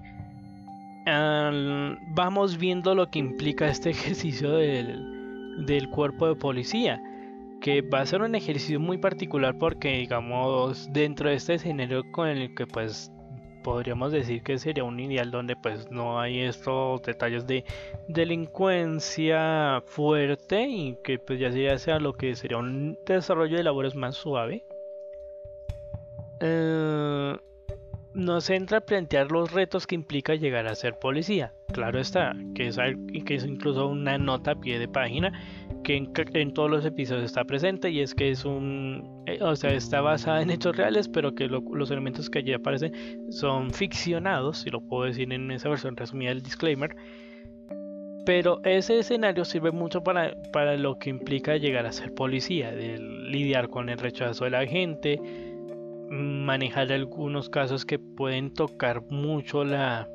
vamos 1.05 2.57
viendo 2.57 2.95
lo 2.95 3.09
que 3.09 3.20
implica 3.20 3.68
este 3.68 3.89
ejercicio 3.91 4.51
del, 4.53 5.14
del 5.58 5.89
cuerpo 5.89 6.28
de 6.28 6.36
policía 6.36 7.01
que 7.62 7.82
va 7.82 8.01
a 8.01 8.06
ser 8.06 8.22
un 8.22 8.36
ejercicio 8.36 8.80
muy 8.80 8.97
particular 8.97 9.58
porque 9.58 9.89
digamos 9.97 10.91
dentro 10.93 11.30
de 11.30 11.36
este 11.36 11.56
escenario 11.56 12.03
con 12.12 12.28
el 12.28 12.53
que 12.53 12.68
pues 12.68 13.12
podríamos 13.64 14.12
decir 14.12 14.43
que 14.43 14.60
sería 14.60 14.84
un 14.84 14.99
ideal 14.99 15.32
donde 15.32 15.56
pues 15.56 15.89
no 15.89 16.20
hay 16.20 16.41
estos 16.41 17.01
detalles 17.01 17.47
de 17.47 17.66
delincuencia 18.08 19.82
fuerte 19.88 20.68
y 20.68 20.97
que 21.03 21.18
pues 21.18 21.39
ya 21.39 21.51
sea, 21.51 21.80
sea 21.80 21.99
lo 21.99 22.14
que 22.14 22.36
sería 22.36 22.60
un 22.60 22.99
desarrollo 23.08 23.58
de 23.58 23.64
labores 23.64 23.95
más 23.95 24.16
suave. 24.16 24.64
Eh, 26.41 27.36
nos 28.16 28.49
entra 28.49 28.78
a 28.80 28.82
plantear 28.82 29.32
los 29.32 29.51
retos 29.51 29.86
que 29.86 29.95
implica 29.95 30.36
llegar 30.36 30.68
a 30.68 30.76
ser 30.76 30.97
policía. 30.97 31.53
Claro 31.74 31.99
está, 31.99 32.34
que 32.55 32.68
es, 32.68 32.78
que 33.26 33.36
es 33.36 33.45
incluso 33.45 33.88
una 33.88 34.18
nota 34.18 34.51
a 34.51 34.55
pie 34.55 34.80
de 34.80 34.88
página 34.88 35.34
que 35.84 35.97
en, 36.34 36.53
todos 36.53 36.70
los 36.70 36.84
episodios 36.84 37.26
está 37.26 37.43
presente 37.43 37.91
y 37.91 38.01
es 38.01 38.16
que 38.16 38.32
es 38.32 38.43
un, 38.43 39.24
eh, 39.28 39.38
o 39.41 39.55
sea, 39.55 39.72
está 39.72 40.01
basada 40.01 40.41
en 40.41 40.49
hechos 40.49 40.76
reales, 40.76 41.07
pero 41.07 41.36
que 41.36 41.47
los 41.47 41.91
elementos 41.91 42.30
que 42.30 42.39
allí 42.39 42.53
aparecen 42.53 42.91
son 43.32 43.70
ficcionados, 43.72 44.59
si 44.59 44.72
lo 44.72 44.82
puedo 44.82 45.05
decir 45.05 45.32
en 45.32 45.51
esa 45.51 45.70
versión 45.70 45.95
resumida 45.95 46.30
del 46.30 46.41
disclaimer. 46.41 46.95
Pero 48.26 48.59
ese 48.63 48.97
escenario 48.97 49.45
sirve 49.45 49.72
mucho 49.72 50.03
para, 50.03 50.36
para 50.51 50.76
lo 50.78 50.97
que 50.97 51.11
implica 51.11 51.57
llegar 51.57 51.86
a 51.86 51.91
ser 51.91 52.11
policía, 52.16 52.72
de 52.72 52.97
lidiar 52.97 53.70
con 53.70 53.89
el 53.89 53.99
rechazo 53.99 54.45
de 54.45 54.49
la 54.49 54.66
gente, 54.66 55.20
manejar 56.10 56.91
algunos 56.91 57.49
casos 57.49 57.86
que 57.86 57.99
pueden 57.99 58.53
tocar 58.53 59.03
mucho 59.10 59.64
la, 59.64 60.08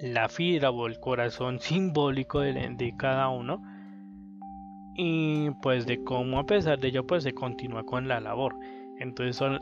la 0.00 0.28
fibra 0.28 0.70
o 0.70 0.86
el 0.86 0.98
corazón 0.98 1.58
simbólico 1.60 2.40
de, 2.40 2.94
cada 2.98 3.28
uno. 3.28 3.62
Y 4.94 5.50
pues 5.62 5.86
de 5.86 6.02
cómo 6.04 6.38
a 6.38 6.44
pesar 6.44 6.78
de 6.78 6.88
ello 6.88 7.06
pues 7.06 7.22
se 7.22 7.32
continúa 7.32 7.84
con 7.84 8.08
la 8.08 8.20
labor. 8.20 8.54
Entonces 8.98 9.36
son 9.36 9.58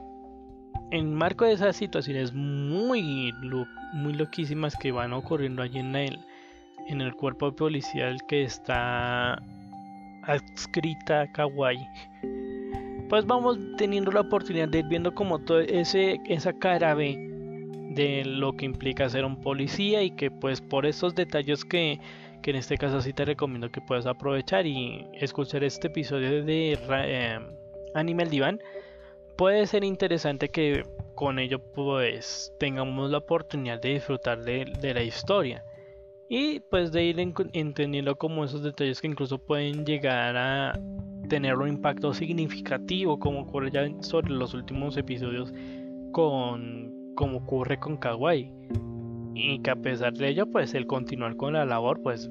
en 0.90 1.14
marco 1.14 1.44
de 1.44 1.52
esas 1.52 1.76
situaciones 1.76 2.32
muy, 2.34 3.32
muy 3.92 4.12
loquísimas 4.12 4.76
que 4.76 4.90
van 4.90 5.12
ocurriendo 5.12 5.62
allí 5.62 5.78
en 5.78 5.94
el, 5.94 6.18
en 6.88 7.00
el 7.00 7.14
cuerpo 7.14 7.54
policial 7.54 8.18
que 8.26 8.42
está 8.42 9.40
adscrita 10.24 11.22
a 11.22 11.32
Kawaii, 11.32 11.86
pues 13.10 13.26
vamos 13.26 13.58
teniendo 13.76 14.12
la 14.12 14.20
oportunidad 14.20 14.68
de 14.68 14.78
ir 14.78 14.86
viendo 14.86 15.12
como 15.12 15.40
todo 15.40 15.58
ese, 15.58 16.20
esa 16.28 16.52
cara 16.52 16.94
B 16.94 17.16
de 17.90 18.22
lo 18.24 18.52
que 18.52 18.64
implica 18.64 19.08
ser 19.08 19.24
un 19.24 19.40
policía 19.40 20.00
y 20.04 20.12
que 20.12 20.30
pues 20.30 20.60
por 20.60 20.86
esos 20.86 21.16
detalles 21.16 21.64
que, 21.64 21.98
que 22.40 22.50
en 22.50 22.56
este 22.56 22.78
caso 22.78 23.02
sí 23.02 23.12
te 23.12 23.24
recomiendo 23.24 23.72
que 23.72 23.80
puedas 23.80 24.06
aprovechar 24.06 24.64
y 24.64 25.08
escuchar 25.14 25.64
este 25.64 25.88
episodio 25.88 26.44
de 26.44 26.78
eh, 26.88 27.40
Anime 27.94 28.22
el 28.22 28.30
Diván 28.30 28.60
puede 29.36 29.66
ser 29.66 29.82
interesante 29.82 30.48
que 30.48 30.84
con 31.16 31.40
ello 31.40 31.58
pues 31.58 32.54
tengamos 32.60 33.10
la 33.10 33.18
oportunidad 33.18 33.80
de 33.80 33.94
disfrutar 33.94 34.44
de, 34.44 34.66
la 34.94 35.02
historia 35.02 35.64
y 36.28 36.60
pues 36.60 36.92
de 36.92 37.02
ir 37.02 37.18
entendiendo 37.18 38.14
como 38.14 38.44
esos 38.44 38.62
detalles 38.62 39.00
que 39.00 39.08
incluso 39.08 39.38
pueden 39.38 39.84
llegar 39.84 40.36
a 40.36 40.78
tener 41.30 41.56
un 41.56 41.68
impacto 41.68 42.12
significativo 42.12 43.18
como 43.18 43.42
ocurre 43.42 43.70
ya 43.70 43.88
sobre 44.00 44.32
los 44.32 44.52
últimos 44.52 44.96
episodios 44.98 45.54
con 46.12 46.92
como 47.14 47.38
ocurre 47.38 47.78
con 47.78 47.96
Kawaii. 47.96 48.52
Y 49.34 49.60
que 49.60 49.70
a 49.70 49.76
pesar 49.76 50.12
de 50.12 50.28
ello 50.28 50.50
pues 50.50 50.74
el 50.74 50.86
continuar 50.86 51.36
con 51.36 51.54
la 51.54 51.64
labor 51.64 52.02
pues 52.02 52.28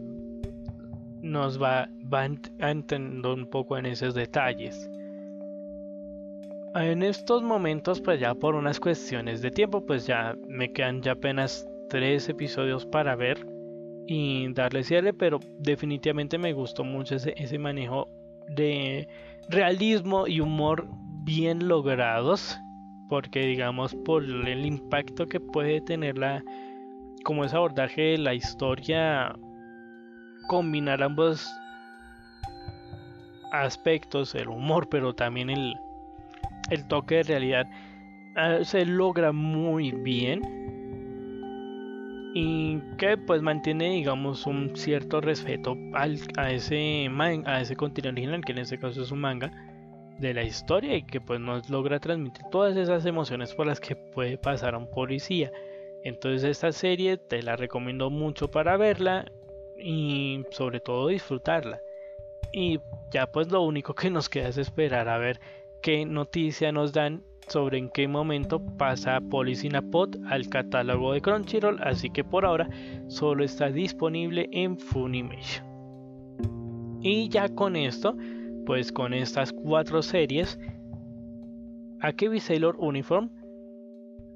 nos 1.21 1.61
va, 1.61 1.89
va 2.13 2.27
un 2.27 3.47
poco 3.49 3.77
en 3.77 3.85
esos 3.85 4.13
detalles. 4.13 4.89
En 6.75 7.01
estos 7.01 7.41
momentos, 7.41 7.99
pues 7.99 8.19
ya 8.19 8.35
por 8.35 8.53
unas 8.53 8.79
cuestiones 8.79 9.41
de 9.41 9.49
tiempo, 9.49 9.83
pues 9.85 10.05
ya 10.05 10.35
me 10.47 10.71
quedan 10.71 11.01
ya 11.01 11.13
apenas 11.13 11.67
tres 11.89 12.29
episodios 12.29 12.85
para 12.85 13.15
ver 13.15 13.47
y 14.05 14.53
darle 14.53 14.83
cierre, 14.83 15.13
pero 15.13 15.39
definitivamente 15.57 16.37
me 16.37 16.53
gustó 16.53 16.83
mucho 16.83 17.15
ese, 17.15 17.33
ese 17.37 17.57
manejo 17.57 18.07
de 18.55 19.07
realismo 19.49 20.27
y 20.27 20.39
humor 20.39 20.87
bien 21.23 21.67
logrados, 21.67 22.59
porque 23.09 23.41
digamos 23.41 23.95
por 24.05 24.23
el 24.23 24.65
impacto 24.65 25.27
que 25.27 25.39
puede 25.39 25.81
tener 25.81 26.17
la, 26.17 26.43
como 27.23 27.45
ese 27.45 27.55
abordaje 27.55 28.01
de 28.01 28.17
la 28.17 28.33
historia, 28.33 29.35
combinar 30.47 31.01
ambos 31.03 31.47
aspectos, 33.51 34.35
el 34.35 34.47
humor, 34.47 34.87
pero 34.89 35.13
también 35.13 35.49
el 35.49 35.75
el 36.69 36.85
toque 36.85 37.15
de 37.15 37.23
realidad 37.23 37.67
ah, 38.35 38.59
se 38.63 38.85
logra 38.85 39.31
muy 39.31 39.91
bien 39.91 40.78
y 42.33 42.79
que 42.97 43.17
pues 43.17 43.41
mantiene 43.41 43.91
digamos 43.91 44.45
un 44.45 44.75
cierto 44.75 45.19
respeto 45.19 45.75
al, 45.93 46.19
a 46.37 46.51
ese 46.51 47.09
a 47.45 47.61
ese 47.61 47.75
contenido 47.75 48.11
original 48.11 48.45
que 48.45 48.51
en 48.51 48.59
este 48.59 48.79
caso 48.79 49.01
es 49.01 49.11
un 49.11 49.21
manga 49.21 49.51
de 50.19 50.33
la 50.33 50.43
historia 50.43 50.95
y 50.95 51.03
que 51.03 51.21
pues 51.21 51.39
nos 51.39 51.69
logra 51.69 51.99
transmitir 51.99 52.45
todas 52.51 52.75
esas 52.77 53.05
emociones 53.05 53.53
por 53.53 53.67
las 53.67 53.79
que 53.79 53.95
puede 53.95 54.37
pasar 54.37 54.75
a 54.75 54.77
un 54.77 54.89
policía. 54.89 55.51
Entonces 56.03 56.43
esta 56.43 56.71
serie 56.71 57.17
te 57.17 57.41
la 57.41 57.55
recomiendo 57.55 58.09
mucho 58.09 58.49
para 58.49 58.77
verla 58.77 59.25
y 59.77 60.43
sobre 60.51 60.79
todo 60.81 61.07
disfrutarla. 61.07 61.79
Y 62.51 62.79
ya 63.11 63.31
pues 63.31 63.51
lo 63.51 63.61
único 63.61 63.95
que 63.95 64.09
nos 64.09 64.29
queda 64.29 64.49
es 64.49 64.57
esperar 64.57 65.07
a 65.07 65.17
ver 65.17 65.39
qué 65.81 66.05
noticia 66.05 66.71
nos 66.71 66.91
dan 66.91 67.23
sobre 67.49 67.77
en 67.77 67.89
qué 67.89 68.07
momento 68.07 68.61
pasa 68.77 69.19
Pod 69.21 70.15
al 70.27 70.49
catálogo 70.49 71.13
de 71.13 71.21
Crunchyroll, 71.21 71.79
así 71.81 72.09
que 72.09 72.23
por 72.23 72.45
ahora 72.45 72.69
solo 73.07 73.43
está 73.43 73.69
disponible 73.69 74.47
en 74.51 74.77
Funimation. 74.77 75.65
Y 77.01 77.29
ya 77.29 77.49
con 77.49 77.75
esto, 77.75 78.15
pues 78.65 78.91
con 78.91 79.13
estas 79.13 79.51
cuatro 79.51 80.01
series, 80.01 80.59
Akebi 82.01 82.39
Sailor 82.39 82.75
Uniform, 82.79 83.29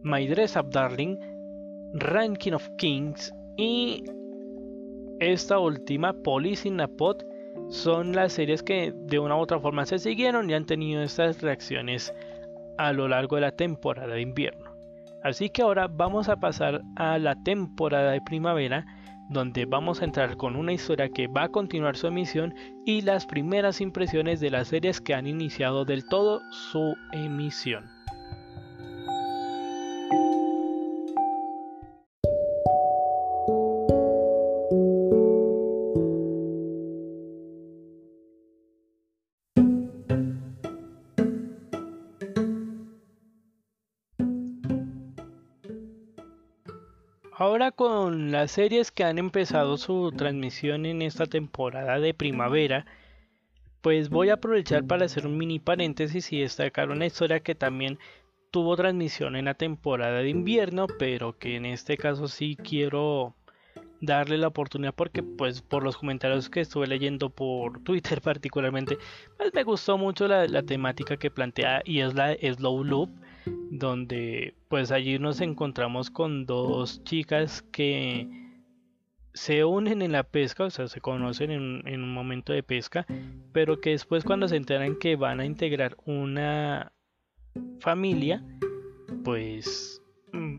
My 0.03 0.27
Dress 0.27 0.55
Up 0.55 0.69
Darling, 0.69 1.17
Ranking 1.93 2.53
of 2.53 2.67
Kings 2.77 3.33
y 3.57 4.03
esta 5.19 5.59
última, 5.59 6.15
in 6.63 6.81
son 7.69 8.13
las 8.13 8.33
series 8.33 8.63
que 8.63 8.93
de 9.07 9.19
una 9.19 9.35
u 9.35 9.39
otra 9.39 9.59
forma 9.59 9.85
se 9.85 9.99
siguieron 9.99 10.49
y 10.49 10.53
han 10.53 10.65
tenido 10.65 11.01
estas 11.01 11.41
reacciones 11.41 12.13
a 12.77 12.93
lo 12.93 13.07
largo 13.07 13.35
de 13.35 13.41
la 13.41 13.51
temporada 13.51 14.13
de 14.13 14.21
invierno. 14.21 14.73
Así 15.23 15.49
que 15.49 15.61
ahora 15.61 15.87
vamos 15.87 16.27
a 16.27 16.35
pasar 16.35 16.81
a 16.97 17.17
la 17.17 17.35
temporada 17.43 18.11
de 18.11 18.21
primavera, 18.21 18.85
donde 19.29 19.65
vamos 19.65 20.01
a 20.01 20.05
entrar 20.05 20.35
con 20.35 20.55
una 20.55 20.73
historia 20.73 21.09
que 21.09 21.27
va 21.27 21.43
a 21.43 21.49
continuar 21.49 21.95
su 21.95 22.07
emisión 22.07 22.53
y 22.85 23.01
las 23.01 23.25
primeras 23.25 23.79
impresiones 23.79 24.41
de 24.41 24.51
las 24.51 24.67
series 24.67 24.99
que 24.99 25.13
han 25.13 25.27
iniciado 25.27 25.85
del 25.85 26.05
todo 26.05 26.41
su 26.51 26.95
emisión. 27.13 28.02
Las 48.43 48.51
series 48.51 48.91
que 48.91 49.05
han 49.05 49.19
empezado 49.19 49.77
su 49.77 50.11
transmisión 50.11 50.85
en 50.85 51.01
esta 51.01 51.27
temporada 51.27 51.97
de 52.01 52.13
primavera, 52.13 52.85
pues 53.79 54.09
voy 54.09 54.31
a 54.31 54.33
aprovechar 54.33 54.85
para 54.85 55.05
hacer 55.05 55.25
un 55.25 55.37
mini 55.37 55.59
paréntesis 55.59 56.33
y 56.33 56.41
destacar 56.41 56.89
una 56.89 57.05
historia 57.05 57.39
que 57.39 57.55
también 57.55 57.99
tuvo 58.51 58.75
transmisión 58.75 59.37
en 59.37 59.45
la 59.45 59.53
temporada 59.53 60.17
de 60.17 60.27
invierno, 60.27 60.87
pero 60.99 61.37
que 61.39 61.55
en 61.55 61.65
este 61.65 61.95
caso 61.95 62.27
sí 62.27 62.57
quiero 62.57 63.33
darle 64.05 64.37
la 64.37 64.47
oportunidad 64.47 64.93
porque 64.93 65.23
pues 65.23 65.61
por 65.61 65.83
los 65.83 65.97
comentarios 65.97 66.49
que 66.49 66.59
estuve 66.59 66.87
leyendo 66.87 67.29
por 67.29 67.81
Twitter 67.83 68.21
particularmente, 68.21 68.97
pues 69.37 69.53
me 69.53 69.63
gustó 69.63 69.97
mucho 69.97 70.27
la, 70.27 70.63
temática 70.63 71.17
que 71.17 71.31
plantea 71.31 71.81
y 71.85 71.99
es 71.99 72.13
la 72.13 72.35
Slow 72.35 72.83
Loop 72.83 73.09
donde 73.45 74.55
pues 74.69 74.91
allí 74.91 75.19
nos 75.19 75.41
encontramos 75.41 76.09
con 76.09 76.45
dos 76.45 77.03
chicas 77.03 77.61
que 77.71 78.29
se 79.33 79.65
unen 79.65 80.01
en 80.01 80.11
la 80.11 80.23
pesca, 80.23 80.65
o 80.65 80.69
sea, 80.69 80.87
se 80.87 81.01
conocen 81.01 81.51
en, 81.51 81.81
en, 81.87 82.03
un 82.03 82.13
momento 82.13 82.53
de 82.53 82.61
pesca, 82.61 83.05
pero 83.51 83.81
que 83.81 83.89
después 83.89 84.23
cuando 84.23 84.47
se 84.47 84.57
enteran 84.57 84.95
que 84.95 85.15
van 85.15 85.39
a 85.39 85.45
integrar 85.45 85.97
una 86.05 86.93
familia, 87.79 88.43
pues 89.23 89.92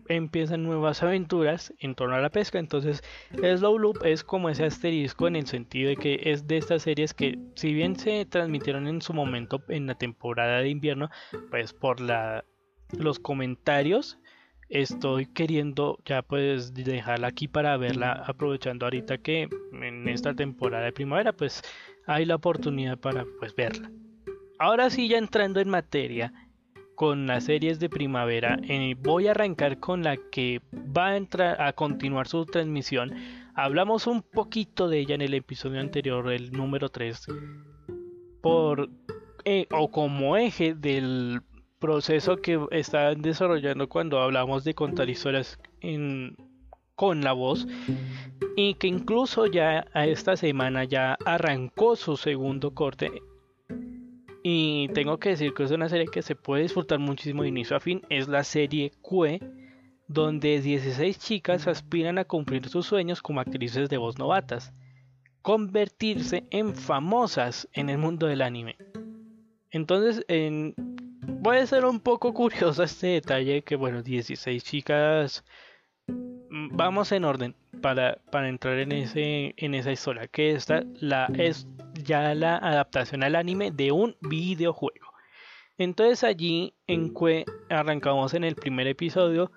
empiezan 0.08 0.62
nuevas 0.62 1.02
aventuras 1.02 1.74
en 1.78 1.94
torno 1.94 2.14
a 2.14 2.20
la 2.20 2.30
pesca. 2.30 2.58
Entonces, 2.58 3.02
Slow 3.32 3.78
Loop 3.78 4.04
es 4.04 4.24
como 4.24 4.48
ese 4.48 4.64
asterisco 4.64 5.26
en 5.28 5.36
el 5.36 5.46
sentido 5.46 5.90
de 5.90 5.96
que 5.96 6.20
es 6.24 6.46
de 6.46 6.58
estas 6.58 6.82
series 6.82 7.14
que, 7.14 7.38
si 7.54 7.74
bien 7.74 7.96
se 7.96 8.24
transmitieron 8.24 8.86
en 8.86 9.02
su 9.02 9.12
momento 9.12 9.62
en 9.68 9.86
la 9.86 9.94
temporada 9.94 10.60
de 10.60 10.68
invierno, 10.68 11.10
pues 11.50 11.72
por 11.72 12.00
la 12.00 12.44
los 12.98 13.18
comentarios. 13.18 14.18
Estoy 14.68 15.26
queriendo 15.26 15.98
ya 16.04 16.22
pues 16.22 16.72
dejarla 16.74 17.28
aquí 17.28 17.48
para 17.48 17.76
verla 17.76 18.24
aprovechando 18.26 18.86
ahorita 18.86 19.18
que 19.18 19.48
en 19.72 20.08
esta 20.08 20.34
temporada 20.34 20.86
de 20.86 20.92
primavera 20.92 21.32
pues 21.32 21.62
hay 22.06 22.24
la 22.24 22.36
oportunidad 22.36 22.98
para 22.98 23.26
pues 23.38 23.54
verla. 23.54 23.90
Ahora 24.58 24.88
sí 24.88 25.08
ya 25.08 25.18
entrando 25.18 25.60
en 25.60 25.68
materia 25.68 26.32
con 26.94 27.26
las 27.26 27.44
series 27.44 27.80
de 27.80 27.88
primavera 27.88 28.58
eh, 28.68 28.94
voy 28.98 29.26
a 29.26 29.32
arrancar 29.32 29.78
con 29.78 30.02
la 30.02 30.16
que 30.16 30.60
va 30.74 31.08
a 31.08 31.16
entrar 31.16 31.60
a 31.60 31.72
continuar 31.72 32.28
su 32.28 32.44
transmisión. 32.46 33.12
Hablamos 33.54 34.06
un 34.06 34.22
poquito 34.22 34.88
de 34.88 35.00
ella 35.00 35.14
en 35.14 35.22
el 35.22 35.34
episodio 35.34 35.80
anterior, 35.80 36.32
el 36.32 36.52
número 36.52 36.88
3, 36.88 37.26
por 38.40 38.90
eh, 39.44 39.66
o 39.70 39.90
como 39.90 40.36
eje 40.36 40.74
del 40.74 41.42
proceso 41.78 42.36
que 42.36 42.58
están 42.70 43.20
desarrollando 43.20 43.88
cuando 43.88 44.20
hablamos 44.20 44.64
de 44.64 44.74
contar 44.74 45.10
historias 45.10 45.58
con 46.94 47.20
la 47.20 47.32
voz 47.32 47.66
y 48.56 48.74
que 48.74 48.86
incluso 48.86 49.46
ya 49.46 49.86
a 49.92 50.06
esta 50.06 50.36
semana 50.36 50.84
ya 50.84 51.18
arrancó 51.26 51.96
su 51.96 52.16
segundo 52.16 52.72
corte 52.72 53.10
y 54.46 54.88
tengo 54.88 55.18
que 55.18 55.30
decir 55.30 55.54
que 55.54 55.62
es 55.62 55.70
una 55.70 55.88
serie 55.88 56.06
que 56.06 56.20
se 56.20 56.36
puede 56.36 56.64
disfrutar 56.64 56.98
muchísimo 56.98 57.42
de 57.42 57.48
inicio 57.48 57.78
a 57.78 57.80
fin. 57.80 58.02
Es 58.10 58.28
la 58.28 58.44
serie 58.44 58.92
Cue 59.00 59.40
donde 60.06 60.60
16 60.60 61.18
chicas 61.18 61.66
aspiran 61.66 62.18
a 62.18 62.26
cumplir 62.26 62.68
sus 62.68 62.84
sueños 62.84 63.22
como 63.22 63.40
actrices 63.40 63.88
de 63.88 63.96
voz 63.96 64.18
novatas 64.18 64.74
convertirse 65.40 66.44
en 66.50 66.74
famosas 66.74 67.68
en 67.72 67.88
el 67.88 67.96
mundo 67.96 68.26
del 68.26 68.42
anime. 68.42 68.76
Entonces 69.70 70.22
en 70.28 70.74
puede 71.42 71.66
ser 71.66 71.86
un 71.86 72.00
poco 72.00 72.34
curioso 72.34 72.82
este 72.82 73.06
detalle 73.06 73.62
que 73.62 73.76
bueno, 73.76 74.02
16 74.02 74.62
chicas 74.62 75.42
mm, 76.06 76.76
vamos 76.76 77.12
en 77.12 77.24
orden 77.24 77.54
para, 77.80 78.18
para 78.30 78.50
entrar 78.50 78.78
en 78.78 78.92
ese 78.92 79.54
en 79.56 79.74
esa 79.74 79.90
historia, 79.90 80.26
que 80.26 80.52
esta 80.52 80.84
la 81.00 81.30
es 81.38 81.66
ya 81.94 82.34
la 82.34 82.56
adaptación 82.56 83.22
al 83.22 83.36
anime 83.36 83.70
de 83.70 83.92
un 83.92 84.16
videojuego. 84.20 85.12
Entonces 85.78 86.22
allí 86.24 86.74
en 86.86 87.12
que 87.14 87.44
arrancamos 87.68 88.34
en 88.34 88.44
el 88.44 88.54
primer 88.54 88.86
episodio 88.86 89.50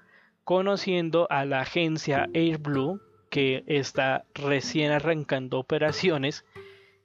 conociendo 0.44 1.28
a 1.30 1.46
la 1.46 1.62
agencia 1.62 2.28
Airblue 2.34 3.00
que 3.30 3.64
está 3.68 4.26
recién 4.34 4.92
arrancando 4.92 5.60
operaciones 5.60 6.46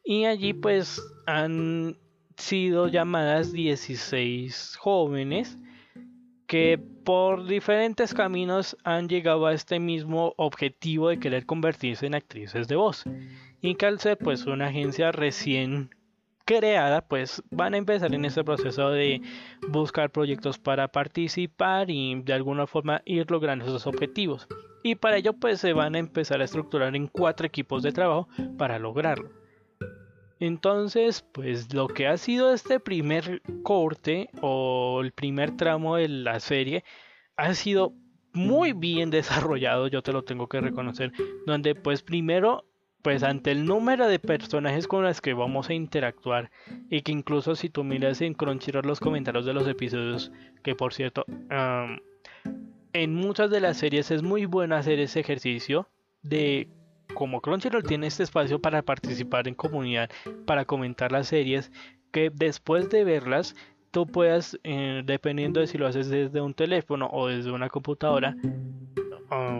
y 0.04 0.24
allí 0.24 0.52
pues 0.52 1.02
han 1.26 1.96
sido 2.36 2.88
llamadas 2.88 3.52
16 3.52 4.76
jóvenes 4.78 5.58
que 6.46 6.78
por 7.04 7.46
diferentes 7.46 8.14
caminos 8.14 8.76
han 8.84 9.08
llegado 9.08 9.46
a 9.46 9.54
este 9.54 9.78
mismo 9.80 10.34
objetivo 10.36 11.08
de 11.08 11.18
querer 11.18 11.46
convertirse 11.46 12.06
en 12.06 12.14
actrices 12.14 12.68
de 12.68 12.76
voz. 12.76 13.04
Y 13.62 13.76
que 13.76 13.86
al 13.86 14.00
ser 14.00 14.18
pues 14.18 14.44
una 14.44 14.66
agencia 14.66 15.12
recién 15.12 15.90
creada, 16.44 17.02
pues 17.02 17.42
van 17.50 17.74
a 17.74 17.78
empezar 17.78 18.14
en 18.14 18.24
este 18.24 18.44
proceso 18.44 18.90
de 18.90 19.22
buscar 19.68 20.10
proyectos 20.10 20.58
para 20.58 20.88
participar 20.88 21.90
y 21.90 22.20
de 22.22 22.32
alguna 22.32 22.66
forma 22.66 23.02
ir 23.04 23.30
logrando 23.30 23.64
esos 23.64 23.86
objetivos. 23.86 24.48
Y 24.82 24.96
para 24.96 25.16
ello 25.16 25.32
pues 25.34 25.60
se 25.60 25.72
van 25.72 25.94
a 25.94 25.98
empezar 25.98 26.40
a 26.40 26.44
estructurar 26.44 26.94
en 26.96 27.06
cuatro 27.06 27.46
equipos 27.46 27.82
de 27.82 27.92
trabajo 27.92 28.28
para 28.58 28.78
lograrlo. 28.78 29.30
Entonces, 30.40 31.24
pues 31.30 31.72
lo 31.72 31.86
que 31.86 32.08
ha 32.08 32.16
sido 32.16 32.52
este 32.52 32.80
primer 32.80 33.42
corte 33.62 34.28
o 34.40 35.00
el 35.00 35.12
primer 35.12 35.56
tramo 35.56 35.94
de 35.94 36.08
la 36.08 36.40
serie 36.40 36.82
ha 37.36 37.54
sido 37.54 37.94
muy 38.32 38.72
bien 38.72 39.10
desarrollado, 39.12 39.86
yo 39.86 40.02
te 40.02 40.12
lo 40.12 40.24
tengo 40.24 40.48
que 40.48 40.60
reconocer, 40.60 41.12
donde 41.46 41.76
pues 41.76 42.02
primero 42.02 42.64
pues 43.02 43.24
ante 43.24 43.50
el 43.50 43.64
número 43.64 44.06
de 44.06 44.18
personajes 44.18 44.86
con 44.86 45.04
los 45.04 45.20
que 45.20 45.34
vamos 45.34 45.68
a 45.68 45.74
interactuar 45.74 46.50
y 46.88 47.02
que 47.02 47.12
incluso 47.12 47.56
si 47.56 47.68
tú 47.68 47.84
miras 47.84 48.20
en 48.20 48.34
Crunchyroll 48.34 48.86
los 48.86 49.00
comentarios 49.00 49.44
de 49.44 49.52
los 49.52 49.66
episodios, 49.66 50.30
que 50.62 50.74
por 50.76 50.94
cierto, 50.94 51.24
en 52.92 53.14
muchas 53.14 53.50
de 53.50 53.60
las 53.60 53.76
series 53.76 54.10
es 54.10 54.22
muy 54.22 54.46
bueno 54.46 54.76
hacer 54.76 55.00
ese 55.00 55.20
ejercicio 55.20 55.88
de 56.22 56.68
como 57.14 57.40
Crunchyroll 57.40 57.82
tiene 57.82 58.06
este 58.06 58.22
espacio 58.22 58.60
para 58.60 58.82
participar 58.82 59.48
en 59.48 59.54
comunidad, 59.54 60.08
para 60.46 60.64
comentar 60.64 61.12
las 61.12 61.26
series, 61.26 61.70
que 62.10 62.30
después 62.32 62.88
de 62.88 63.04
verlas 63.04 63.54
tú 63.90 64.06
puedas, 64.06 64.58
eh, 64.64 65.02
dependiendo 65.04 65.60
de 65.60 65.66
si 65.66 65.76
lo 65.76 65.86
haces 65.86 66.08
desde 66.08 66.40
un 66.40 66.54
teléfono 66.54 67.08
o 67.12 67.28
desde 67.28 67.50
una 67.50 67.68
computadora, 67.68 68.34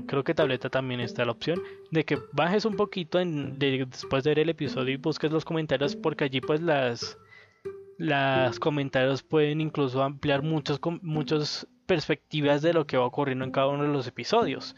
creo 0.07 0.25
que 0.25 0.35
tableta 0.35 0.69
también 0.69 1.01
está 1.01 1.25
la 1.25 1.33
opción, 1.33 1.63
de 1.91 2.05
que 2.05 2.19
bajes 2.33 2.65
un 2.65 2.77
poquito 2.77 3.19
después 3.19 4.25
de 4.25 4.31
ver 4.31 4.39
el 4.41 4.49
episodio 4.51 4.95
y 4.95 4.97
busques 4.97 5.31
los 5.31 5.45
comentarios, 5.45 5.97
porque 5.97 6.25
allí 6.25 6.41
pues 6.41 6.61
las, 6.61 7.19
las 7.99 8.59
comentarios 8.59 9.23
pueden 9.23 9.61
incluso 9.61 10.03
ampliar 10.03 10.43
muchos, 10.43 10.81
muchas 11.03 11.67
perspectivas 11.87 12.63
de 12.63 12.73
lo 12.73 12.87
que 12.87 12.97
va 12.97 13.07
ocurriendo 13.07 13.45
en 13.45 13.51
cada 13.51 13.69
uno 13.69 13.85
de 13.85 13.91
los 13.91 14.07
episodios. 14.07 14.77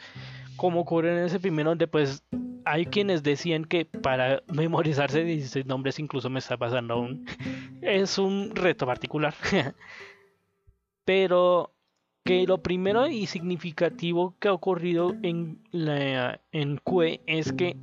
Como 0.57 0.80
ocurre 0.80 1.12
en 1.12 1.24
ese 1.24 1.40
primero 1.40 1.70
donde 1.70 1.88
pues 1.88 2.22
hay 2.64 2.86
quienes 2.86 3.22
decían 3.22 3.64
que 3.64 3.84
para 3.84 4.42
memorizarse 4.53 5.24
16 5.24 5.66
nombres 5.66 5.99
incluso 5.99 6.30
me 6.30 6.38
está 6.38 6.57
pasando 6.57 6.95
aún. 6.95 7.26
es 7.82 8.18
un 8.18 8.55
reto 8.55 8.86
particular. 8.86 9.34
Pero 11.05 11.73
que 12.24 12.46
lo 12.46 12.58
primero 12.58 13.06
y 13.06 13.26
significativo 13.26 14.34
que 14.38 14.48
ha 14.48 14.52
ocurrido 14.52 15.14
en, 15.22 15.58
la, 15.70 16.40
en 16.52 16.78
QE 16.78 17.20
es 17.26 17.52
que 17.52 17.76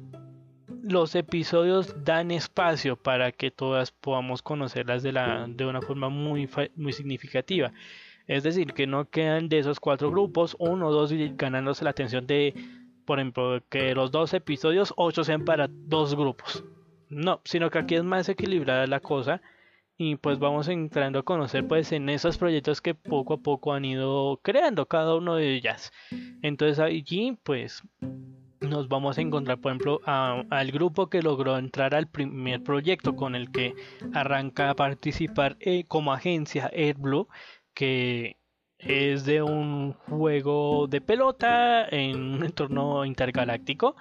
los 0.84 1.14
episodios 1.16 2.04
dan 2.04 2.32
espacio 2.32 2.96
para 2.96 3.32
que 3.32 3.52
todas 3.52 3.92
podamos 3.92 4.42
conocerlas 4.42 5.04
de, 5.04 5.12
la, 5.12 5.46
de 5.48 5.66
una 5.66 5.82
forma 5.82 6.10
muy, 6.10 6.50
muy 6.76 6.92
significativa. 6.92 7.72
Es 8.28 8.44
decir, 8.44 8.74
que 8.74 8.88
no 8.88 9.10
quedan 9.10 9.48
de 9.48 9.60
esos 9.60 9.80
cuatro 9.80 10.10
grupos 10.10 10.56
uno 10.58 10.88
o 10.88 10.92
dos 10.92 11.14
ganándose 11.38 11.84
la 11.84 11.92
atención 11.92 12.26
de 12.26 12.56
por 13.06 13.20
ejemplo, 13.20 13.62
que 13.70 13.94
los 13.94 14.12
dos 14.12 14.34
episodios, 14.34 14.94
ocho 14.96 15.24
sean 15.24 15.44
para 15.44 15.68
dos 15.70 16.16
grupos. 16.16 16.64
No, 17.10 17.42
sino 17.44 17.70
que 17.70 17.80
aquí 17.80 17.96
es 17.96 18.04
más 18.04 18.30
equilibrada 18.30 18.88
la 18.88 19.02
cosa 19.02 19.42
y 20.04 20.16
pues 20.16 20.40
vamos 20.40 20.68
entrando 20.68 21.20
a 21.20 21.24
conocer 21.24 21.68
pues 21.68 21.92
en 21.92 22.10
esos 22.10 22.40
proyectos 22.40 22.82
que 22.82 22.96
poco 22.96 23.36
a 23.36 23.38
poco 23.38 23.72
han 23.72 23.86
ido 23.86 24.40
creando 24.42 24.88
cada 24.88 25.14
uno 25.14 25.36
de 25.36 25.54
ellas. 25.54 25.92
Entonces 26.42 26.80
allí 26.80 27.38
pues 27.44 27.84
nos 28.62 28.88
vamos 28.88 29.20
a 29.20 29.22
encontrar 29.22 29.60
por 29.60 29.72
ejemplo 29.72 30.02
al 30.06 30.72
grupo 30.72 31.08
que 31.08 31.22
logró 31.22 31.56
entrar 31.56 31.94
al 31.94 32.08
primer 32.08 32.64
proyecto 32.64 33.16
con 33.16 33.36
el 33.36 33.52
que 33.52 33.76
arranca 34.12 34.72
a 34.72 34.76
participar 34.76 35.56
eh, 35.60 35.84
como 35.88 36.14
agencia 36.14 36.72
AirBlue 36.74 37.28
que 37.76 38.38
es 38.80 39.26
de 39.26 39.44
un 39.44 39.94
juego 39.94 40.88
de 40.88 41.02
pelota 41.02 41.88
en 41.88 42.18
un 42.18 42.44
entorno 42.44 43.06
intergaláctico 43.06 43.96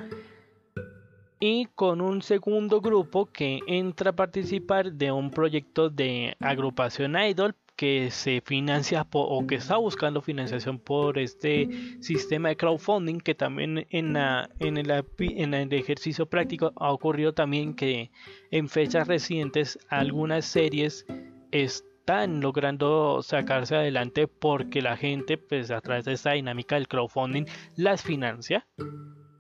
y 1.41 1.65
con 1.75 2.03
un 2.03 2.21
segundo 2.21 2.83
grupo 2.83 3.27
que 3.27 3.61
entra 3.67 4.11
a 4.11 4.17
participar 4.17 4.93
de 4.93 5.11
un 5.11 5.31
proyecto 5.31 5.89
de 5.89 6.37
agrupación 6.39 7.17
idol 7.17 7.57
que 7.77 8.11
se 8.11 8.43
financia 8.45 9.07
o 9.11 9.47
que 9.47 9.55
está 9.55 9.79
buscando 9.79 10.21
financiación 10.21 10.79
por 10.79 11.19
este 11.19 11.67
sistema 12.01 12.51
de 12.51 12.59
crowdfunding 12.59 13.21
que 13.21 13.35
también 13.35 13.87
en, 13.89 14.19
en, 14.19 14.77
el, 14.77 15.05
en 15.19 15.55
el 15.55 15.73
ejercicio 15.73 16.27
práctico 16.27 16.75
ha 16.77 16.93
ocurrido 16.93 17.33
también 17.33 17.75
que 17.75 18.11
en 18.51 18.69
fechas 18.69 19.09
recientes 19.09 19.79
algunas 19.89 20.45
series 20.45 21.07
están 21.53 22.43
logrando 22.43 23.23
sacarse 23.23 23.77
adelante 23.77 24.29
porque 24.29 24.83
la 24.83 24.99
gente, 24.99 25.39
pues 25.39 25.71
a 25.71 25.81
través 25.81 26.05
de 26.05 26.13
esta 26.13 26.33
dinámica 26.33 26.75
del 26.75 26.87
crowdfunding, 26.87 27.47
las 27.77 28.03
financia. 28.03 28.67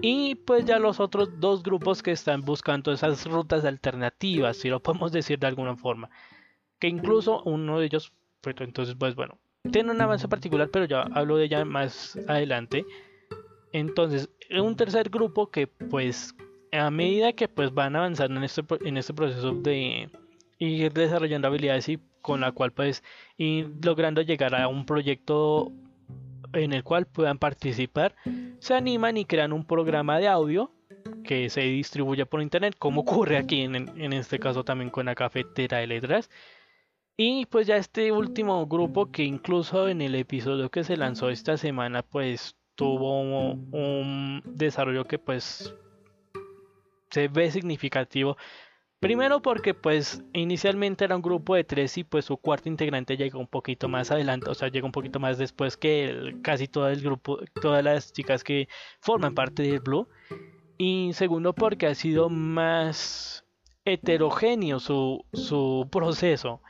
Y 0.03 0.35
pues 0.35 0.65
ya 0.65 0.79
los 0.79 0.99
otros 1.01 1.29
dos 1.41 1.63
grupos 1.63 2.03
que 2.03 2.13
están 2.13 2.43
buscando 2.43 2.93
esas 2.93 3.27
rutas 3.27 3.65
alternativas, 3.65 4.57
si 4.57 4.69
lo 4.69 4.81
podemos 4.81 5.13
decir 5.13 5.39
de 5.39 5.47
alguna 5.47 5.77
forma. 5.77 6.09
Que 6.79 6.89
incluso 6.89 7.43
uno 7.45 7.79
de 7.79 7.87
ellos, 7.87 8.13
pues 8.41 8.57
entonces, 8.61 8.95
pues 8.99 9.15
bueno, 9.15 9.39
tiene 9.71 9.91
un 9.91 10.01
avance 10.01 10.27
particular, 10.29 10.71
pero 10.71 10.87
ya 10.87 11.03
hablo 11.03 11.37
de 11.37 11.45
ella 11.45 11.65
más 11.65 12.19
adelante. 12.29 12.87
Entonces, 13.73 14.31
un 14.51 14.75
tercer 14.77 15.11
grupo 15.11 15.51
que 15.51 15.67
pues 15.67 16.35
a 16.73 16.91
medida 16.91 17.33
que 17.33 17.49
pues 17.49 17.73
van 17.73 17.97
avanzando 17.97 18.39
en 18.39 18.45
este, 18.45 18.63
en 18.85 18.97
este 18.97 19.13
proceso 19.13 19.53
de 19.53 20.09
ir 20.59 20.93
desarrollando 20.93 21.49
habilidades 21.49 21.89
y 21.89 21.99
con 22.23 22.41
la 22.41 22.53
cual 22.53 22.73
pues 22.73 23.03
ir 23.37 23.71
logrando 23.83 24.23
llegar 24.23 24.55
a 24.55 24.69
un 24.69 24.87
proyecto 24.87 25.73
en 26.53 26.73
el 26.73 26.85
cual 26.85 27.07
puedan 27.07 27.39
participar, 27.39 28.15
se 28.59 28.75
animan 28.75 29.17
y 29.17 29.25
crean 29.25 29.53
un 29.53 29.65
programa 29.65 30.19
de 30.19 30.29
audio 30.29 30.73
que 31.25 31.49
se 31.51 31.63
distribuye 31.63 32.27
por 32.27 32.43
internet, 32.43 32.75
como 32.79 33.01
ocurre 33.03 33.37
aquí 33.37 33.63
en, 33.63 33.75
en 33.75 34.13
este 34.13 34.39
caso 34.39 34.65
también 34.65 34.91
con 34.91 35.07
la 35.07 35.15
cafetera 35.15 35.79
de 35.79 35.87
letras. 35.87 36.31
Y 37.17 37.45
pues 37.47 37.67
ya 37.67 37.77
este 37.77 38.13
último 38.13 38.67
grupo 38.67 39.11
que 39.13 39.25
incluso 39.25 39.89
en 39.89 40.01
el 40.01 40.15
episodio 40.15 40.71
que 40.71 40.85
se 40.85 40.97
lanzó 40.97 41.29
esta 41.29 41.59
semana 41.59 42.03
pues 42.03 42.57
tuvo 42.75 43.21
un 43.21 44.41
desarrollo 44.47 45.05
que 45.05 45.19
pues 45.19 45.75
se 47.11 47.29
ve 47.29 47.51
significativo 47.51 48.39
Primero 49.01 49.41
porque 49.41 49.73
pues 49.73 50.23
inicialmente 50.35 51.07
era 51.07 51.17
un 51.17 51.23
grupo 51.23 51.55
de 51.55 51.65
tres 51.65 51.97
y 51.97 52.05
pues 52.05 52.27
su 52.27 52.37
cuarto 52.37 52.69
integrante 52.69 53.17
llegó 53.17 53.39
un 53.39 53.47
poquito 53.47 53.89
más 53.89 54.11
adelante, 54.11 54.51
o 54.51 54.55
sea, 54.55 54.69
llegó 54.69 54.85
un 54.85 54.93
poquito 54.93 55.19
más 55.19 55.39
después 55.39 55.79
que 55.79 56.37
casi 56.43 56.69
todo 56.69 56.87
el 56.91 57.01
grupo, 57.01 57.39
todas 57.63 57.83
las 57.83 58.13
chicas 58.13 58.45
que 58.45 58.69
forman 59.01 59.35
parte 59.35 59.63
del 59.63 59.81
Blue. 59.81 60.07
Y 60.77 61.13
segundo 61.15 61.55
porque 61.55 61.87
ha 61.87 61.95
sido 61.95 62.29
más 62.29 63.47
heterogéneo 63.87 64.81
su, 64.81 65.25
su 65.33 65.89
proceso. 65.91 66.61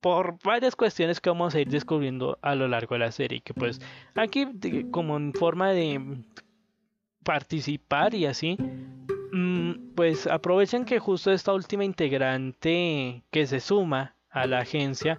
Por 0.00 0.38
varias 0.44 0.76
cuestiones 0.76 1.20
que 1.20 1.28
vamos 1.28 1.56
a 1.56 1.60
ir 1.60 1.68
descubriendo 1.68 2.38
a 2.40 2.54
lo 2.54 2.68
largo 2.68 2.94
de 2.94 3.00
la 3.00 3.10
serie. 3.10 3.40
Que 3.40 3.52
pues 3.52 3.80
aquí 4.14 4.46
como 4.92 5.16
en 5.16 5.32
forma 5.34 5.70
de 5.72 6.22
participar 7.24 8.14
y 8.14 8.26
así 8.26 8.56
pues 9.94 10.26
aprovechan 10.26 10.84
que 10.84 10.98
justo 10.98 11.32
esta 11.32 11.52
última 11.52 11.84
integrante 11.84 13.24
que 13.30 13.46
se 13.46 13.60
suma 13.60 14.14
a 14.30 14.46
la 14.46 14.60
agencia, 14.60 15.18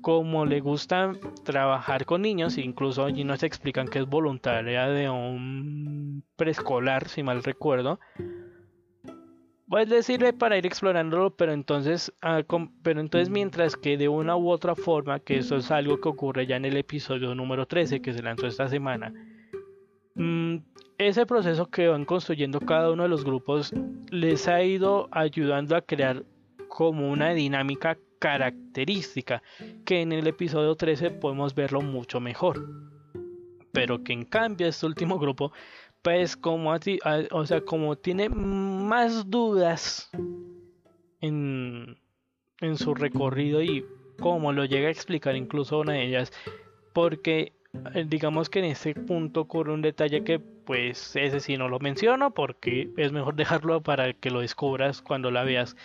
como 0.00 0.44
le 0.44 0.60
gusta 0.60 1.12
trabajar 1.44 2.04
con 2.04 2.22
niños, 2.22 2.58
incluso 2.58 3.04
allí 3.04 3.24
nos 3.24 3.42
explican 3.42 3.86
que 3.86 4.00
es 4.00 4.06
voluntaria 4.06 4.88
de 4.88 5.08
un 5.08 6.24
preescolar, 6.36 7.08
si 7.08 7.22
mal 7.22 7.42
recuerdo, 7.42 8.00
Pues 9.68 9.88
le 9.88 10.02
sirve 10.02 10.32
para 10.32 10.56
ir 10.56 10.64
explorándolo, 10.64 11.36
pero 11.36 11.52
entonces, 11.52 12.12
ah, 12.22 12.42
pero 12.82 13.00
entonces 13.00 13.28
mientras 13.28 13.76
que 13.76 13.98
de 13.98 14.08
una 14.08 14.34
u 14.34 14.48
otra 14.48 14.74
forma, 14.74 15.20
que 15.20 15.38
eso 15.38 15.56
es 15.56 15.70
algo 15.70 16.00
que 16.00 16.08
ocurre 16.08 16.46
ya 16.46 16.56
en 16.56 16.64
el 16.64 16.76
episodio 16.76 17.34
número 17.34 17.66
13 17.66 18.00
que 18.00 18.14
se 18.14 18.22
lanzó 18.22 18.46
esta 18.46 18.68
semana, 18.68 19.12
mm, 20.14 20.56
ese 20.98 21.26
proceso 21.26 21.70
que 21.70 21.88
van 21.88 22.04
construyendo 22.04 22.60
cada 22.60 22.90
uno 22.90 23.04
de 23.04 23.08
los 23.08 23.24
grupos 23.24 23.72
les 24.10 24.48
ha 24.48 24.62
ido 24.62 25.08
ayudando 25.12 25.76
a 25.76 25.82
crear 25.82 26.24
como 26.68 27.10
una 27.10 27.32
dinámica 27.32 27.96
característica 28.18 29.42
que 29.84 30.02
en 30.02 30.12
el 30.12 30.26
episodio 30.26 30.74
13 30.74 31.12
podemos 31.12 31.54
verlo 31.54 31.80
mucho 31.80 32.20
mejor. 32.20 32.68
Pero 33.72 34.02
que 34.02 34.12
en 34.12 34.24
cambio 34.24 34.66
este 34.66 34.86
último 34.86 35.18
grupo 35.18 35.52
pues 36.02 36.36
como 36.36 36.72
así, 36.72 36.98
o 37.32 37.46
sea, 37.46 37.60
como 37.60 37.96
tiene 37.96 38.28
más 38.28 39.28
dudas 39.30 40.10
en, 41.20 41.98
en 42.60 42.76
su 42.76 42.94
recorrido 42.94 43.62
y 43.62 43.84
como 44.20 44.52
lo 44.52 44.64
llega 44.64 44.88
a 44.88 44.92
explicar 44.92 45.36
incluso 45.36 45.80
una 45.80 45.94
de 45.94 46.06
ellas, 46.06 46.32
porque 46.92 47.57
digamos 48.06 48.50
que 48.50 48.60
en 48.60 48.66
este 48.66 48.94
punto 48.94 49.42
ocurre 49.42 49.72
un 49.72 49.82
detalle 49.82 50.24
que 50.24 50.38
pues 50.38 51.16
ese 51.16 51.40
sí 51.40 51.56
no 51.56 51.68
lo 51.68 51.78
menciono 51.78 52.32
porque 52.32 52.90
es 52.96 53.12
mejor 53.12 53.34
dejarlo 53.36 53.82
para 53.82 54.12
que 54.12 54.30
lo 54.30 54.40
descubras 54.40 55.02
cuando 55.02 55.30
la 55.30 55.44
veas. 55.44 55.76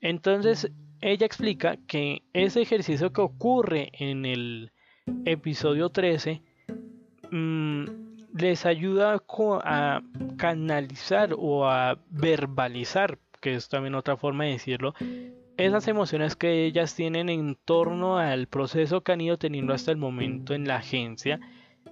Entonces 0.00 0.70
ella 1.00 1.26
explica 1.26 1.76
que 1.86 2.22
ese 2.32 2.62
ejercicio 2.62 3.12
que 3.12 3.20
ocurre 3.20 3.90
en 3.92 4.24
el 4.24 4.72
episodio 5.24 5.90
13 5.90 6.42
les 8.32 8.66
ayuda 8.66 9.22
a 9.64 10.02
canalizar 10.36 11.34
o 11.36 11.68
a 11.68 11.98
verbalizar, 12.10 13.18
que 13.40 13.54
es 13.54 13.68
también 13.68 13.94
otra 13.94 14.16
forma 14.16 14.44
de 14.44 14.52
decirlo, 14.52 14.94
esas 15.56 15.86
emociones 15.88 16.36
que 16.36 16.64
ellas 16.64 16.94
tienen 16.94 17.28
en 17.28 17.56
torno 17.64 18.18
al 18.18 18.48
proceso 18.48 19.02
que 19.02 19.12
han 19.12 19.20
ido 19.20 19.38
teniendo 19.38 19.72
hasta 19.72 19.90
el 19.90 19.96
momento 19.96 20.54
en 20.54 20.66
la 20.66 20.76
agencia 20.76 21.40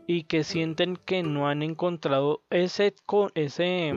y 0.07 0.25
que 0.25 0.43
sienten 0.43 0.97
que 0.97 1.23
no 1.23 1.49
han 1.49 1.63
encontrado 1.63 2.43
ese, 2.51 2.95
ese 3.35 3.95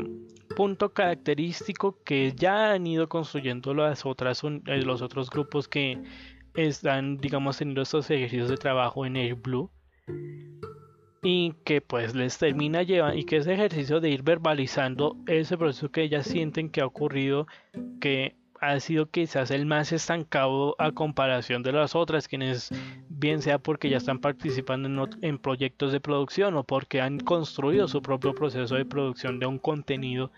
punto 0.55 0.93
característico 0.93 1.97
que 2.03 2.33
ya 2.35 2.73
han 2.73 2.85
ido 2.85 3.09
construyendo 3.09 3.73
las 3.73 4.05
otras, 4.05 4.43
eh, 4.43 4.81
los 4.83 5.01
otros 5.01 5.29
grupos 5.29 5.67
que 5.67 6.01
están, 6.53 7.17
digamos, 7.17 7.57
teniendo 7.57 7.81
estos 7.81 8.09
ejercicios 8.11 8.49
de 8.49 8.57
trabajo 8.57 9.05
en 9.05 9.17
Air 9.17 9.35
Blue 9.35 9.71
y 11.23 11.53
que 11.65 11.81
pues 11.81 12.13
les 12.13 12.37
termina 12.37 12.83
llevando 12.83 13.17
y 13.17 13.25
que 13.25 13.37
ese 13.37 13.53
ejercicio 13.53 13.99
de 13.99 14.11
ir 14.11 14.21
verbalizando 14.21 15.17
ese 15.25 15.57
proceso 15.57 15.89
que 15.89 16.03
ellas 16.03 16.27
sienten 16.27 16.69
que 16.69 16.81
ha 16.81 16.85
ocurrido 16.85 17.47
que 17.99 18.35
ha 18.61 18.79
sido 18.79 19.09
quizás 19.09 19.51
el 19.51 19.65
más 19.65 19.91
estancado 19.91 20.75
a 20.79 20.91
comparación 20.91 21.63
de 21.63 21.71
las 21.71 21.95
otras 21.95 22.27
quienes 22.27 22.69
bien 23.09 23.41
sea 23.41 23.59
porque 23.59 23.89
ya 23.89 23.97
están 23.97 24.19
participando 24.19 25.09
en, 25.21 25.37
proyectos 25.39 25.91
de 25.91 25.99
producción 25.99 26.55
o 26.55 26.63
porque 26.63 27.01
han 27.01 27.19
construido 27.19 27.87
su 27.87 28.01
propio 28.01 28.33
proceso 28.33 28.75
de 28.75 28.85
producción 28.85 29.39
de 29.39 29.45
un 29.45 29.59
contenido 29.59 30.31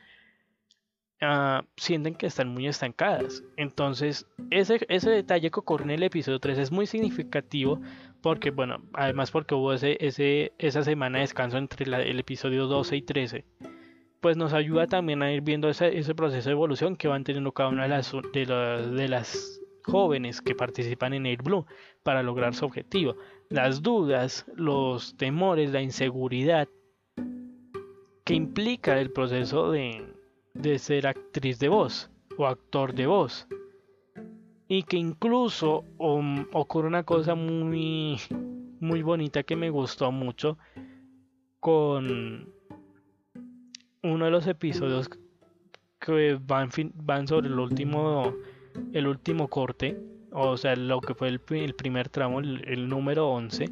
uh, 1.22 1.64
sienten 1.76 2.16
que 2.16 2.28
están 2.28 2.50
muy 2.50 2.68
estancadas. 2.68 3.44
Entonces 3.56 4.26
ese, 4.50 4.86
ese 4.90 5.10
detalle 5.10 5.52
que 5.52 5.60
ocurre 5.60 5.86
en 5.86 5.92
el 5.92 6.04
episodio 6.04 6.40
3 6.40 6.58
es 6.58 6.72
muy 6.72 6.86
significativo 6.86 7.82
porque, 8.22 8.52
bueno, 8.52 8.82
además 8.94 9.32
porque 9.32 9.56
hubo 9.56 9.74
ese, 9.74 9.98
ese, 10.00 10.54
esa 10.58 10.84
semana 10.84 11.20
de 11.20 11.24
descanso 11.24 11.58
entre 11.58 11.86
el 11.86 12.20
episodio 12.20 12.68
12 12.68 12.98
y 12.98 13.02
13, 13.02 13.46
pues 14.22 14.38
nos 14.38 14.54
ayuda 14.54 14.88
también 14.88 15.22
a 15.22 15.32
ir 15.32 15.42
viendo 15.42 15.70
ese, 15.70 15.98
ese 15.98 16.16
proceso 16.16 16.50
de 16.50 16.54
evolución 16.54 16.96
que 16.96 17.08
van 17.08 17.24
teniendo 17.24 17.52
cada 17.52 17.70
una 17.70 17.84
de 17.84 17.90
las, 17.90 18.12
de, 18.34 18.46
de 18.46 19.08
las 19.08 19.62
jóvenes 19.84 20.42
que 20.42 20.56
participan 20.56 21.14
en 21.14 21.26
Air 21.26 21.42
Blue 21.44 21.66
para 22.04 22.24
lograr 22.24 22.54
su 22.54 22.66
objetivo. 22.66 23.16
Las 23.50 23.82
dudas, 23.82 24.46
los 24.56 25.16
temores, 25.18 25.72
la 25.72 25.82
inseguridad 25.82 26.68
que 28.26 28.34
implica 28.34 29.00
el 29.00 29.12
proceso 29.12 29.72
de, 29.72 30.06
de 30.54 30.80
ser 30.80 31.08
actriz 31.08 31.60
de 31.60 31.70
voz 31.70 32.12
o 32.38 32.46
actor 32.46 32.94
de 32.94 33.08
voz 33.08 33.48
y 34.68 34.84
que 34.84 34.98
incluso 34.98 35.86
um, 35.98 36.46
ocurre 36.52 36.88
una 36.88 37.04
cosa 37.04 37.36
muy 37.36 38.20
muy 38.80 39.02
bonita 39.02 39.44
que 39.44 39.56
me 39.56 39.70
gustó 39.70 40.12
mucho 40.12 40.58
con 41.60 42.54
uno 44.12 44.26
de 44.26 44.32
los 44.32 44.48
episodios 44.48 45.10
que 46.00 46.40
van, 46.42 46.70
van 46.96 47.28
sobre 47.28 47.48
el 47.48 47.60
último 47.60 48.34
el 48.94 49.08
último 49.08 49.48
corte 49.48 50.00
o 50.32 50.58
sea 50.58 50.76
lo 50.76 51.02
que 51.02 51.14
fue 51.16 51.30
el, 51.30 51.40
primer 51.40 52.10
tramo 52.10 52.40
el, 52.40 52.88
número 52.88 53.30
11 53.30 53.66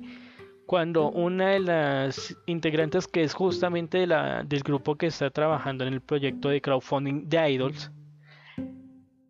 cuando 0.66 1.12
una 1.12 1.50
de 1.50 1.60
las 1.60 2.36
integrantes 2.48 3.08
que 3.08 3.24
es 3.24 3.34
justamente 3.34 4.08
la, 4.08 4.44
del 4.44 4.62
grupo 4.62 4.96
que 4.96 5.08
está 5.08 5.30
trabajando 5.30 5.86
en 5.86 5.94
el 5.94 6.02
proyecto 6.02 6.50
de 6.50 6.62
crowdfunding 6.62 7.30
de 7.30 7.52
idols 7.52 7.92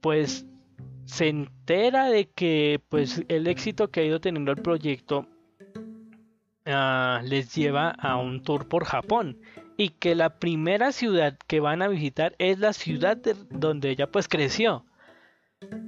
pues 0.02 0.46
se 1.06 1.28
entera 1.28 2.10
de 2.10 2.30
que 2.30 2.82
pues 2.90 3.24
el 3.28 3.48
éxito 3.48 3.90
que 3.90 4.00
ha 4.00 4.06
ido 4.06 4.22
teniendo 4.22 4.52
el 4.52 4.62
proyecto 4.62 5.28
ah, 6.66 7.22
les 7.24 7.54
lleva 7.54 7.90
a 7.90 8.16
un 8.18 8.42
tour 8.42 8.68
por 8.68 8.86
Japón 8.86 9.38
y 9.78 9.90
que 9.90 10.16
la 10.16 10.40
primera 10.40 10.92
ciudad 10.92 11.38
que 11.48 11.60
van 11.60 11.82
a 11.82 11.88
visitar 11.88 12.36
es 12.40 12.60
la 12.60 12.74
ciudad 12.74 13.18
donde 13.50 13.90
ella 13.90 14.08
pues 14.12 14.28
creció. 14.28 14.86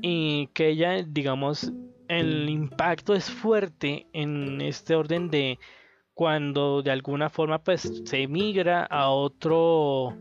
Y 0.02 0.48
que 0.54 0.70
ella 0.70 1.04
digamos 1.04 1.72
el 2.08 2.50
impacto 2.50 3.14
es 3.14 3.30
fuerte 3.30 4.08
en 4.14 4.62
este 4.62 4.96
orden 4.96 5.30
de 5.30 5.60
cuando 6.14 6.82
de 6.82 6.92
alguna 6.92 7.30
forma 7.30 7.60
pues 7.60 8.02
se 8.06 8.24
emigra 8.24 8.84
a 8.84 9.10
otro 9.10 10.18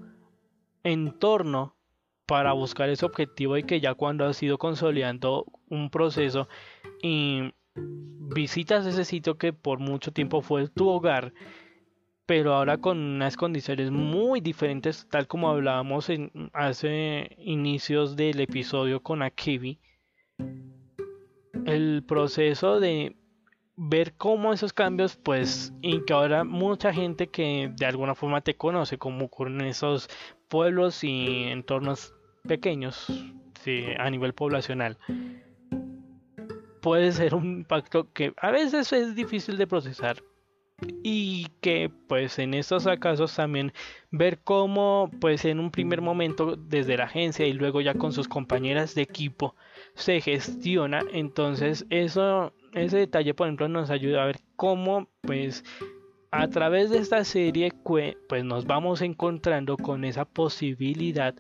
entorno 0.83 1.77
para 2.27 2.53
buscar 2.53 2.91
ese 2.91 3.07
objetivo 3.07 3.57
y 3.57 3.63
que 3.63 3.81
ya 3.81 3.95
cuando 3.95 4.27
has 4.27 4.43
ido 4.43 4.59
consolidando 4.59 5.47
un 5.69 5.91
proceso 5.91 6.49
y 7.03 7.53
visitas 7.77 8.85
ese 8.87 9.05
sitio 9.05 9.39
que 9.39 9.53
por 9.53 9.79
mucho 9.79 10.13
tiempo 10.13 10.41
fue 10.43 10.69
tu 10.69 10.89
hogar, 10.89 11.33
pero 12.27 12.55
ahora 12.55 12.79
con 12.79 12.99
unas 12.99 13.37
condiciones 13.37 13.91
muy 13.91 14.41
diferentes, 14.41 15.07
tal 15.09 15.29
como 15.29 15.49
hablábamos 15.49 16.11
en 16.11 16.51
hace 16.53 17.37
inicios 17.39 18.17
del 18.17 18.41
episodio 18.41 19.03
con 19.03 19.23
Akibi, 19.23 19.79
el 21.65 22.05
proceso 22.07 22.81
de 22.81 23.17
ver 23.77 24.15
cómo 24.15 24.53
esos 24.53 24.73
cambios, 24.73 25.17
pues, 25.17 25.73
y 25.83 26.05
que 26.05 26.13
ahora 26.13 26.45
mucha 26.45 26.93
gente 26.93 27.29
que 27.29 27.73
de 27.77 27.87
alguna 27.87 28.15
forma 28.15 28.41
te 28.41 28.57
conoce, 28.57 28.99
como 28.99 29.27
ocurren 29.27 29.61
en 29.61 29.69
esos 29.69 30.09
pueblos 30.49 31.05
y 31.05 31.45
entornos 31.45 32.13
pequeños 32.47 33.07
a 33.99 34.11
nivel 34.11 34.33
poblacional 34.33 34.97
puede 36.81 37.11
ser 37.11 37.35
un 37.35 37.47
impacto 37.47 38.13
que 38.13 38.33
a 38.37 38.53
veces 38.53 38.93
es 38.93 39.17
difícil 39.17 39.57
de 39.57 39.67
procesar 39.67 40.23
y 41.03 41.47
que 41.63 41.91
pues 42.07 42.39
en 42.39 42.53
estos 42.53 42.87
casos 43.01 43.35
también 43.35 43.73
ver 44.11 44.41
cómo 44.41 45.11
pues 45.21 45.45
en 45.47 45.59
un 45.59 45.71
primer 45.71 46.03
momento 46.03 46.57
desde 46.57 46.99
la 46.99 47.05
agencia 47.05 47.47
y 47.47 47.55
luego 47.55 47.81
ya 47.81 47.95
con 47.95 48.13
sus 48.13 48.29
compañeras 48.29 48.95
de 48.95 49.03
equipo 49.03 49.55
se 49.95 50.21
gestiona 50.21 51.03
entonces 51.13 51.87
eso 51.89 52.53
ese 52.75 52.99
detalle 52.99 53.33
por 53.33 53.47
ejemplo 53.47 53.69
nos 53.69 53.89
ayuda 53.89 54.23
a 54.23 54.27
ver 54.27 54.41
cómo 54.57 55.09
pues 55.23 55.65
a 56.31 56.49
través 56.49 56.91
de 56.91 56.99
esta 56.99 57.25
serie 57.25 57.73
pues 58.29 58.45
nos 58.45 58.67
vamos 58.67 59.01
encontrando 59.01 59.79
con 59.79 60.05
esa 60.05 60.27
posibilidad 60.27 61.35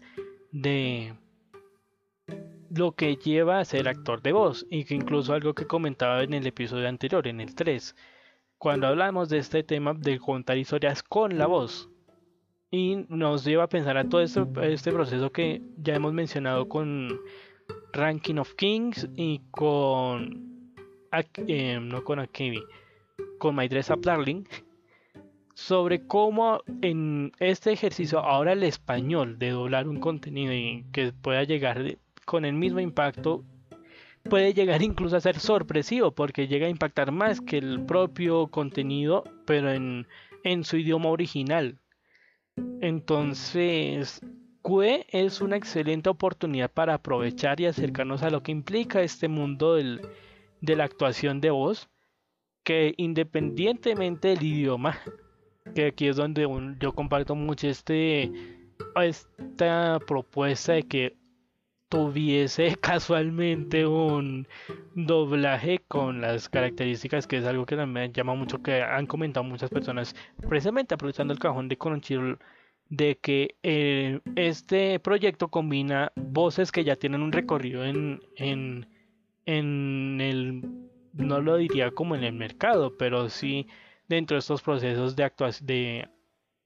de 0.50 1.14
lo 2.70 2.92
que 2.92 3.16
lleva 3.16 3.58
a 3.58 3.64
ser 3.64 3.88
actor 3.88 4.22
de 4.22 4.32
voz 4.32 4.66
y 4.70 4.84
que 4.84 4.94
incluso 4.94 5.34
algo 5.34 5.54
que 5.54 5.66
comentaba 5.66 6.22
en 6.22 6.34
el 6.34 6.46
episodio 6.46 6.88
anterior, 6.88 7.26
en 7.26 7.40
el 7.40 7.54
3, 7.54 7.94
cuando 8.58 8.86
hablamos 8.86 9.28
de 9.28 9.38
este 9.38 9.62
tema 9.62 9.94
de 9.94 10.18
contar 10.18 10.58
historias 10.58 11.02
con 11.02 11.38
la 11.38 11.46
voz. 11.46 11.88
Y 12.70 13.06
nos 13.08 13.44
lleva 13.44 13.64
a 13.64 13.68
pensar 13.68 13.96
a 13.96 14.08
todo 14.08 14.20
este, 14.20 14.44
este 14.62 14.92
proceso 14.92 15.30
que 15.30 15.62
ya 15.78 15.94
hemos 15.94 16.12
mencionado 16.12 16.68
con 16.68 17.20
Ranking 17.92 18.36
of 18.36 18.54
Kings 18.54 19.08
y 19.16 19.40
con 19.50 20.72
eh, 21.46 21.78
no 21.80 22.04
con 22.04 22.18
Akemi, 22.18 22.62
con 23.38 23.56
My 23.56 23.68
Dress 23.68 23.90
Darling 24.00 24.44
sobre 25.56 26.06
cómo 26.06 26.60
en 26.82 27.32
este 27.38 27.72
ejercicio 27.72 28.18
ahora 28.18 28.52
el 28.52 28.62
español 28.62 29.38
de 29.38 29.50
doblar 29.50 29.88
un 29.88 30.00
contenido 30.00 30.52
y 30.52 30.84
que 30.92 31.12
pueda 31.12 31.44
llegar 31.44 31.96
con 32.26 32.44
el 32.44 32.52
mismo 32.52 32.78
impacto 32.78 33.42
puede 34.26 34.54
llegar 34.54 34.82
incluso 34.82 35.16
a 35.16 35.20
ser 35.20 35.38
sorpresivo 35.38 36.12
porque 36.12 36.48
llega 36.48 36.66
a 36.66 36.70
impactar 36.70 37.12
más 37.12 37.40
que 37.40 37.58
el 37.58 37.84
propio 37.84 38.48
contenido 38.48 39.24
pero 39.46 39.72
en, 39.72 40.06
en 40.44 40.64
su 40.64 40.76
idioma 40.76 41.08
original. 41.10 41.78
Entonces 42.80 44.20
QE 44.62 45.06
es 45.10 45.40
una 45.40 45.56
excelente 45.56 46.10
oportunidad 46.10 46.70
para 46.70 46.94
aprovechar 46.94 47.60
y 47.60 47.66
acercarnos 47.66 48.22
a 48.22 48.30
lo 48.30 48.42
que 48.42 48.52
implica 48.52 49.02
este 49.02 49.28
mundo 49.28 49.74
del, 49.74 50.00
de 50.60 50.76
la 50.76 50.84
actuación 50.84 51.40
de 51.40 51.50
voz, 51.50 51.88
que 52.64 52.94
independientemente 52.96 54.28
del 54.28 54.42
idioma, 54.42 54.98
que 55.74 55.86
aquí 55.86 56.08
es 56.08 56.16
donde 56.16 56.48
yo 56.80 56.92
comparto 56.92 57.36
mucho 57.36 57.68
este, 57.68 58.32
esta 58.96 60.00
propuesta 60.04 60.72
de 60.72 60.82
que 60.82 61.16
tuviese 61.88 62.76
casualmente 62.80 63.86
un 63.86 64.46
doblaje 64.94 65.80
con 65.88 66.20
las 66.20 66.48
características 66.48 67.26
que 67.26 67.38
es 67.38 67.44
algo 67.44 67.66
que 67.66 67.76
también 67.76 68.12
llama 68.12 68.34
mucho 68.34 68.62
que 68.62 68.82
han 68.82 69.06
comentado 69.06 69.44
muchas 69.44 69.70
personas 69.70 70.14
precisamente 70.48 70.94
aprovechando 70.94 71.32
el 71.32 71.38
cajón 71.38 71.68
de 71.68 71.78
Crunchyroll 71.78 72.38
de 72.88 73.18
que 73.18 73.56
eh, 73.62 74.20
este 74.36 75.00
proyecto 75.00 75.48
combina 75.48 76.12
voces 76.16 76.70
que 76.70 76.84
ya 76.84 76.96
tienen 76.96 77.22
un 77.22 77.32
recorrido 77.32 77.84
en, 77.84 78.20
en, 78.36 78.88
en 79.44 80.20
el 80.20 80.62
no 81.12 81.40
lo 81.40 81.56
diría 81.56 81.90
como 81.90 82.14
en 82.14 82.24
el 82.24 82.34
mercado 82.34 82.96
pero 82.96 83.28
sí 83.28 83.66
dentro 84.08 84.36
de 84.36 84.40
estos 84.40 84.62
procesos 84.62 85.16
de 85.16 86.08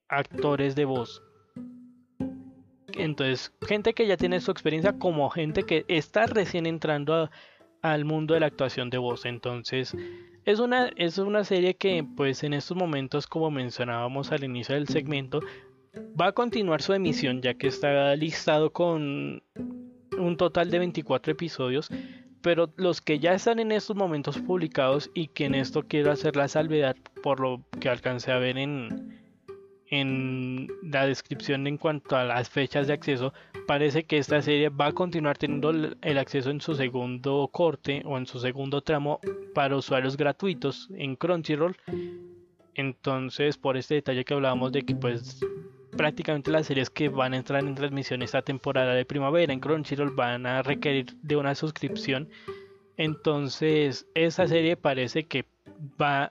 actores 0.08 0.74
de 0.74 0.84
voz 0.84 1.22
entonces, 2.96 3.52
gente 3.66 3.94
que 3.94 4.06
ya 4.06 4.16
tiene 4.16 4.40
su 4.40 4.50
experiencia 4.50 4.98
como 4.98 5.30
gente 5.30 5.64
que 5.64 5.84
está 5.88 6.26
recién 6.26 6.66
entrando 6.66 7.30
al 7.82 8.04
mundo 8.04 8.34
de 8.34 8.40
la 8.40 8.46
actuación 8.46 8.90
de 8.90 8.98
voz. 8.98 9.24
Entonces, 9.24 9.94
es 10.44 10.58
una, 10.60 10.90
es 10.96 11.18
una 11.18 11.44
serie 11.44 11.74
que, 11.74 12.04
pues, 12.16 12.42
en 12.44 12.54
estos 12.54 12.76
momentos, 12.76 13.26
como 13.26 13.50
mencionábamos 13.50 14.32
al 14.32 14.44
inicio 14.44 14.74
del 14.74 14.88
segmento, 14.88 15.40
va 16.20 16.28
a 16.28 16.32
continuar 16.32 16.82
su 16.82 16.92
emisión, 16.92 17.42
ya 17.42 17.54
que 17.54 17.68
está 17.68 18.14
listado 18.16 18.72
con 18.72 19.42
un 20.18 20.36
total 20.36 20.70
de 20.70 20.78
24 20.78 21.32
episodios. 21.32 21.88
Pero 22.42 22.72
los 22.76 23.02
que 23.02 23.18
ya 23.18 23.34
están 23.34 23.58
en 23.58 23.70
estos 23.70 23.96
momentos 23.96 24.38
publicados 24.38 25.10
y 25.12 25.28
que 25.28 25.44
en 25.44 25.54
esto 25.54 25.82
quiero 25.86 26.10
hacer 26.10 26.36
la 26.36 26.48
salvedad 26.48 26.96
por 27.22 27.38
lo 27.38 27.62
que 27.80 27.90
alcancé 27.90 28.32
a 28.32 28.38
ver 28.38 28.56
en, 28.56 29.20
en 29.90 30.68
la 30.82 31.04
descripción 31.06 31.66
en 31.66 31.76
cuanto 31.76 32.16
a 32.16 32.24
las 32.24 32.48
fechas 32.48 32.86
de 32.86 32.92
acceso, 32.92 33.34
parece 33.66 34.04
que 34.04 34.18
esta 34.18 34.40
serie 34.40 34.68
va 34.68 34.86
a 34.86 34.92
continuar 34.92 35.36
teniendo 35.36 35.70
el 35.70 36.18
acceso 36.18 36.50
en 36.50 36.60
su 36.60 36.74
segundo 36.74 37.48
corte 37.52 38.02
o 38.04 38.16
en 38.16 38.26
su 38.26 38.38
segundo 38.38 38.82
tramo 38.82 39.20
para 39.52 39.76
usuarios 39.76 40.16
gratuitos 40.16 40.88
en 40.94 41.16
Crunchyroll. 41.16 41.76
Entonces, 42.74 43.58
por 43.58 43.76
este 43.76 43.96
detalle 43.96 44.24
que 44.24 44.34
hablábamos 44.34 44.70
de 44.72 44.82
que 44.82 44.94
pues 44.94 45.40
prácticamente 45.96 46.52
las 46.52 46.66
series 46.66 46.88
que 46.88 47.08
van 47.08 47.34
a 47.34 47.38
entrar 47.38 47.64
en 47.64 47.74
transmisión 47.74 48.22
esta 48.22 48.42
temporada 48.42 48.94
de 48.94 49.04
primavera 49.04 49.52
en 49.52 49.60
Crunchyroll 49.60 50.14
van 50.14 50.46
a 50.46 50.62
requerir 50.62 51.16
de 51.22 51.36
una 51.36 51.54
suscripción. 51.54 52.28
Entonces, 53.00 54.06
esa 54.14 54.46
serie 54.46 54.76
parece 54.76 55.24
que 55.24 55.46
va, 55.98 56.30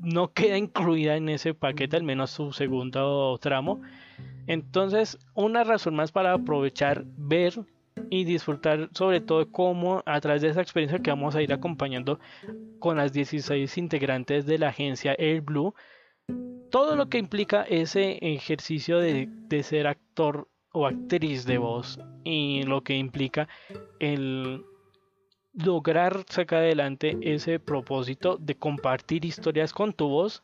no 0.00 0.34
queda 0.34 0.58
incluida 0.58 1.16
en 1.16 1.30
ese 1.30 1.54
paquete, 1.54 1.96
al 1.96 2.02
menos 2.02 2.30
su 2.30 2.52
segundo 2.52 3.38
tramo. 3.38 3.80
Entonces, 4.46 5.18
una 5.32 5.64
razón 5.64 5.94
más 5.94 6.12
para 6.12 6.34
aprovechar, 6.34 7.04
ver 7.16 7.54
y 8.10 8.24
disfrutar 8.24 8.90
sobre 8.92 9.22
todo 9.22 9.50
cómo 9.50 10.02
a 10.04 10.20
través 10.20 10.42
de 10.42 10.48
esa 10.48 10.60
experiencia 10.60 10.98
que 10.98 11.08
vamos 11.08 11.36
a 11.36 11.40
ir 11.40 11.54
acompañando 11.54 12.20
con 12.80 12.98
las 12.98 13.14
16 13.14 13.78
integrantes 13.78 14.44
de 14.44 14.58
la 14.58 14.68
agencia 14.68 15.14
Air 15.18 15.40
Blue, 15.40 15.74
todo 16.68 16.96
lo 16.96 17.08
que 17.08 17.16
implica 17.16 17.62
ese 17.62 18.18
ejercicio 18.20 18.98
de, 18.98 19.26
de 19.48 19.62
ser 19.62 19.86
actor 19.86 20.48
o 20.72 20.86
actriz 20.86 21.46
de 21.46 21.56
voz 21.56 21.98
y 22.24 22.64
lo 22.64 22.82
que 22.82 22.94
implica 22.94 23.48
el 24.00 24.66
lograr 25.52 26.24
sacar 26.28 26.60
adelante 26.60 27.18
ese 27.22 27.58
propósito 27.58 28.36
de 28.38 28.56
compartir 28.56 29.24
historias 29.24 29.72
con 29.72 29.92
tu 29.92 30.08
voz 30.08 30.42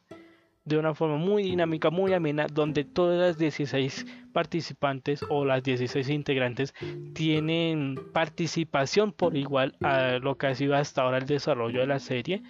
de 0.64 0.76
una 0.76 0.94
forma 0.94 1.16
muy 1.16 1.44
dinámica, 1.44 1.90
muy 1.90 2.12
amena, 2.12 2.48
donde 2.52 2.84
todas 2.84 3.18
las 3.20 3.38
16 3.38 4.04
participantes 4.32 5.24
o 5.28 5.44
las 5.44 5.62
16 5.62 6.08
integrantes 6.08 6.74
tienen 7.14 7.94
participación 8.12 9.12
por 9.12 9.36
igual 9.36 9.76
a 9.80 10.18
lo 10.20 10.36
que 10.36 10.48
ha 10.48 10.54
sido 10.56 10.74
hasta 10.74 11.02
ahora 11.02 11.18
el 11.18 11.26
desarrollo 11.26 11.80
de 11.80 11.86
la 11.86 12.00
serie 12.00 12.42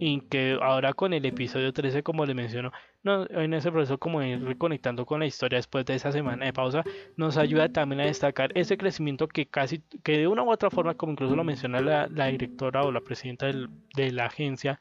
y 0.00 0.22
que 0.22 0.58
ahora 0.60 0.92
con 0.92 1.12
el 1.12 1.24
episodio 1.24 1.72
13 1.72 2.02
como 2.02 2.26
le 2.26 2.34
menciono 2.34 2.72
no, 3.04 3.26
en 3.30 3.54
ese 3.54 3.70
proceso 3.70 3.98
como 3.98 4.22
ir 4.22 4.42
reconectando 4.44 5.06
con 5.06 5.20
la 5.20 5.26
historia 5.26 5.58
después 5.58 5.84
de 5.86 5.94
esa 5.94 6.10
semana 6.10 6.46
de 6.46 6.52
pausa 6.52 6.82
nos 7.16 7.36
ayuda 7.36 7.68
también 7.68 8.00
a 8.00 8.06
destacar 8.06 8.50
ese 8.56 8.76
crecimiento 8.76 9.28
que 9.28 9.46
casi 9.46 9.80
que 10.02 10.18
de 10.18 10.26
una 10.26 10.42
u 10.42 10.50
otra 10.50 10.70
forma 10.70 10.94
como 10.94 11.12
incluso 11.12 11.36
lo 11.36 11.44
menciona 11.44 11.80
la, 11.80 12.26
directora 12.26 12.82
o 12.82 12.90
la 12.90 13.00
presidenta 13.00 13.46
de 13.46 14.12
la 14.12 14.26
agencia 14.26 14.80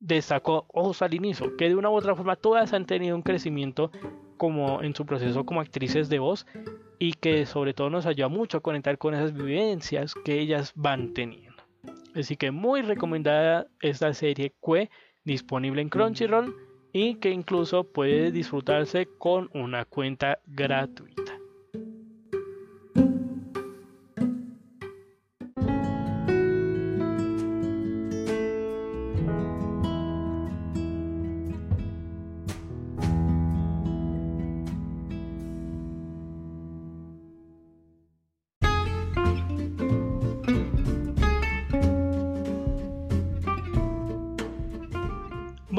destacó 0.00 0.66
ojos 0.72 1.02
al 1.02 1.12
inicio 1.12 1.56
que 1.56 1.68
de 1.68 1.74
una 1.74 1.90
u 1.90 1.94
otra 1.94 2.14
forma 2.14 2.36
todas 2.36 2.72
han 2.72 2.86
tenido 2.86 3.14
un 3.14 3.22
crecimiento 3.22 3.90
como 4.38 4.82
en 4.82 4.94
su 4.94 5.04
proceso 5.04 5.44
como 5.44 5.60
actrices 5.60 6.08
de 6.08 6.18
voz 6.18 6.46
y 6.98 7.12
que 7.12 7.44
sobre 7.44 7.74
todo 7.74 7.90
nos 7.90 8.06
ayuda 8.06 8.28
mucho 8.28 8.58
a 8.58 8.62
conectar 8.62 8.96
con 8.96 9.14
esas 9.14 9.34
vivencias 9.34 10.14
que 10.24 10.38
ellas 10.40 10.72
van 10.74 11.12
teniendo 11.12 11.47
Así 12.18 12.36
que 12.36 12.50
muy 12.50 12.82
recomendada 12.82 13.68
esta 13.80 14.12
serie 14.12 14.52
Que 14.60 14.90
disponible 15.24 15.82
en 15.82 15.88
Crunchyroll 15.88 16.52
y 16.92 17.14
que 17.16 17.30
incluso 17.30 17.84
puede 17.84 18.32
disfrutarse 18.32 19.06
con 19.18 19.48
una 19.54 19.84
cuenta 19.84 20.40
gratuita. 20.46 21.37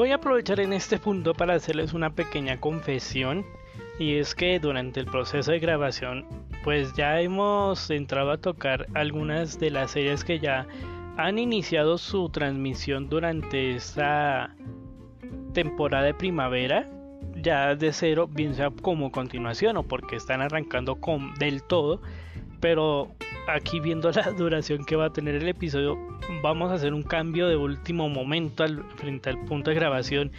Voy 0.00 0.12
a 0.12 0.14
aprovechar 0.14 0.60
en 0.60 0.72
este 0.72 0.98
punto 0.98 1.34
para 1.34 1.52
hacerles 1.52 1.92
una 1.92 2.08
pequeña 2.08 2.58
confesión 2.58 3.44
y 3.98 4.14
es 4.14 4.34
que 4.34 4.58
durante 4.58 4.98
el 4.98 5.04
proceso 5.04 5.52
de 5.52 5.58
grabación 5.58 6.24
pues 6.64 6.94
ya 6.94 7.20
hemos 7.20 7.90
entrado 7.90 8.30
a 8.30 8.38
tocar 8.38 8.86
algunas 8.94 9.60
de 9.60 9.68
las 9.68 9.90
series 9.90 10.24
que 10.24 10.38
ya 10.38 10.66
han 11.18 11.38
iniciado 11.38 11.98
su 11.98 12.30
transmisión 12.30 13.10
durante 13.10 13.74
esta 13.74 14.56
temporada 15.52 16.06
de 16.06 16.14
primavera 16.14 16.88
ya 17.36 17.74
de 17.76 17.92
cero 17.92 18.26
bien 18.26 18.54
sea 18.54 18.70
como 18.70 19.12
continuación 19.12 19.76
o 19.76 19.82
porque 19.82 20.16
están 20.16 20.40
arrancando 20.40 20.94
con 20.94 21.34
del 21.34 21.62
todo 21.62 22.00
pero 22.58 23.14
aquí 23.48 23.80
viendo 23.80 24.10
la 24.10 24.30
duración 24.36 24.84
que 24.84 24.96
va 24.96 25.06
a 25.06 25.12
tener 25.12 25.34
el 25.34 25.48
episodio, 25.48 25.98
vamos 26.42 26.70
a 26.70 26.74
hacer 26.74 26.94
un 26.94 27.02
cambio 27.02 27.48
de 27.48 27.56
último 27.56 28.08
momento 28.08 28.64
al, 28.64 28.82
frente 28.96 29.30
al 29.30 29.38
punto 29.44 29.70
de 29.70 29.76
grabación. 29.76 30.32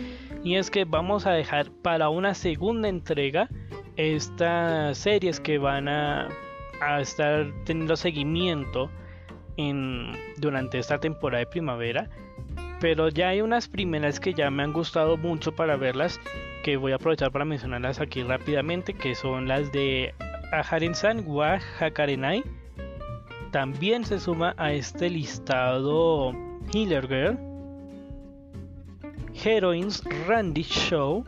Y 0.43 0.55
es 0.55 0.71
que 0.71 0.85
vamos 0.85 1.25
a 1.25 1.31
dejar 1.31 1.71
para 1.83 2.09
una 2.09 2.33
segunda 2.33 2.89
entrega 2.89 3.49
estas 3.95 4.97
series 4.97 5.39
que 5.39 5.57
van 5.57 5.87
a, 5.87 6.29
estar 6.99 7.45
teniendo 7.63 7.95
seguimiento 7.95 8.89
en, 9.57 10.13
durante 10.37 10.79
esta 10.79 10.99
temporada 10.99 11.39
de 11.39 11.45
primavera. 11.45 12.09
Pero 12.79 13.09
ya 13.09 13.29
hay 13.29 13.41
unas 13.41 13.67
primeras 13.67 14.19
que 14.19 14.33
ya 14.33 14.49
me 14.49 14.63
han 14.63 14.73
gustado 14.73 15.15
mucho 15.15 15.51
para 15.51 15.75
verlas, 15.75 16.19
que 16.63 16.77
voy 16.77 16.93
a 16.93 16.95
aprovechar 16.95 17.31
para 17.31 17.45
mencionarlas 17.45 17.99
aquí 17.99 18.23
rápidamente, 18.23 18.95
que 18.95 19.13
son 19.13 19.47
las 19.47 19.71
de 19.71 20.15
Aharen-san 20.51 21.23
wa 21.27 21.59
Hakarenai 21.79 22.43
también 23.51 24.05
se 24.05 24.19
suma 24.19 24.55
a 24.57 24.71
este 24.71 25.09
listado 25.09 26.33
Healer 26.73 27.07
Girl, 27.07 27.39
Heroines 29.43 30.03
Randy 30.27 30.63
Show 30.63 31.23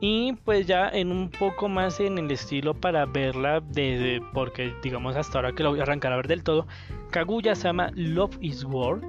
y 0.00 0.32
pues 0.44 0.66
ya 0.66 0.88
en 0.88 1.10
un 1.10 1.30
poco 1.30 1.68
más 1.68 2.00
en 2.00 2.18
el 2.18 2.30
estilo 2.30 2.74
para 2.74 3.06
verla 3.06 3.60
de, 3.60 4.22
porque 4.32 4.74
digamos 4.82 5.16
hasta 5.16 5.38
ahora 5.38 5.52
que 5.52 5.62
lo 5.62 5.70
voy 5.70 5.80
a 5.80 5.84
arrancar 5.84 6.12
a 6.12 6.16
ver 6.16 6.28
del 6.28 6.42
todo 6.42 6.66
Kaguya 7.10 7.54
Sama 7.54 7.90
Love 7.94 8.36
is 8.40 8.64
War. 8.64 9.00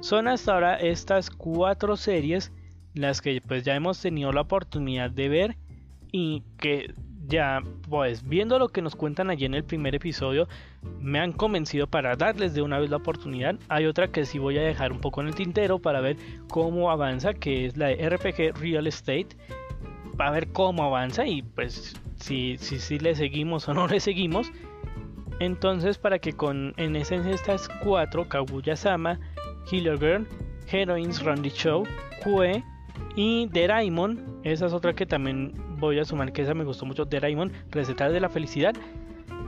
Son 0.00 0.28
hasta 0.28 0.54
ahora 0.54 0.80
estas 0.80 1.30
cuatro 1.30 1.96
series 1.96 2.52
las 2.94 3.20
que 3.20 3.40
pues 3.46 3.64
ya 3.64 3.74
hemos 3.74 4.00
tenido 4.00 4.32
la 4.32 4.40
oportunidad 4.42 5.10
de 5.10 5.28
ver 5.28 5.56
y 6.12 6.42
que 6.58 6.92
ya, 7.30 7.62
pues 7.88 8.28
viendo 8.28 8.58
lo 8.58 8.68
que 8.68 8.82
nos 8.82 8.96
cuentan 8.96 9.30
allí 9.30 9.46
en 9.46 9.54
el 9.54 9.64
primer 9.64 9.94
episodio, 9.94 10.48
me 11.00 11.20
han 11.20 11.32
convencido 11.32 11.86
para 11.86 12.16
darles 12.16 12.54
de 12.54 12.60
una 12.60 12.78
vez 12.78 12.90
la 12.90 12.96
oportunidad. 12.96 13.54
Hay 13.68 13.86
otra 13.86 14.08
que 14.08 14.26
sí 14.26 14.38
voy 14.38 14.58
a 14.58 14.62
dejar 14.62 14.92
un 14.92 15.00
poco 15.00 15.20
en 15.20 15.28
el 15.28 15.34
tintero 15.34 15.78
para 15.78 16.00
ver 16.00 16.16
cómo 16.48 16.90
avanza, 16.90 17.32
que 17.32 17.66
es 17.66 17.76
la 17.76 17.86
de 17.86 18.10
RPG 18.10 18.60
Real 18.60 18.86
Estate. 18.86 19.28
Para 20.16 20.32
ver 20.32 20.48
cómo 20.48 20.82
avanza 20.82 21.24
y 21.24 21.42
pues 21.42 21.94
si, 22.16 22.58
si, 22.58 22.78
si 22.78 22.98
le 22.98 23.14
seguimos 23.14 23.68
o 23.68 23.74
no 23.74 23.86
le 23.86 24.00
seguimos. 24.00 24.52
Entonces, 25.38 25.96
para 25.96 26.18
que 26.18 26.34
con 26.34 26.74
en 26.76 26.96
esencia 26.96 27.32
estas 27.32 27.68
cuatro, 27.82 28.28
Kaguya-sama, 28.28 29.18
Healer 29.70 29.98
Girl, 29.98 30.26
Heroines 30.70 31.22
Randy 31.22 31.50
Show, 31.50 31.84
Kue 32.22 32.62
y 33.16 33.46
Deraimon, 33.46 34.40
esa 34.44 34.66
es 34.66 34.72
otra 34.72 34.94
que 34.94 35.06
también 35.06 35.54
voy 35.78 35.98
a 35.98 36.04
sumar 36.04 36.32
que 36.32 36.42
esa 36.42 36.54
me 36.54 36.64
gustó 36.64 36.86
mucho, 36.86 37.04
Deraimon, 37.04 37.52
Recetas 37.70 38.12
de 38.12 38.20
la 38.20 38.28
Felicidad, 38.28 38.74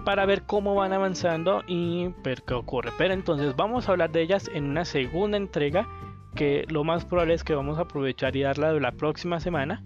para 0.05 0.27
ver 0.27 0.43
cómo 0.43 0.75
van 0.75 0.93
avanzando 0.93 1.63
y 1.67 2.09
ver 2.25 2.43
qué 2.43 2.55
ocurre. 2.55 2.91
Pero 2.99 3.15
entonces 3.15 3.55
vamos 3.57 3.89
a 3.89 3.93
hablar 3.93 4.11
de 4.11 4.23
ellas 4.23 4.51
en 4.53 4.65
una 4.65 4.85
segunda 4.85 5.37
entrega 5.37 5.89
que 6.35 6.65
lo 6.69 6.83
más 6.85 7.05
probable 7.05 7.35
es 7.35 7.45
que 7.45 7.55
vamos 7.55 7.79
a 7.79 7.83
aprovechar 7.83 8.35
y 8.37 8.43
darla 8.43 8.73
de 8.73 8.81
la 8.81 8.93
próxima 8.93 9.39
semana. 9.39 9.83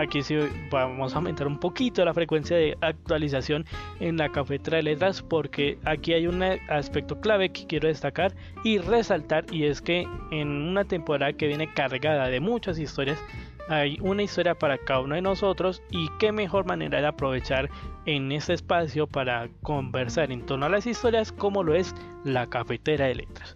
Aquí 0.00 0.22
sí 0.22 0.34
vamos 0.70 1.12
a 1.12 1.16
aumentar 1.16 1.46
un 1.46 1.58
poquito 1.58 2.02
la 2.06 2.14
frecuencia 2.14 2.56
de 2.56 2.74
actualización 2.80 3.66
en 4.00 4.16
la 4.16 4.30
cafetera 4.30 4.78
de 4.78 4.84
letras 4.84 5.20
porque 5.20 5.78
aquí 5.84 6.14
hay 6.14 6.26
un 6.26 6.42
aspecto 6.42 7.20
clave 7.20 7.50
que 7.50 7.66
quiero 7.66 7.86
destacar 7.86 8.34
y 8.64 8.78
resaltar 8.78 9.44
y 9.52 9.64
es 9.64 9.82
que 9.82 10.06
en 10.30 10.48
una 10.48 10.86
temporada 10.86 11.34
que 11.34 11.48
viene 11.48 11.70
cargada 11.74 12.28
de 12.28 12.40
muchas 12.40 12.78
historias 12.78 13.22
hay 13.68 13.98
una 14.00 14.22
historia 14.22 14.54
para 14.54 14.78
cada 14.78 15.00
uno 15.00 15.16
de 15.16 15.20
nosotros 15.20 15.82
y 15.90 16.08
qué 16.18 16.32
mejor 16.32 16.64
manera 16.64 17.02
de 17.02 17.06
aprovechar 17.06 17.68
en 18.06 18.32
este 18.32 18.54
espacio 18.54 19.06
para 19.06 19.50
conversar 19.62 20.32
en 20.32 20.46
torno 20.46 20.64
a 20.64 20.70
las 20.70 20.86
historias 20.86 21.30
como 21.30 21.62
lo 21.62 21.74
es 21.74 21.94
la 22.24 22.46
cafetera 22.46 23.04
de 23.04 23.16
letras. 23.16 23.54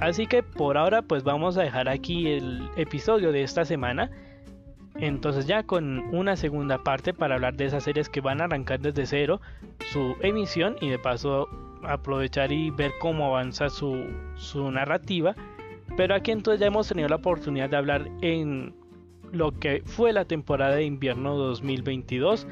Así 0.00 0.26
que 0.26 0.42
por 0.42 0.76
ahora 0.76 1.00
pues 1.00 1.22
vamos 1.22 1.56
a 1.56 1.62
dejar 1.62 1.88
aquí 1.88 2.28
el 2.28 2.68
episodio 2.76 3.32
de 3.32 3.42
esta 3.42 3.64
semana. 3.64 4.10
Entonces 4.96 5.46
ya 5.46 5.62
con 5.62 5.98
una 6.14 6.36
segunda 6.36 6.78
parte 6.78 7.14
para 7.14 7.36
hablar 7.36 7.54
de 7.54 7.66
esas 7.66 7.84
series 7.84 8.08
que 8.08 8.20
van 8.20 8.40
a 8.40 8.44
arrancar 8.44 8.80
desde 8.80 9.06
cero 9.06 9.40
su 9.90 10.16
emisión 10.20 10.76
y 10.80 10.90
de 10.90 10.98
paso 10.98 11.48
aprovechar 11.82 12.52
y 12.52 12.70
ver 12.70 12.92
cómo 13.00 13.26
avanza 13.26 13.68
su, 13.68 14.06
narrativa. 14.70 15.34
Pero 15.96 16.14
aquí 16.14 16.30
entonces 16.30 16.60
ya 16.60 16.66
hemos 16.66 16.88
tenido 16.88 17.08
la 17.08 17.16
oportunidad 17.16 17.70
de 17.70 17.76
hablar 17.76 18.08
en 18.20 18.74
lo 19.32 19.52
que 19.58 19.82
fue 19.84 20.12
la 20.12 20.24
temporada 20.24 20.76
de 20.76 20.84
invierno 20.84 21.36
2022 21.36 22.46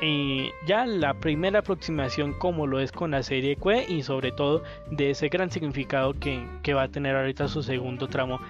y 0.00 0.50
ya 0.64 0.86
la 0.86 1.14
primera 1.14 1.58
aproximación 1.58 2.32
como 2.34 2.68
lo 2.68 2.78
es 2.78 2.92
con 2.92 3.10
la 3.10 3.22
serie 3.24 3.56
Cue 3.56 3.84
y 3.88 4.04
sobre 4.04 4.30
todo 4.30 4.62
de 4.92 5.10
ese 5.10 5.28
gran 5.28 5.50
significado 5.50 6.14
que, 6.14 6.72
va 6.72 6.84
a 6.84 6.88
tener 6.88 7.16
ahorita 7.16 7.48
su 7.48 7.62
segundo 7.64 8.06
tramo 8.06 8.40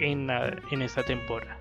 en 0.00 0.28
esta 0.82 1.04
temporada. 1.04 1.58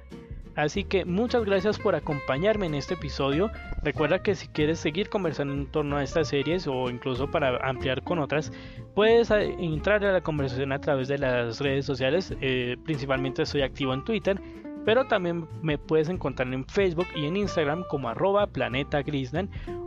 Así 0.55 0.83
que 0.83 1.03
muchas 1.05 1.43
gracias 1.43 1.77
por 1.77 1.95
acompañarme 1.95 2.65
en 2.65 2.75
este 2.75 2.93
episodio. 2.93 3.51
Recuerda 3.83 4.19
que 4.19 4.35
si 4.35 4.47
quieres 4.47 4.79
seguir 4.79 5.09
conversando 5.09 5.53
en 5.53 5.65
torno 5.67 5.97
a 5.97 6.03
estas 6.03 6.29
series 6.29 6.65
o 6.67 6.89
incluso 6.89 7.29
para 7.29 7.57
ampliar 7.57 8.03
con 8.03 8.19
otras, 8.19 8.51
puedes 8.93 9.31
entrar 9.31 10.03
a 10.05 10.13
la 10.13 10.21
conversación 10.21 10.71
a 10.71 10.79
través 10.79 11.07
de 11.09 11.17
las 11.17 11.59
redes 11.59 11.85
sociales. 11.85 12.33
Eh, 12.41 12.77
principalmente 12.85 13.43
estoy 13.43 13.61
activo 13.63 13.93
en 13.93 14.03
Twitter 14.03 14.39
pero 14.85 15.05
también 15.05 15.47
me 15.63 15.77
puedes 15.79 16.09
encontrar 16.09 16.53
en 16.53 16.63
Facebook 16.65 17.07
y 17.15 17.25
en 17.25 17.35
Instagram 17.35 17.83
como 17.89 18.07
arroba 18.07 18.45
planeta 18.47 19.03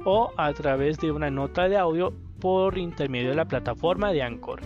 o 0.04 0.30
a 0.36 0.52
través 0.52 0.98
de 0.98 1.12
una 1.12 1.30
nota 1.30 1.68
de 1.68 1.78
audio 1.78 2.12
por 2.40 2.76
intermedio 2.76 3.30
de 3.30 3.36
la 3.36 3.44
plataforma 3.44 4.12
de 4.12 4.22
Anchor. 4.22 4.60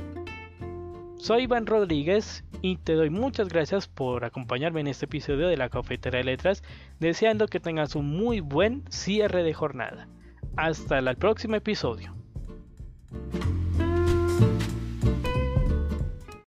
Soy 1.17 1.43
Iván 1.43 1.67
Rodríguez 1.67 2.45
y 2.63 2.77
te 2.77 2.95
doy 2.95 3.11
muchas 3.11 3.49
gracias 3.49 3.89
por 3.89 4.25
acompañarme 4.25 4.81
en 4.81 4.87
este 4.87 5.07
episodio 5.07 5.49
de 5.49 5.57
la 5.57 5.69
Cafetera 5.69 6.19
de 6.19 6.25
Letras, 6.25 6.63
deseando 7.01 7.49
que 7.49 7.61
tengas 7.61 7.97
un 7.97 8.09
muy 8.09 8.41
buen 8.41 8.85
cierre 8.89 9.43
de 9.43 9.53
jornada. 9.53 10.09
Hasta 10.57 10.99
el 11.01 11.17
próximo 11.17 11.57
episodio. 11.57 12.15